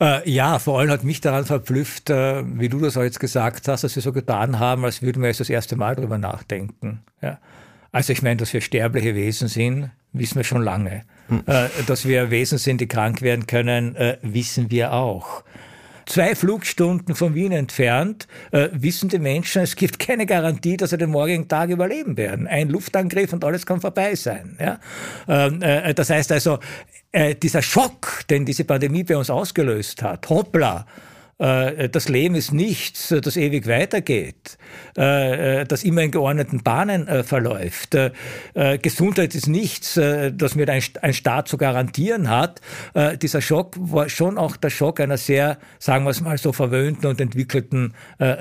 Äh, 0.03 0.29
ja, 0.29 0.59
vor 0.59 0.81
allem 0.81 0.91
hat 0.91 1.05
mich 1.05 1.21
daran 1.21 1.45
verblüfft, 1.45 2.11
äh, 2.11 2.43
wie 2.59 2.69
du 2.69 2.81
das 2.81 2.97
auch 2.97 3.05
jetzt 3.05 3.21
gesagt 3.21 3.69
hast, 3.69 3.85
dass 3.85 3.95
wir 3.95 4.03
so 4.03 4.13
getan 4.13 4.59
haben, 4.59 4.85
als 4.85 5.01
würden 5.01 5.23
wir 5.23 5.29
jetzt 5.29 5.39
das 5.39 5.49
erste 5.49 5.77
Mal 5.77 5.95
darüber 5.95 6.19
nachdenken. 6.19 7.05
Ja. 7.21 7.39
Also 7.93 8.13
ich 8.13 8.21
meine, 8.21 8.37
dass 8.37 8.53
wir 8.53 8.63
sterbliche 8.63 9.15
Wesen 9.15 9.47
sind, 9.47 9.91
wissen 10.13 10.37
wir 10.37 10.45
schon 10.45 10.63
lange. 10.63 11.03
Hm. 11.29 11.45
Äh, 11.47 11.69
dass 11.87 12.05
wir 12.05 12.33
Wesen 12.33 12.59
sind, 12.59 12.81
die 12.81 12.89
krank 12.89 13.23
werden 13.23 13.47
können, 13.47 13.95
äh, 13.95 14.17
wissen 14.23 14.73
wir 14.73 14.93
auch. 14.93 15.45
Zwei 16.13 16.35
Flugstunden 16.35 17.15
von 17.15 17.35
Wien 17.35 17.53
entfernt 17.53 18.29
äh, 18.51 18.69
wissen 18.73 19.09
die 19.09 19.19
Menschen, 19.19 19.63
es 19.63 19.77
gibt 19.77 19.99
keine 19.99 20.27
Garantie, 20.27 20.77
dass 20.77 20.91
sie 20.91 20.99
den 20.99 21.09
morgigen 21.09 21.49
Tag 21.49 21.71
überleben 21.71 22.19
werden. 22.19 22.47
Ein 22.47 22.69
Luftangriff 22.69 23.33
und 23.33 23.43
alles 23.47 23.65
kann 23.65 23.81
vorbei 23.81 24.15
sein. 24.15 24.59
Ja? 24.61 24.79
Ähm, 25.27 25.63
äh, 25.63 25.95
das 25.95 26.11
heißt 26.11 26.31
also, 26.33 26.59
äh, 27.13 27.35
dieser 27.35 27.63
Schock, 27.63 28.25
den 28.29 28.45
diese 28.45 28.65
Pandemie 28.65 29.05
bei 29.05 29.17
uns 29.17 29.31
ausgelöst 29.31 30.03
hat, 30.03 30.29
hoppla, 30.29 30.85
das 31.39 32.09
Leben 32.09 32.37
ist 32.37 32.53
nichts, 32.53 33.09
das 33.09 33.37
ewig 33.37 33.67
weitergeht, 33.67 34.59
äh, 34.97 35.65
das 35.65 35.83
immer 35.83 36.03
in 36.03 36.13
geordneten 36.13 36.63
Bahnen 36.63 37.25
verläuft. 37.25 37.97
Gesundheit 38.83 39.35
ist 39.35 39.49
nichts, 39.49 39.95
das 39.95 40.55
mir 40.55 40.69
ein 40.69 41.15
Staat 41.15 41.49
zu 41.49 41.57
garantieren 41.57 42.29
hat. 42.29 42.61
Dieser 43.21 43.41
Schock 43.41 43.75
war 43.77 44.09
schon 44.09 44.39
auch 44.39 44.57
der 44.57 44.71
Schock 44.71 45.01
einer 45.01 45.17
sehr, 45.17 45.59
sagen 45.81 46.05
wir 46.05 46.11
es 46.11 46.21
mal 46.21 46.39
so, 46.39 46.53
verwöhnten 46.53 47.09
und 47.09 47.21
entwickelten 47.21 47.95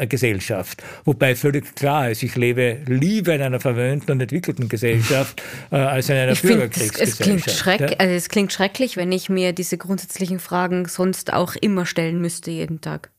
Gesellschaft. 0.08 0.84
Wobei 1.04 1.36
völlig 1.36 1.73
klar 1.75 2.12
ist, 2.12 2.21
ich 2.21 2.36
lebe 2.36 2.82
lieber 2.86 3.34
in 3.34 3.41
einer 3.41 3.60
verwöhnten 3.60 4.12
und 4.12 4.21
entwickelten 4.21 4.69
Gesellschaft 4.69 5.41
als 5.71 6.10
in 6.10 6.17
einer 6.17 6.34
ich 6.34 6.41
Bürgerkriegsgesellschaft. 6.43 7.19
Es 7.19 7.25
klingt, 7.25 7.49
schreck, 7.49 7.95
also 7.99 8.13
es 8.13 8.30
klingt 8.30 8.54
schrecklich, 8.54 8.95
wenn 8.95 9.12
ich 9.12 9.30
mir 9.30 9.54
diese 9.54 9.77
grundsätzlichen 9.80 10.39
Fragen 10.39 10.86
sonst 10.86 11.34
auch 11.34 11.56
immer 11.56 11.88
stellen 11.88 12.21
müsste 12.21 12.51
jeden 12.51 12.80
Tag. 12.80 12.90
Alltag. 12.91 13.12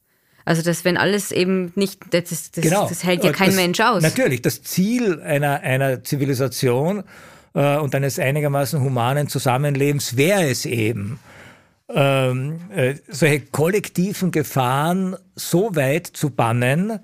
Also 0.45 0.63
dass 0.63 0.85
wenn 0.85 0.97
alles 0.97 1.31
eben 1.31 1.73
nicht, 1.77 2.01
das, 2.11 2.51
das, 2.51 2.51
genau. 2.53 2.89
das 2.89 3.05
hält 3.05 3.23
ja 3.23 3.33
kein 3.33 3.49
das, 3.49 3.57
Mensch 3.57 3.81
aus. 3.81 4.03
Natürlich, 4.03 4.43
das 4.43 4.63
Ziel 4.63 5.21
einer, 5.21 5.61
einer 5.61 6.03
Zivilisation 6.03 7.05
äh, 7.55 7.77
und 7.77 7.95
eines 7.95 8.19
einigermaßen 8.19 8.81
humanen 8.81 9.29
Zusammenlebens 9.29 10.17
wäre 10.17 10.49
es 10.49 10.67
eben, 10.67 11.21
ähm, 11.89 12.61
äh, 12.75 12.95
solche 13.09 13.41
kollektiven 13.41 14.33
Gefahren 14.33 15.17
so 15.37 15.77
weit 15.77 16.09
zu 16.09 16.31
bannen, 16.31 16.99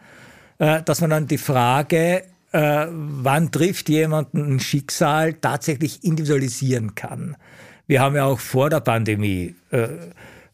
äh, 0.59 0.83
dass 0.83 1.01
man 1.01 1.11
dann 1.11 1.29
die 1.29 1.39
Frage, 1.39 2.25
äh, 2.51 2.87
wann 2.91 3.53
trifft 3.53 3.89
jemanden 3.89 4.57
ein 4.57 4.61
Schicksal, 4.61 5.35
tatsächlich 5.35 6.03
individualisieren 6.03 6.97
kann. 6.97 7.37
Wir 7.87 8.01
haben 8.01 8.17
ja 8.17 8.25
auch 8.25 8.41
vor 8.41 8.69
der 8.69 8.81
Pandemie 8.81 9.55
äh, 9.71 9.89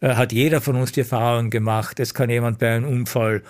hat 0.08 0.32
jeder 0.32 0.60
von 0.60 0.76
uns 0.76 0.92
die 0.92 1.00
Erfahrung 1.00 1.50
gemacht, 1.50 1.98
es 2.00 2.12
kann 2.14 2.30
jemand 2.30 2.58
bei 2.58 2.74
einem 2.74 2.86
Unfall 2.86 3.42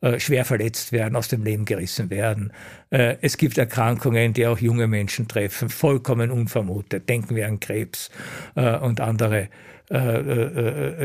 äh, 0.00 0.20
schwer 0.20 0.44
verletzt 0.44 0.92
werden, 0.92 1.16
aus 1.16 1.26
dem 1.26 1.42
Leben 1.42 1.64
gerissen 1.64 2.08
werden. 2.08 2.52
Äh, 2.90 3.16
es 3.20 3.36
gibt 3.36 3.58
Erkrankungen, 3.58 4.32
die 4.32 4.46
auch 4.46 4.58
junge 4.58 4.86
Menschen 4.86 5.26
treffen, 5.26 5.68
vollkommen 5.68 6.30
unvermutet. 6.30 7.08
Denken 7.08 7.34
wir 7.34 7.48
an 7.48 7.58
Krebs 7.58 8.10
und 8.54 9.00
andere 9.00 9.48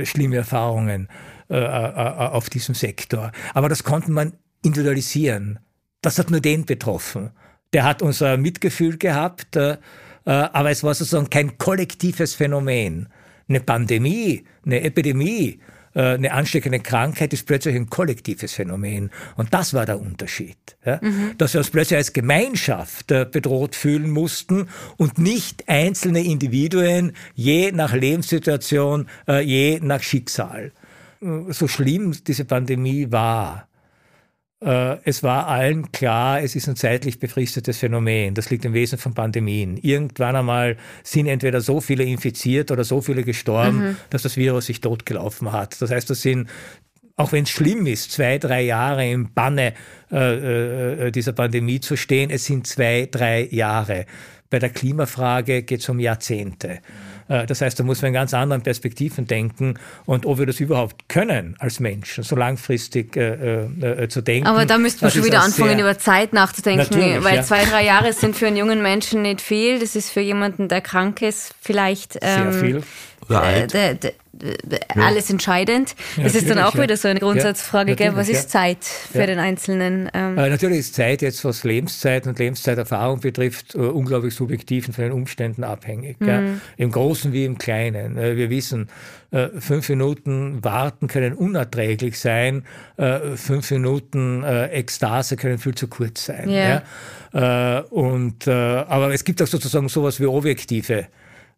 schlimme 0.04 0.36
Erfahrungen 0.36 1.08
auf 1.48 2.50
diesem 2.50 2.76
Sektor. 2.76 3.32
Aber 3.54 3.70
das 3.70 3.84
konnte 3.84 4.12
man 4.12 4.34
individualisieren. 4.62 5.60
Das 6.02 6.20
hat 6.20 6.30
nur 6.30 6.42
den 6.42 6.66
betroffen. 6.66 7.32
Der 7.72 7.86
hat 7.86 8.02
unser 8.02 8.36
Mitgefühl 8.36 8.98
gehabt, 8.98 9.56
aber 10.26 10.70
es 10.70 10.84
war 10.84 10.94
sozusagen 10.94 11.30
kein 11.30 11.58
kollektives 11.58 12.36
Phänomen 12.36 13.08
eine 13.54 13.64
Pandemie, 13.64 14.44
eine 14.66 14.82
Epidemie, 14.82 15.60
äh, 15.96 16.02
eine 16.02 16.34
ansteckende 16.34 16.80
Krankheit 16.80 17.34
ist 17.34 17.46
plötzlich 17.46 17.76
ein 17.76 17.90
kollektives 17.90 18.54
Phänomen. 18.54 19.12
Und 19.36 19.54
das 19.54 19.74
war 19.74 19.86
der 19.86 20.00
Unterschied. 20.00 20.58
Ja? 20.86 21.00
Mhm. 21.02 21.36
Dass 21.38 21.54
wir 21.54 21.60
uns 21.60 21.70
plötzlich 21.70 21.98
als 21.98 22.14
Gemeinschaft 22.14 23.12
äh, 23.12 23.26
bedroht 23.30 23.76
fühlen 23.76 24.10
mussten 24.10 24.68
und 24.98 25.18
nicht 25.18 25.70
einzelne 25.70 26.24
Individuen 26.24 27.14
je 27.36 27.72
nach 27.72 27.94
Lebenssituation, 27.94 29.08
äh, 29.28 29.42
je 29.42 29.80
nach 29.82 30.02
Schicksal. 30.02 30.72
So 31.50 31.70
schlimm 31.70 32.14
diese 32.28 32.44
Pandemie 32.44 33.10
war, 33.10 33.70
es 34.66 35.24
war 35.24 35.48
allen 35.48 35.92
klar, 35.92 36.42
es 36.42 36.56
ist 36.56 36.70
ein 36.70 36.76
zeitlich 36.76 37.20
befristetes 37.20 37.80
Phänomen. 37.80 38.34
Das 38.34 38.50
liegt 38.50 38.64
im 38.66 38.74
Wesen 38.74 38.98
von 38.98 39.14
Pandemien. 39.14 39.78
Irgendwann 39.78 40.36
einmal 40.36 40.78
sind 41.04 41.28
entweder 41.28 41.60
so 41.60 41.82
viele 41.82 42.04
infiziert 42.04 42.72
oder 42.72 42.84
so 42.84 43.02
viele 43.02 43.24
gestorben, 43.24 43.78
mhm. 43.78 43.98
dass 44.10 44.22
das 44.22 44.38
Virus 44.38 44.68
sich 44.68 44.80
totgelaufen 44.80 45.52
hat. 45.52 45.82
Das 45.82 45.92
heißt, 45.92 46.10
das 46.10 46.22
sind 46.22 46.48
auch 47.16 47.32
wenn 47.32 47.44
es 47.44 47.52
schlimm 47.52 47.86
ist, 47.86 48.12
zwei, 48.12 48.38
drei 48.38 48.62
Jahre 48.62 49.10
im 49.10 49.34
Banne 49.34 49.74
äh, 50.12 51.08
äh, 51.08 51.12
dieser 51.12 51.34
Pandemie 51.34 51.80
zu 51.80 51.96
stehen, 51.96 52.30
es 52.30 52.46
sind 52.46 52.66
zwei, 52.66 53.08
drei 53.10 53.48
Jahre. 53.52 54.06
Bei 54.54 54.60
der 54.60 54.70
Klimafrage 54.70 55.64
geht 55.64 55.80
es 55.80 55.90
um 55.90 56.00
Jahrzehnte. 56.00 56.78
Äh, 57.28 57.48
das 57.48 57.62
heißt, 57.62 57.80
da 57.80 57.84
muss 57.84 58.04
man 58.04 58.10
in 58.10 58.14
ganz 58.14 58.36
anderen 58.36 58.62
Perspektiven 58.62 59.26
denken 59.26 59.80
und 60.06 60.28
ob 60.28 60.38
wir 60.38 60.46
das 60.46 60.60
überhaupt 60.60 61.10
können 61.10 61.56
als 61.58 61.80
Menschen, 61.80 62.24
so 62.24 62.36
langfristig 62.36 63.18
äh, 63.18 63.64
äh, 63.64 64.10
zu 64.10 64.22
denken. 64.22 64.46
Aber 64.46 64.68
da 64.68 64.78
müssten 64.78 65.02
wir 65.02 65.10
schon 65.10 65.26
wieder 65.26 65.42
anfangen, 65.42 65.80
über 65.80 65.98
Zeit 65.98 66.34
nachzudenken, 66.34 67.24
weil 67.24 67.38
ja. 67.38 67.42
zwei, 67.42 67.66
drei 67.66 67.84
Jahre 67.84 68.14
sind 68.14 68.36
für 68.36 68.46
einen 68.46 68.58
jungen 68.58 68.84
Menschen 68.84 69.24
nicht 69.24 69.42
viel. 69.42 69.80
Das 69.80 69.96
ist 69.96 70.12
für 70.12 70.22
jemanden, 70.22 70.68
der 70.68 70.82
krank 70.82 71.24
ist, 71.24 71.56
vielleicht 71.60 72.20
ähm, 72.22 72.52
sehr 72.52 72.62
viel. 72.62 72.84
Oder 73.30 73.42
alt. 73.42 73.76
alles 74.96 75.30
entscheidend. 75.30 75.96
Ja, 76.18 76.24
das 76.24 76.36
ist 76.36 76.50
dann 76.50 76.58
auch 76.58 76.74
natürlich, 76.74 76.84
wieder 76.84 76.98
so 76.98 77.08
eine 77.08 77.20
Grundsatzfrage, 77.20 77.92
Ja, 77.92 77.96
gell? 77.96 78.16
was 78.16 78.30
ist 78.30 78.50
Zeit 78.50 78.84
für 78.84 79.20
Ja. 79.20 79.26
den 79.28 79.40
Einzelnen? 79.40 80.10
Ähm, 80.14 80.38
Äh, 80.38 80.50
natürlich 80.50 80.80
ist 80.80 80.96
Zeit 80.96 81.22
jetzt, 81.22 81.46
was 81.46 81.64
Lebenszeit 81.64 82.26
und 82.28 82.40
Lebenszeiterfahrung 82.40 83.20
betrifft, 83.20 83.76
äh, 83.76 83.78
unglaublich 83.78 84.34
subjektiv 84.34 84.88
und 84.88 84.94
von 84.96 85.04
den 85.04 85.14
Umständen 85.14 85.64
abhängig. 85.64 86.18
Ja? 86.20 86.42
Im 86.78 86.92
Großen 86.92 87.32
wie 87.32 87.46
im 87.46 87.58
Kleinen. 87.58 88.18
Äh, 88.18 88.36
wir 88.36 88.50
wissen, 88.50 88.90
äh, 89.32 89.50
fünf 89.60 89.88
Minuten 89.90 90.64
Warten 90.64 91.08
können 91.08 91.34
unerträglich 91.34 92.20
sein, 92.20 92.66
äh, 92.98 93.36
fünf 93.36 93.70
Minuten 93.72 94.44
äh, 94.44 94.68
Ekstase 94.68 95.38
können 95.38 95.60
viel 95.60 95.76
zu 95.76 95.88
kurz 95.88 96.26
sein. 96.26 96.50
Ja. 96.50 96.82
Ja? 97.34 97.80
Äh, 97.80 97.82
und, 97.90 98.48
äh, 98.48 98.52
aber 98.52 99.14
es 99.14 99.24
gibt 99.24 99.42
auch 99.42 99.48
sozusagen 99.48 99.90
sowas 99.90 100.20
wie 100.20 100.26
objektive 100.26 101.08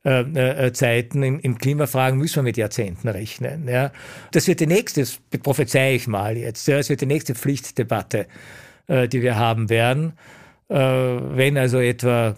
äh, 0.05 0.67
äh, 0.67 0.71
Zeiten. 0.71 1.23
In, 1.23 1.57
Klimafragen 1.57 2.19
müssen 2.19 2.35
wir 2.35 2.43
mit 2.43 2.57
Jahrzehnten 2.57 3.07
rechnen. 3.07 3.67
Ja. 3.67 3.91
Das 4.29 4.47
wird 4.47 4.59
die 4.59 4.67
nächste, 4.67 5.01
das 5.01 5.19
prophezeie 5.41 5.95
ich 5.95 6.07
mal 6.07 6.37
jetzt, 6.37 6.67
das 6.67 6.89
wird 6.89 7.01
die 7.01 7.07
nächste 7.07 7.33
Pflichtdebatte, 7.33 8.27
äh, 8.85 9.07
die 9.07 9.23
wir 9.23 9.35
haben 9.35 9.69
werden. 9.69 10.13
Wenn 10.67 11.59
also 11.59 11.79
etwa 11.79 12.35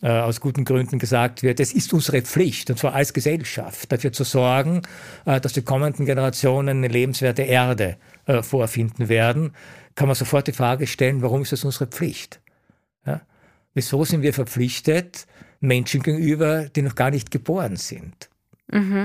aus 0.00 0.40
guten 0.40 0.64
Gründen 0.64 0.98
gesagt 0.98 1.42
wird, 1.42 1.60
es 1.60 1.74
ist 1.74 1.92
unsere 1.92 2.22
Pflicht, 2.22 2.70
und 2.70 2.78
zwar 2.78 2.94
als 2.94 3.12
Gesellschaft, 3.12 3.92
dafür 3.92 4.12
zu 4.12 4.24
sorgen, 4.24 4.80
dass 5.26 5.52
die 5.52 5.60
kommenden 5.60 6.06
Generationen 6.06 6.78
eine 6.78 6.88
lebenswerte 6.88 7.42
Erde 7.42 7.98
vorfinden 8.40 9.10
werden, 9.10 9.52
kann 9.94 10.08
man 10.08 10.14
sofort 10.14 10.46
die 10.46 10.52
Frage 10.52 10.86
stellen, 10.86 11.20
warum 11.20 11.42
ist 11.42 11.52
das 11.52 11.64
unsere 11.64 11.86
Pflicht? 11.86 12.40
Ja? 13.04 13.20
Wieso 13.74 14.02
sind 14.06 14.22
wir 14.22 14.32
verpflichtet, 14.32 15.26
Menschen 15.60 16.02
gegenüber, 16.02 16.66
die 16.68 16.82
noch 16.82 16.94
gar 16.94 17.10
nicht 17.10 17.30
geboren 17.30 17.76
sind? 17.76 18.28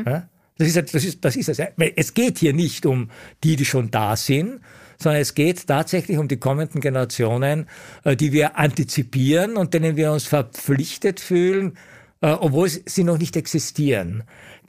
Ja? 0.06 0.30
Das 0.58 0.68
ist, 0.68 0.94
das 0.94 1.04
ist, 1.04 1.26
das 1.26 1.36
ist 1.36 1.50
das. 1.50 1.60
Weil 1.76 1.94
Es 1.96 2.14
geht 2.14 2.38
hier 2.38 2.54
nicht 2.54 2.86
um 2.86 3.10
die, 3.44 3.56
die 3.56 3.66
schon 3.66 3.90
da 3.90 4.16
sind, 4.16 4.60
sondern 5.02 5.22
es 5.22 5.34
geht 5.34 5.66
tatsächlich 5.66 6.18
um 6.18 6.28
die 6.28 6.38
kommenden 6.38 6.82
Generationen, 6.82 7.68
äh, 8.04 8.16
die 8.16 8.32
wir 8.32 8.58
antizipieren 8.58 9.58
und 9.58 9.74
denen 9.74 9.96
wir 9.96 10.12
uns 10.12 10.26
verpflichtet 10.26 11.20
fühlen, 11.20 11.78
äh, 12.22 12.28
obwohl 12.32 12.70
sie 12.70 13.04
noch 13.04 13.18
nicht 13.18 13.36
existieren. 13.36 14.24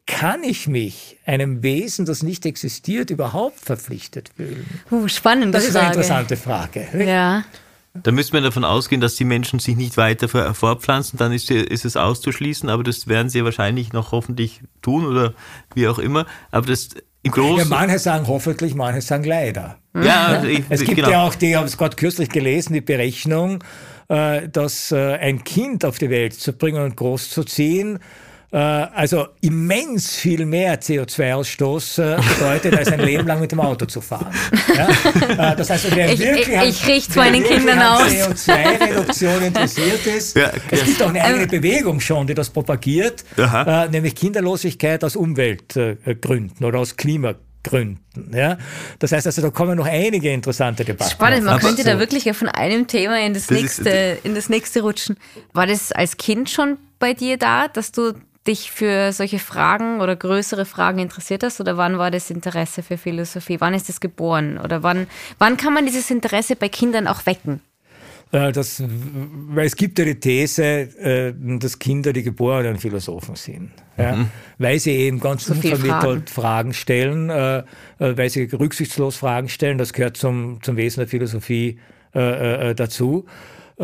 Kann 0.06 0.42
ich 0.42 0.66
mich 0.66 1.18
einem 1.26 1.62
Wesen, 1.62 2.06
das 2.06 2.22
nicht 2.22 2.44
existiert, 2.44 3.10
überhaupt 3.10 3.60
verpflichtet 3.60 4.30
fühlen? 4.34 4.66
uh, 4.90 5.06
spannende 5.06 5.52
Das 5.52 5.68
ist 5.68 5.76
eine 5.76 5.88
interessante 5.88 6.36
Frage. 6.36 6.88
Ja. 7.06 7.44
Da 7.94 8.10
müsste 8.10 8.34
man 8.34 8.42
davon 8.42 8.64
ausgehen, 8.64 9.00
dass 9.02 9.16
die 9.16 9.24
Menschen 9.24 9.58
sich 9.58 9.76
nicht 9.76 9.96
weiter 9.98 10.28
fortpflanzen, 10.54 11.18
dann 11.18 11.30
ist, 11.32 11.50
ist 11.50 11.84
es 11.84 11.96
auszuschließen, 11.96 12.70
aber 12.70 12.82
das 12.82 13.06
werden 13.06 13.28
sie 13.28 13.44
wahrscheinlich 13.44 13.92
noch 13.92 14.12
hoffentlich 14.12 14.62
tun 14.80 15.04
oder 15.04 15.34
wie 15.74 15.86
auch 15.88 15.98
immer. 15.98 16.24
Aber 16.50 16.66
das 16.66 16.88
im 17.24 17.30
Ja, 17.30 17.32
Großen. 17.32 17.68
manche 17.68 17.98
sagen 17.98 18.26
hoffentlich, 18.26 18.74
manche 18.74 19.02
sagen 19.02 19.24
leider. 19.24 19.76
Ja, 19.94 20.26
also 20.26 20.46
ich, 20.48 20.64
Es 20.70 20.80
gibt 20.84 20.96
genau. 20.96 21.10
ja 21.10 21.22
auch 21.22 21.34
die, 21.34 21.50
ich 21.50 21.56
habe 21.56 21.66
es 21.66 21.76
gerade 21.76 21.94
kürzlich 21.96 22.30
gelesen, 22.30 22.72
die 22.72 22.80
Berechnung, 22.80 23.62
äh, 24.08 24.48
dass 24.48 24.90
äh, 24.90 25.14
ein 25.18 25.44
Kind 25.44 25.84
auf 25.84 25.98
die 25.98 26.08
Welt 26.10 26.34
zu 26.34 26.52
bringen 26.54 26.82
und 26.82 26.96
großzuziehen, 26.96 27.98
also 28.58 29.28
immens 29.40 30.14
viel 30.16 30.44
mehr 30.44 30.78
CO2-Ausstoß 30.80 31.98
äh, 32.02 32.16
bedeutet, 32.34 32.76
als 32.76 32.88
ein 32.92 33.00
Leben 33.00 33.26
lang 33.26 33.40
mit 33.40 33.50
dem 33.52 33.60
Auto 33.60 33.86
zu 33.86 34.00
fahren. 34.00 34.32
Ja? 34.76 35.52
Äh, 35.52 35.56
das 35.56 35.70
heißt, 35.70 35.94
wer 35.96 36.12
Ich- 36.12 36.20
wirklich 36.20 36.48
ich- 36.48 36.58
an- 36.58 36.68
ich 36.68 36.86
richt's 36.86 37.16
wer 37.16 37.22
meinen 37.24 37.42
Kindern 37.44 37.78
aus. 37.80 38.02
CO2-Reduktion 38.10 39.42
interessiert 39.42 40.06
ist. 40.06 40.36
Ja, 40.36 40.50
es 40.70 40.84
gibt 40.84 41.02
auch 41.02 41.08
eine 41.08 41.20
Ähm, 41.20 41.24
eigene 41.24 41.46
Bewegung 41.46 42.00
schon, 42.00 42.26
die 42.26 42.34
das 42.34 42.50
propagiert, 42.50 43.24
Aha. 43.38 43.84
äh, 43.84 43.88
nämlich 43.88 44.14
Kinderlosigkeit 44.14 45.02
aus 45.04 45.16
Umweltgründen 45.16 46.64
oder 46.66 46.78
aus 46.78 46.96
Klimagründen. 46.96 48.32
Ja? 48.34 48.58
Das 48.98 49.12
heißt 49.12 49.26
also, 49.26 49.40
da 49.42 49.50
kommen 49.50 49.76
noch 49.78 49.86
einige 49.86 50.30
interessante 50.30 50.84
Debatten. 50.84 51.10
Spannend, 51.10 51.44
man 51.44 51.58
könnte 51.58 51.82
zu. 51.82 51.88
da 51.88 51.98
wirklich 51.98 52.24
ja 52.26 52.34
von 52.34 52.48
einem 52.48 52.86
Thema 52.86 53.18
in 53.24 53.34
das, 53.34 53.46
Das 53.46 53.56
ist- 53.56 53.62
nächste, 53.62 54.18
in 54.24 54.34
das 54.34 54.48
nächste 54.48 54.82
rutschen. 54.82 55.16
War 55.52 55.66
das 55.66 55.92
als 55.92 56.16
Kind 56.16 56.50
schon 56.50 56.76
bei 56.98 57.14
dir 57.14 57.36
da, 57.38 57.68
dass 57.68 57.92
du 57.92 58.12
dich 58.46 58.70
für 58.70 59.12
solche 59.12 59.38
Fragen 59.38 60.00
oder 60.00 60.16
größere 60.16 60.64
Fragen 60.64 60.98
interessiert 60.98 61.42
hast? 61.44 61.60
Oder 61.60 61.76
wann 61.76 61.98
war 61.98 62.10
das 62.10 62.30
Interesse 62.30 62.82
für 62.82 62.98
Philosophie? 62.98 63.60
Wann 63.60 63.74
ist 63.74 63.88
das 63.88 64.00
geboren? 64.00 64.58
Oder 64.58 64.82
wann, 64.82 65.06
wann 65.38 65.56
kann 65.56 65.74
man 65.74 65.86
dieses 65.86 66.10
Interesse 66.10 66.56
bei 66.56 66.68
Kindern 66.68 67.06
auch 67.06 67.26
wecken? 67.26 67.60
Äh, 68.32 68.50
Das, 68.50 68.82
weil 68.86 69.66
es 69.66 69.76
gibt 69.76 69.98
ja 69.98 70.04
die 70.04 70.18
These, 70.18 70.64
äh, 70.64 71.34
dass 71.58 71.78
Kinder 71.78 72.12
die 72.12 72.22
geborenen 72.22 72.78
Philosophen 72.78 73.36
sind. 73.36 73.70
Ja? 73.96 74.26
Weil 74.58 74.78
sie 74.78 74.92
eben 74.92 75.20
ganz 75.20 75.44
So 75.44 75.52
unvermittelt 75.54 76.30
Fragen. 76.30 76.72
stellen, 76.72 77.30
äh, 77.30 77.62
weil 77.98 78.30
sie 78.30 78.44
rücksichtslos 78.44 79.16
Fragen 79.16 79.48
stellen. 79.48 79.78
Das 79.78 79.92
gehört 79.92 80.16
zum, 80.16 80.62
zum 80.62 80.76
Wesen 80.76 81.00
der 81.00 81.08
Philosophie 81.08 81.78
dazu. 82.14 83.24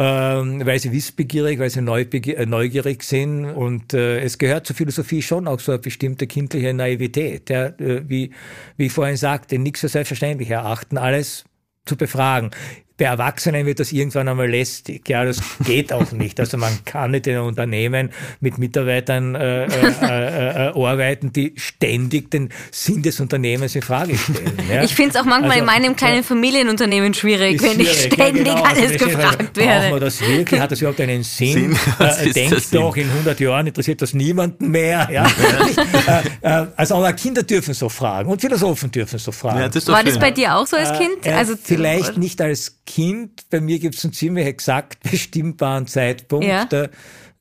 Ähm, 0.00 0.64
weil 0.64 0.78
sie 0.78 0.92
wissbegierig, 0.92 1.58
weil 1.58 1.70
sie 1.70 1.80
äh, 1.80 2.46
neugierig 2.46 3.02
sind. 3.02 3.46
Und 3.46 3.94
äh, 3.94 4.20
es 4.20 4.38
gehört 4.38 4.64
zur 4.64 4.76
Philosophie 4.76 5.22
schon 5.22 5.48
auch 5.48 5.58
so 5.58 5.72
eine 5.72 5.80
bestimmte 5.80 6.28
kindliche 6.28 6.72
Naivität. 6.72 7.50
Ja? 7.50 7.66
Äh, 7.66 8.08
wie, 8.08 8.30
wie 8.76 8.86
ich 8.86 8.92
vorhin 8.92 9.16
sagte, 9.16 9.58
nichts 9.58 9.80
für 9.80 9.88
selbstverständlich 9.88 10.50
erachten, 10.50 10.98
alles 10.98 11.46
zu 11.84 11.96
befragen. 11.96 12.52
Bei 12.98 13.04
Erwachsenen 13.04 13.64
wird 13.64 13.78
das 13.80 13.92
irgendwann 13.92 14.28
einmal 14.28 14.50
lästig. 14.50 15.08
Ja, 15.08 15.24
das 15.24 15.40
geht 15.64 15.92
auch 15.92 16.10
nicht. 16.12 16.40
Also 16.40 16.56
man 16.58 16.84
kann 16.84 17.12
nicht 17.12 17.26
in 17.28 17.36
einem 17.36 17.46
Unternehmen 17.46 18.10
mit 18.40 18.58
Mitarbeitern 18.58 19.34
äh, 19.34 19.64
äh, 19.66 19.68
äh, 20.02 20.66
äh, 20.68 20.72
arbeiten, 20.74 21.32
die 21.32 21.54
ständig 21.56 22.30
den 22.30 22.48
Sinn 22.72 23.02
des 23.02 23.20
Unternehmens 23.20 23.74
in 23.76 23.82
Frage 23.82 24.18
stellen. 24.18 24.52
Ja? 24.68 24.82
Ich 24.82 24.94
finde 24.94 25.10
es 25.10 25.16
auch 25.16 25.24
manchmal 25.24 25.52
Also, 25.52 25.60
in 25.60 25.66
meinem 25.66 25.96
kleinen 25.96 26.24
Familienunternehmen 26.24 27.14
schwierig, 27.14 27.62
wenn 27.62 27.78
ich 27.80 27.88
schwierig. 27.88 28.18
Ja, 28.18 28.24
ständig 28.26 28.44
genau. 28.44 28.62
alles 28.64 28.92
Also 28.92 29.06
gefragt 29.06 29.38
Braucht 29.38 29.56
man 29.56 29.66
werde. 29.66 30.00
das 30.00 30.20
wirklich? 30.20 30.60
Hat 30.60 30.72
das 30.72 30.80
überhaupt 30.80 31.00
einen 31.00 31.22
Sinn? 31.22 31.52
Sinn? 31.52 31.78
Äh, 32.00 32.26
ist 32.26 32.36
Denk 32.36 32.50
der 32.50 32.60
Sinn? 32.60 32.80
doch, 32.80 32.96
in 32.96 33.08
100 33.08 33.38
Jahren 33.40 33.66
interessiert 33.66 34.02
das 34.02 34.12
niemanden 34.12 34.70
mehr. 34.70 35.08
Ja? 35.10 35.26
äh, 36.42 36.66
also 36.76 36.96
aber 36.96 37.12
Kinder 37.12 37.42
dürfen 37.42 37.74
so 37.74 37.88
fragen 37.88 38.28
und 38.28 38.40
Philosophen 38.40 38.90
dürfen 38.90 39.18
so 39.18 39.32
fragen. 39.32 39.60
Ja, 39.60 39.68
das 39.68 39.86
War 39.86 40.02
das 40.02 40.18
bei 40.18 40.30
dir 40.30 40.56
auch 40.56 40.66
so 40.66 40.76
als 40.76 40.98
Kind? 40.98 41.24
Äh, 41.24 41.32
also 41.32 41.54
vielleicht 41.62 42.16
nicht 42.16 42.40
als 42.40 42.76
Kind. 42.88 43.50
Bei 43.50 43.60
mir 43.60 43.78
gibt 43.78 43.96
es 43.96 44.04
einen 44.04 44.14
ziemlich 44.14 44.46
exakt 44.46 44.98
bestimmbaren 45.10 45.86
Zeitpunkt. 45.86 46.46
Ja. 46.46 46.66
Äh, 46.72 46.88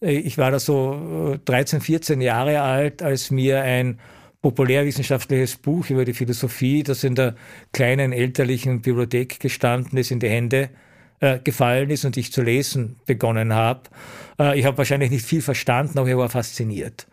Ich 0.02 0.38
war 0.38 0.52
da 0.52 0.60
so 0.60 1.34
äh, 1.36 1.40
13, 1.46 1.82
14 1.82 2.22
Jahre 2.22 2.62
alt, 2.62 3.02
als 3.02 3.32
mir 3.32 3.62
ein 3.64 3.98
populärwissenschaftliches 4.42 5.56
Buch 5.56 5.90
über 5.90 6.04
die 6.06 6.14
Philosophie, 6.14 6.84
das 6.84 7.04
in 7.04 7.16
der 7.16 7.36
kleinen 7.72 8.12
elterlichen 8.14 8.82
Bibliothek 8.82 9.40
gestanden 9.40 9.98
ist, 9.98 10.12
in 10.12 10.20
die 10.20 10.30
Hände 10.30 10.70
äh, 11.22 11.40
gefallen 11.40 11.90
ist 11.90 12.06
und 12.06 12.18
ich 12.18 12.32
zu 12.32 12.44
lesen 12.44 12.98
begonnen 13.06 13.54
habe. 13.54 13.82
Äh, 14.40 14.60
ich 14.60 14.66
habe 14.66 14.78
wahrscheinlich 14.78 15.10
nicht 15.12 15.26
viel 15.26 15.42
verstanden, 15.42 15.98
aber 15.98 16.10
ich 16.10 16.18
war 16.18 16.30
fasziniert. 16.30 17.08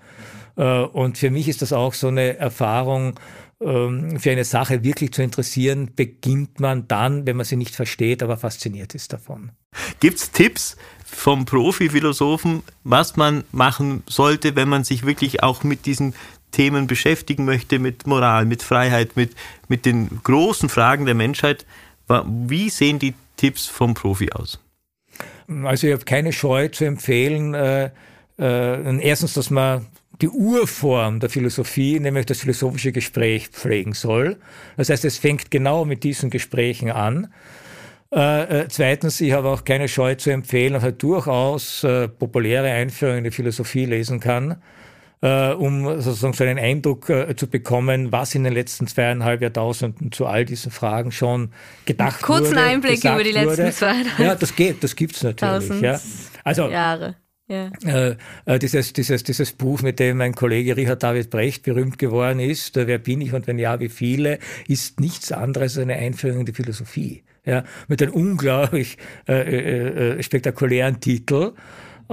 Äh, 0.56 0.62
Und 0.82 1.16
für 1.18 1.30
mich 1.30 1.48
ist 1.48 1.62
das 1.62 1.72
auch 1.72 1.94
so 1.94 2.08
eine 2.08 2.36
Erfahrung, 2.36 3.14
für 3.58 4.30
eine 4.30 4.44
Sache 4.44 4.82
wirklich 4.84 5.12
zu 5.12 5.22
interessieren, 5.22 5.90
beginnt 5.94 6.60
man 6.60 6.88
dann, 6.88 7.26
wenn 7.26 7.36
man 7.36 7.46
sie 7.46 7.56
nicht 7.56 7.74
versteht, 7.74 8.22
aber 8.22 8.36
fasziniert 8.36 8.94
ist 8.94 9.12
davon. 9.12 9.52
Gibt's 10.00 10.30
Tipps 10.32 10.76
vom 11.04 11.44
Profi-Philosophen, 11.44 12.62
was 12.82 13.16
man 13.16 13.44
machen 13.52 14.02
sollte, 14.06 14.56
wenn 14.56 14.68
man 14.68 14.84
sich 14.84 15.06
wirklich 15.06 15.42
auch 15.42 15.62
mit 15.62 15.86
diesen 15.86 16.14
Themen 16.50 16.86
beschäftigen 16.86 17.44
möchte, 17.44 17.78
mit 17.78 18.06
Moral, 18.06 18.44
mit 18.44 18.62
Freiheit, 18.62 19.16
mit, 19.16 19.34
mit 19.68 19.86
den 19.86 20.20
großen 20.22 20.68
Fragen 20.68 21.06
der 21.06 21.14
Menschheit? 21.14 21.66
Wie 22.08 22.70
sehen 22.70 22.98
die 22.98 23.14
Tipps 23.36 23.66
vom 23.66 23.94
Profi 23.94 24.30
aus? 24.32 24.60
Also 25.64 25.86
ich 25.86 25.92
habe 25.92 26.04
keine 26.04 26.32
Scheu 26.32 26.68
zu 26.68 26.84
empfehlen, 26.84 27.54
äh, 27.54 27.90
äh, 28.38 28.98
erstens, 29.00 29.34
dass 29.34 29.50
man 29.50 29.86
die 30.20 30.28
Urform 30.28 31.20
der 31.20 31.30
Philosophie, 31.30 31.98
nämlich 31.98 32.26
das 32.26 32.40
philosophische 32.40 32.92
Gespräch, 32.92 33.48
pflegen 33.48 33.92
soll. 33.92 34.36
Das 34.76 34.88
heißt, 34.88 35.04
es 35.04 35.18
fängt 35.18 35.50
genau 35.50 35.84
mit 35.84 36.04
diesen 36.04 36.30
Gesprächen 36.30 36.90
an. 36.90 37.32
Äh, 38.14 38.60
äh, 38.60 38.68
zweitens, 38.68 39.20
ich 39.20 39.32
habe 39.32 39.48
auch 39.48 39.64
keine 39.64 39.88
Scheu 39.88 40.14
zu 40.14 40.30
empfehlen, 40.30 40.74
dass 40.74 40.84
er 40.84 40.92
durchaus 40.92 41.82
äh, 41.82 42.06
populäre 42.06 42.70
Einführungen 42.70 43.18
in 43.18 43.24
die 43.24 43.30
Philosophie 43.32 43.86
lesen 43.86 44.20
kann, 44.20 44.62
äh, 45.20 45.50
um 45.50 46.00
sozusagen 46.00 46.32
so 46.32 46.44
einen 46.44 46.60
Eindruck 46.60 47.10
zu 47.36 47.48
bekommen, 47.48 48.12
was 48.12 48.36
in 48.36 48.44
den 48.44 48.52
letzten 48.52 48.86
zweieinhalb 48.86 49.42
Jahrtausenden 49.42 50.12
zu 50.12 50.26
all 50.26 50.44
diesen 50.44 50.70
Fragen 50.70 51.10
schon 51.10 51.50
gedacht 51.86 52.22
Kurzen 52.22 52.52
wurde. 52.52 52.60
Einblick 52.60 52.94
gesagt 52.96 53.14
über 53.16 53.24
die 53.24 53.32
letzten 53.32 53.72
zweieinhalb 53.72 54.18
Ja, 54.20 54.34
das 54.36 54.54
geht, 54.54 54.84
das 54.84 54.94
gibt's 54.94 55.22
natürlich. 55.24 55.80
Ja. 55.80 56.00
Also 56.44 56.68
Jahre. 56.68 57.16
Ja. 57.46 57.70
äh, 57.84 58.16
äh, 58.46 58.58
dieses, 58.58 58.94
dieses, 58.94 59.22
dieses 59.22 59.52
Buch, 59.52 59.82
mit 59.82 60.00
dem 60.00 60.16
mein 60.16 60.34
Kollege 60.34 60.78
Richard 60.78 61.02
David 61.02 61.28
Brecht 61.28 61.62
berühmt 61.62 61.98
geworden 61.98 62.40
ist, 62.40 62.76
äh, 62.78 62.86
Wer 62.86 62.98
bin 62.98 63.20
ich 63.20 63.34
und 63.34 63.46
wenn 63.46 63.58
ja, 63.58 63.80
wie 63.80 63.90
viele, 63.90 64.38
ist 64.66 64.98
nichts 64.98 65.30
anderes 65.30 65.76
als 65.76 65.82
eine 65.82 65.96
Einführung 65.96 66.40
in 66.40 66.46
die 66.46 66.54
Philosophie. 66.54 67.22
Ja, 67.44 67.64
mit 67.88 68.00
einem 68.00 68.12
unglaublich 68.12 68.96
äh, 69.28 69.34
äh, 69.34 70.18
äh, 70.18 70.22
spektakulären 70.22 71.00
Titel. 71.00 71.52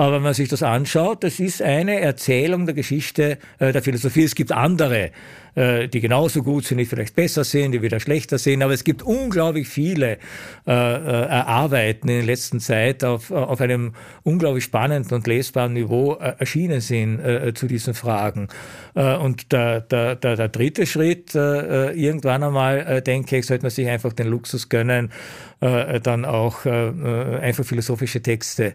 Aber 0.01 0.13
wenn 0.13 0.23
man 0.23 0.33
sich 0.33 0.49
das 0.49 0.63
anschaut, 0.63 1.23
das 1.23 1.39
ist 1.39 1.61
eine 1.61 1.99
Erzählung 1.99 2.65
der 2.65 2.73
Geschichte 2.73 3.37
äh, 3.59 3.71
der 3.71 3.83
Philosophie. 3.83 4.23
Es 4.23 4.33
gibt 4.33 4.51
andere, 4.51 5.11
äh, 5.53 5.87
die 5.89 5.99
genauso 5.99 6.41
gut 6.41 6.65
sind, 6.65 6.79
die 6.79 6.85
vielleicht 6.85 7.15
besser 7.15 7.43
sind, 7.43 7.73
die 7.73 7.83
wieder 7.83 7.99
schlechter 7.99 8.39
sind. 8.39 8.63
Aber 8.63 8.73
es 8.73 8.83
gibt 8.83 9.03
unglaublich 9.03 9.67
viele 9.67 10.13
äh, 10.65 10.71
äh, 10.71 11.27
Arbeiten 11.27 12.09
in 12.09 12.15
der 12.15 12.25
letzten 12.25 12.59
Zeit 12.59 13.03
auf, 13.03 13.29
auf 13.29 13.61
einem 13.61 13.93
unglaublich 14.23 14.63
spannenden 14.63 15.13
und 15.13 15.27
lesbaren 15.27 15.73
Niveau 15.73 16.15
äh, 16.15 16.33
erschienen 16.39 16.81
sind 16.81 17.19
äh, 17.19 17.53
zu 17.53 17.67
diesen 17.67 17.93
Fragen. 17.93 18.47
Äh, 18.95 19.17
und 19.17 19.51
der, 19.51 19.81
der, 19.81 20.15
der, 20.15 20.35
der 20.35 20.49
dritte 20.49 20.87
Schritt, 20.87 21.35
äh, 21.35 21.91
irgendwann 21.91 22.41
einmal, 22.41 22.79
äh, 22.79 23.01
denke 23.03 23.37
ich, 23.37 23.45
sollte 23.45 23.65
man 23.65 23.69
sich 23.69 23.87
einfach 23.87 24.13
den 24.13 24.29
Luxus 24.29 24.67
gönnen, 24.67 25.11
äh, 25.59 25.99
dann 25.99 26.25
auch 26.25 26.65
äh, 26.65 26.71
einfach 27.39 27.65
philosophische 27.65 28.23
Texte 28.23 28.65
äh, 28.65 28.73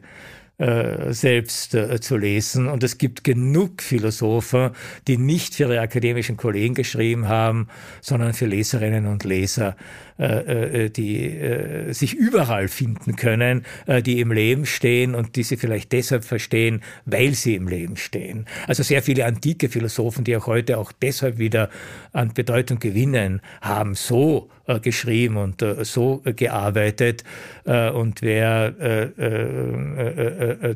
selbst 0.58 1.74
äh, 1.74 2.00
zu 2.00 2.16
lesen. 2.16 2.66
Und 2.68 2.82
es 2.82 2.96
gibt 2.96 3.24
genug 3.24 3.82
Philosophen, 3.82 4.70
die 5.06 5.18
nicht 5.18 5.54
für 5.54 5.64
ihre 5.64 5.80
akademischen 5.80 6.36
Kollegen 6.36 6.74
geschrieben 6.74 7.28
haben, 7.28 7.68
sondern 8.00 8.32
für 8.32 8.46
Leserinnen 8.46 9.06
und 9.06 9.24
Leser, 9.24 9.76
äh, 10.18 10.84
äh 10.84 10.90
die 10.90 11.26
äh, 11.26 11.92
sich 11.92 12.14
überall 12.14 12.68
finden 12.68 13.16
können, 13.16 13.64
äh, 13.86 14.02
die 14.02 14.20
im 14.20 14.32
Leben 14.32 14.64
stehen 14.64 15.14
und 15.14 15.36
die 15.36 15.42
sie 15.42 15.56
vielleicht 15.56 15.92
deshalb 15.92 16.24
verstehen, 16.24 16.82
weil 17.04 17.34
sie 17.34 17.54
im 17.54 17.68
Leben 17.68 17.96
stehen. 17.96 18.46
Also 18.66 18.82
sehr 18.82 19.02
viele 19.02 19.26
antike 19.26 19.68
Philosophen, 19.68 20.24
die 20.24 20.36
auch 20.36 20.46
heute 20.46 20.78
auch 20.78 20.92
deshalb 20.92 21.38
wieder 21.38 21.68
an 22.12 22.32
Bedeutung 22.32 22.78
gewinnen, 22.78 23.40
haben 23.60 23.94
so 23.94 24.48
äh, 24.66 24.80
geschrieben 24.80 25.36
und 25.36 25.62
äh, 25.62 25.84
so 25.84 26.22
äh, 26.24 26.32
gearbeitet. 26.32 27.22
und 27.64 28.22
wer 28.22 28.74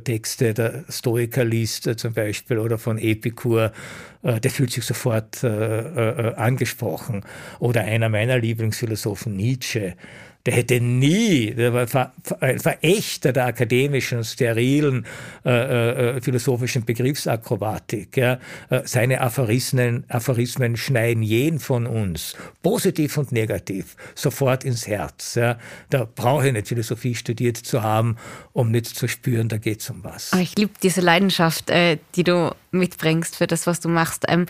Texte 0.05 0.55
der 0.55 0.85
Stoiker 0.89 1.45
liest 1.45 1.99
zum 1.99 2.13
Beispiel 2.13 2.59
oder 2.59 2.79
von 2.79 2.99
Epikur, 2.99 3.73
der 4.23 4.51
fühlt 4.51 4.73
sich 4.73 4.85
sofort 4.85 5.45
angesprochen. 5.45 7.25
Oder 7.59 7.83
einer 7.83 8.09
meiner 8.09 8.39
Lieblingsphilosophen, 8.39 9.37
Nietzsche, 9.37 9.95
der 10.47 10.55
hätte 10.55 10.81
nie, 10.81 11.53
der 11.55 11.73
war 11.75 12.13
ein 12.41 12.59
Verächter 12.59 13.33
der 13.33 13.47
akademischen, 13.47 14.25
sterilen 14.25 15.07
äh, 15.45 16.17
äh, 16.17 16.21
philosophischen 16.21 16.85
Begriffsakrobatik. 16.85 18.17
Ja. 18.17 18.39
Äh, 18.71 18.83
seine 18.85 19.21
Aphorismen, 19.21 20.05
Aphorismen 20.09 20.77
schneiden 20.77 21.23
jeden 21.23 21.59
von 21.59 21.87
uns, 21.87 22.37
positiv 22.63 23.19
und 23.19 23.33
negativ, 23.33 23.97
sofort 24.15 24.65
ins 24.65 24.87
Herz. 24.87 25.35
Ja. 25.35 25.59
Da 25.91 26.09
brauche 26.15 26.47
ich 26.47 26.53
nicht 26.53 26.69
Philosophie 26.69 27.15
studiert 27.15 27.59
zu 27.59 27.83
haben, 27.83 28.17
um 28.53 28.71
nicht 28.71 28.87
zu 28.87 29.09
spüren, 29.09 29.49
da 29.49 29.59
geht 29.59 29.81
es 29.81 29.91
um 29.91 30.03
was. 30.05 30.33
Oh, 30.35 30.39
ich 30.39 30.57
liebe 30.57 30.73
diese 30.83 31.03
Leidenschaft, 31.03 31.69
äh, 31.69 31.99
die 32.15 32.25
du 32.25 32.55
mitbringst 32.71 33.37
für 33.37 33.47
das, 33.47 33.67
was 33.67 33.81
du 33.81 33.89
machst. 33.89 34.25
Ähm, 34.29 34.47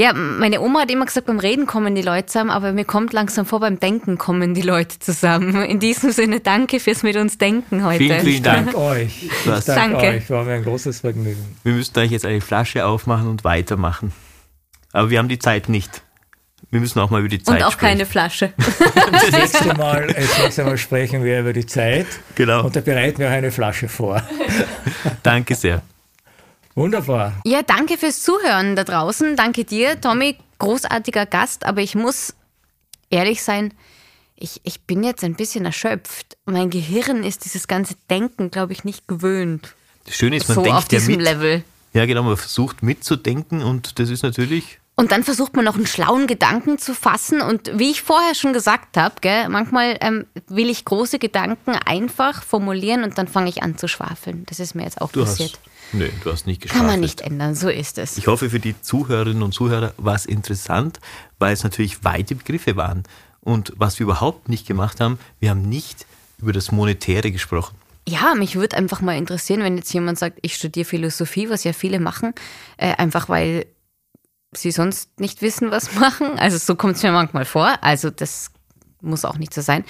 ja, 0.00 0.12
meine 0.12 0.60
Oma 0.60 0.82
hat 0.82 0.92
immer 0.92 1.06
gesagt, 1.06 1.26
beim 1.26 1.40
Reden 1.40 1.66
kommen 1.66 1.96
die 1.96 2.02
Leute 2.02 2.26
zusammen, 2.26 2.50
aber 2.50 2.72
mir 2.72 2.84
kommt 2.84 3.12
langsam 3.12 3.46
vor, 3.46 3.58
beim 3.58 3.80
Denken 3.80 4.16
kommen 4.16 4.54
die 4.54 4.62
Leute 4.62 5.00
zusammen. 5.00 5.56
In 5.64 5.80
diesem 5.80 6.12
Sinne, 6.12 6.38
danke 6.38 6.78
fürs 6.78 7.02
mit 7.02 7.16
uns 7.16 7.36
Denken 7.36 7.84
heute. 7.84 7.98
Vielen, 7.98 8.20
vielen 8.20 8.42
Dank. 8.44 8.74
euch. 8.76 9.24
Ich 9.24 9.32
danke 9.44 9.64
danke 9.66 10.06
euch. 10.06 10.30
War 10.30 10.44
mir 10.44 10.52
ein 10.52 10.62
großes 10.62 11.00
Vergnügen. 11.00 11.56
Wir 11.64 11.72
müssten 11.72 11.98
euch 11.98 12.12
jetzt 12.12 12.24
eine 12.24 12.40
Flasche 12.40 12.86
aufmachen 12.86 13.26
und 13.26 13.42
weitermachen. 13.42 14.12
Aber 14.92 15.10
wir 15.10 15.18
haben 15.18 15.28
die 15.28 15.40
Zeit 15.40 15.68
nicht. 15.68 16.02
Wir 16.70 16.78
müssen 16.78 17.00
auch 17.00 17.10
mal 17.10 17.18
über 17.18 17.28
die 17.28 17.42
Zeit 17.42 17.56
sprechen. 17.56 17.62
Und 17.62 17.68
auch 17.68 17.72
sprechen. 17.72 17.90
keine 17.90 18.06
Flasche. 18.06 18.52
Das 19.10 19.32
nächste, 19.32 19.74
Mal, 19.74 20.06
das 20.06 20.38
nächste 20.38 20.64
Mal 20.64 20.78
sprechen 20.78 21.24
wir 21.24 21.40
über 21.40 21.52
die 21.52 21.66
Zeit. 21.66 22.06
Genau. 22.34 22.64
Und 22.64 22.76
da 22.76 22.80
bereiten 22.80 23.18
wir 23.18 23.28
auch 23.28 23.32
eine 23.32 23.50
Flasche 23.50 23.88
vor. 23.88 24.22
Danke 25.22 25.54
sehr. 25.54 25.82
Wunderbar. 26.78 27.32
Ja, 27.44 27.62
danke 27.62 27.98
fürs 27.98 28.22
Zuhören 28.22 28.76
da 28.76 28.84
draußen. 28.84 29.34
Danke 29.34 29.64
dir, 29.64 30.00
Tommy. 30.00 30.36
Großartiger 30.58 31.26
Gast, 31.26 31.64
aber 31.66 31.80
ich 31.80 31.94
muss 31.94 32.34
ehrlich 33.10 33.42
sein, 33.42 33.74
ich, 34.36 34.60
ich 34.62 34.82
bin 34.82 35.02
jetzt 35.02 35.24
ein 35.24 35.34
bisschen 35.34 35.64
erschöpft. 35.64 36.36
Mein 36.46 36.70
Gehirn 36.70 37.24
ist 37.24 37.44
dieses 37.44 37.66
ganze 37.66 37.94
Denken, 38.08 38.50
glaube 38.50 38.72
ich, 38.72 38.84
nicht 38.84 39.08
gewöhnt. 39.08 39.74
Das 40.06 40.14
Schöne 40.14 40.36
ist, 40.36 40.48
man 40.48 40.54
so 40.54 40.62
denkt 40.62 40.78
auf 40.78 40.88
diesem 40.88 41.14
ja 41.14 41.16
mit. 41.16 41.26
Level. 41.26 41.64
Ja, 41.94 42.06
genau, 42.06 42.22
man 42.22 42.36
versucht 42.36 42.82
mitzudenken 42.82 43.62
und 43.62 43.98
das 43.98 44.10
ist 44.10 44.22
natürlich. 44.22 44.78
Und 44.94 45.12
dann 45.12 45.24
versucht 45.24 45.54
man 45.54 45.64
noch 45.64 45.76
einen 45.76 45.86
schlauen 45.86 46.26
Gedanken 46.26 46.78
zu 46.78 46.92
fassen. 46.94 47.40
Und 47.40 47.70
wie 47.78 47.90
ich 47.90 48.02
vorher 48.02 48.34
schon 48.34 48.52
gesagt 48.52 48.96
habe, 48.96 49.14
manchmal 49.48 49.96
ähm, 50.00 50.26
will 50.48 50.68
ich 50.68 50.84
große 50.84 51.18
Gedanken 51.18 51.72
einfach 51.86 52.42
formulieren 52.42 53.04
und 53.04 53.16
dann 53.16 53.28
fange 53.28 53.48
ich 53.48 53.62
an 53.62 53.78
zu 53.78 53.86
schwafeln. 53.88 54.44
Das 54.46 54.60
ist 54.60 54.74
mir 54.74 54.82
jetzt 54.84 55.00
auch 55.00 55.12
Du 55.12 55.24
passiert. 55.24 55.52
hast. 55.52 55.60
Nö, 55.92 56.08
du 56.22 56.32
hast 56.32 56.46
nicht 56.46 56.62
geschafft. 56.62 56.78
Kann 56.78 56.86
man 56.86 57.00
nicht 57.00 57.20
ändern, 57.20 57.54
so 57.54 57.68
ist 57.68 57.98
es. 57.98 58.18
Ich 58.18 58.26
hoffe, 58.26 58.50
für 58.50 58.60
die 58.60 58.80
Zuhörerinnen 58.80 59.42
und 59.42 59.52
Zuhörer 59.52 59.94
war 59.96 60.14
es 60.14 60.26
interessant, 60.26 61.00
weil 61.38 61.52
es 61.52 61.64
natürlich 61.64 62.04
weite 62.04 62.34
Begriffe 62.34 62.76
waren. 62.76 63.04
Und 63.40 63.72
was 63.76 63.98
wir 63.98 64.04
überhaupt 64.04 64.48
nicht 64.48 64.66
gemacht 64.66 65.00
haben, 65.00 65.18
wir 65.40 65.50
haben 65.50 65.62
nicht 65.62 66.06
über 66.38 66.52
das 66.52 66.72
Monetäre 66.72 67.32
gesprochen. 67.32 67.76
Ja, 68.08 68.34
mich 68.34 68.56
würde 68.56 68.76
einfach 68.76 69.00
mal 69.00 69.16
interessieren, 69.16 69.62
wenn 69.62 69.76
jetzt 69.76 69.92
jemand 69.92 70.18
sagt, 70.18 70.38
ich 70.42 70.54
studiere 70.54 70.84
Philosophie, 70.84 71.50
was 71.50 71.64
ja 71.64 71.72
viele 71.72 72.00
machen, 72.00 72.34
äh, 72.76 72.94
einfach 72.94 73.28
weil 73.28 73.66
sie 74.52 74.70
sonst 74.70 75.20
nicht 75.20 75.42
wissen, 75.42 75.70
was 75.70 75.94
machen. 75.98 76.38
Also 76.38 76.58
so 76.58 76.74
kommt 76.74 76.96
es 76.96 77.02
mir 77.02 77.12
manchmal 77.12 77.44
vor. 77.44 77.78
Also 77.82 78.10
das 78.10 78.50
muss 79.00 79.24
auch 79.24 79.38
nicht 79.38 79.54
so 79.54 79.60
sein. 79.60 79.84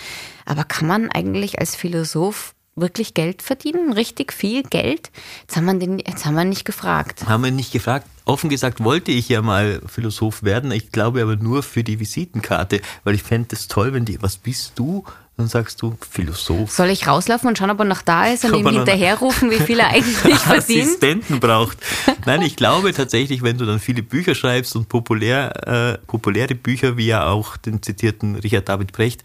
Aber 0.45 0.65
kann 0.65 0.89
man 0.89 1.11
eigentlich 1.11 1.59
als 1.59 1.75
Philosoph 1.77 2.55
wirklich 2.81 3.15
Geld 3.15 3.43
verdienen? 3.43 3.93
Richtig 3.93 4.33
viel 4.33 4.63
Geld? 4.63 5.11
Jetzt 5.43 5.57
haben 5.57 5.67
wir, 5.67 5.75
den, 5.75 5.99
jetzt 5.99 6.25
haben 6.25 6.35
wir 6.35 6.45
nicht 6.45 6.65
gefragt. 6.65 7.27
Haben 7.27 7.45
wir 7.45 7.51
nicht 7.51 7.73
gefragt. 7.73 8.07
Offen 8.25 8.51
gesagt 8.51 8.85
wollte 8.85 9.11
ich 9.11 9.29
ja 9.29 9.43
mal 9.43 9.81
Philosoph 9.87 10.43
werden. 10.43 10.71
Ich 10.71 10.93
glaube 10.93 11.23
aber 11.23 11.37
nur 11.37 11.63
für 11.63 11.83
die 11.83 11.99
Visitenkarte, 11.99 12.81
weil 13.05 13.15
ich 13.15 13.23
fände 13.23 13.49
es 13.53 13.69
toll, 13.69 13.93
wenn 13.95 14.05
die, 14.05 14.21
was 14.23 14.37
bist 14.37 14.73
du? 14.77 15.05
Dann 15.39 15.47
sagst 15.47 15.81
du 15.83 15.97
Philosoph. 16.11 16.73
Soll 16.73 16.89
ich 16.89 17.07
rauslaufen 17.07 17.49
und 17.49 17.57
schauen, 17.57 17.71
ob 17.71 17.79
er 17.79 17.85
noch 17.85 18.03
da 18.03 18.27
ist 18.27 18.45
und 18.45 18.55
ihm 18.57 18.67
er 18.67 18.73
hinterherrufen, 18.73 19.53
wie 19.53 19.61
viel 19.61 19.79
er 19.79 19.89
eigentlich 19.93 20.17
verdient? 20.17 20.83
Assistenten 20.83 21.39
braucht. 21.39 21.79
Nein, 22.27 22.43
ich 22.43 22.57
glaube 22.57 22.93
tatsächlich, 22.93 23.43
wenn 23.43 23.57
du 23.57 23.65
dann 23.65 23.79
viele 23.79 24.03
Bücher 24.03 24.35
schreibst 24.35 24.75
und 24.75 24.89
populär, 24.89 25.97
äh, 25.97 25.99
populäre 26.09 26.57
Bücher, 26.57 26.97
wie 26.97 27.07
ja 27.07 27.29
auch 27.29 27.57
den 27.57 27.83
zitierten 27.83 28.35
Richard 28.35 28.69
David 28.69 28.93
Brecht, 28.93 29.23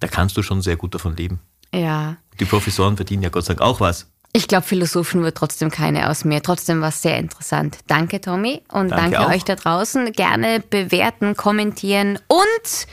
da 0.00 0.06
kannst 0.06 0.36
du 0.36 0.42
schon 0.42 0.60
sehr 0.60 0.76
gut 0.76 0.94
davon 0.94 1.16
leben. 1.16 1.40
Ja. 1.74 2.16
Die 2.40 2.44
Professoren 2.44 2.96
verdienen 2.96 3.22
ja 3.22 3.28
Gott 3.28 3.44
sei 3.44 3.54
Dank 3.54 3.66
auch 3.66 3.80
was. 3.80 4.06
Ich 4.32 4.48
glaube, 4.48 4.66
Philosophen 4.66 5.22
wird 5.22 5.36
trotzdem 5.36 5.70
keine 5.70 6.10
aus 6.10 6.24
mir. 6.24 6.42
Trotzdem 6.42 6.80
war 6.80 6.88
es 6.88 7.02
sehr 7.02 7.18
interessant. 7.18 7.78
Danke, 7.86 8.20
Tommy. 8.20 8.62
Und 8.72 8.90
Danke 8.90 9.12
danke, 9.12 9.32
euch 9.32 9.44
da 9.44 9.54
draußen. 9.54 10.10
Gerne 10.12 10.58
bewerten, 10.58 11.36
kommentieren 11.36 12.18
und 12.26 12.86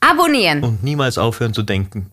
abonnieren. 0.00 0.62
Und 0.62 0.84
niemals 0.84 1.18
aufhören 1.18 1.54
zu 1.54 1.64
denken. 1.64 2.12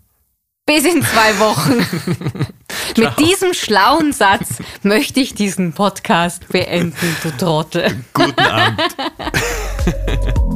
Bis 0.65 0.85
in 0.85 1.03
zwei 1.03 1.39
Wochen. 1.39 1.85
Mit 2.97 3.19
diesem 3.19 3.53
schlauen 3.53 4.11
Satz 4.11 4.59
möchte 4.81 5.19
ich 5.19 5.35
diesen 5.35 5.73
Podcast 5.73 6.47
beenden, 6.47 7.15
du 7.21 7.31
Trottel. 7.37 8.03
Guten 8.13 8.39
Abend. 8.39 8.95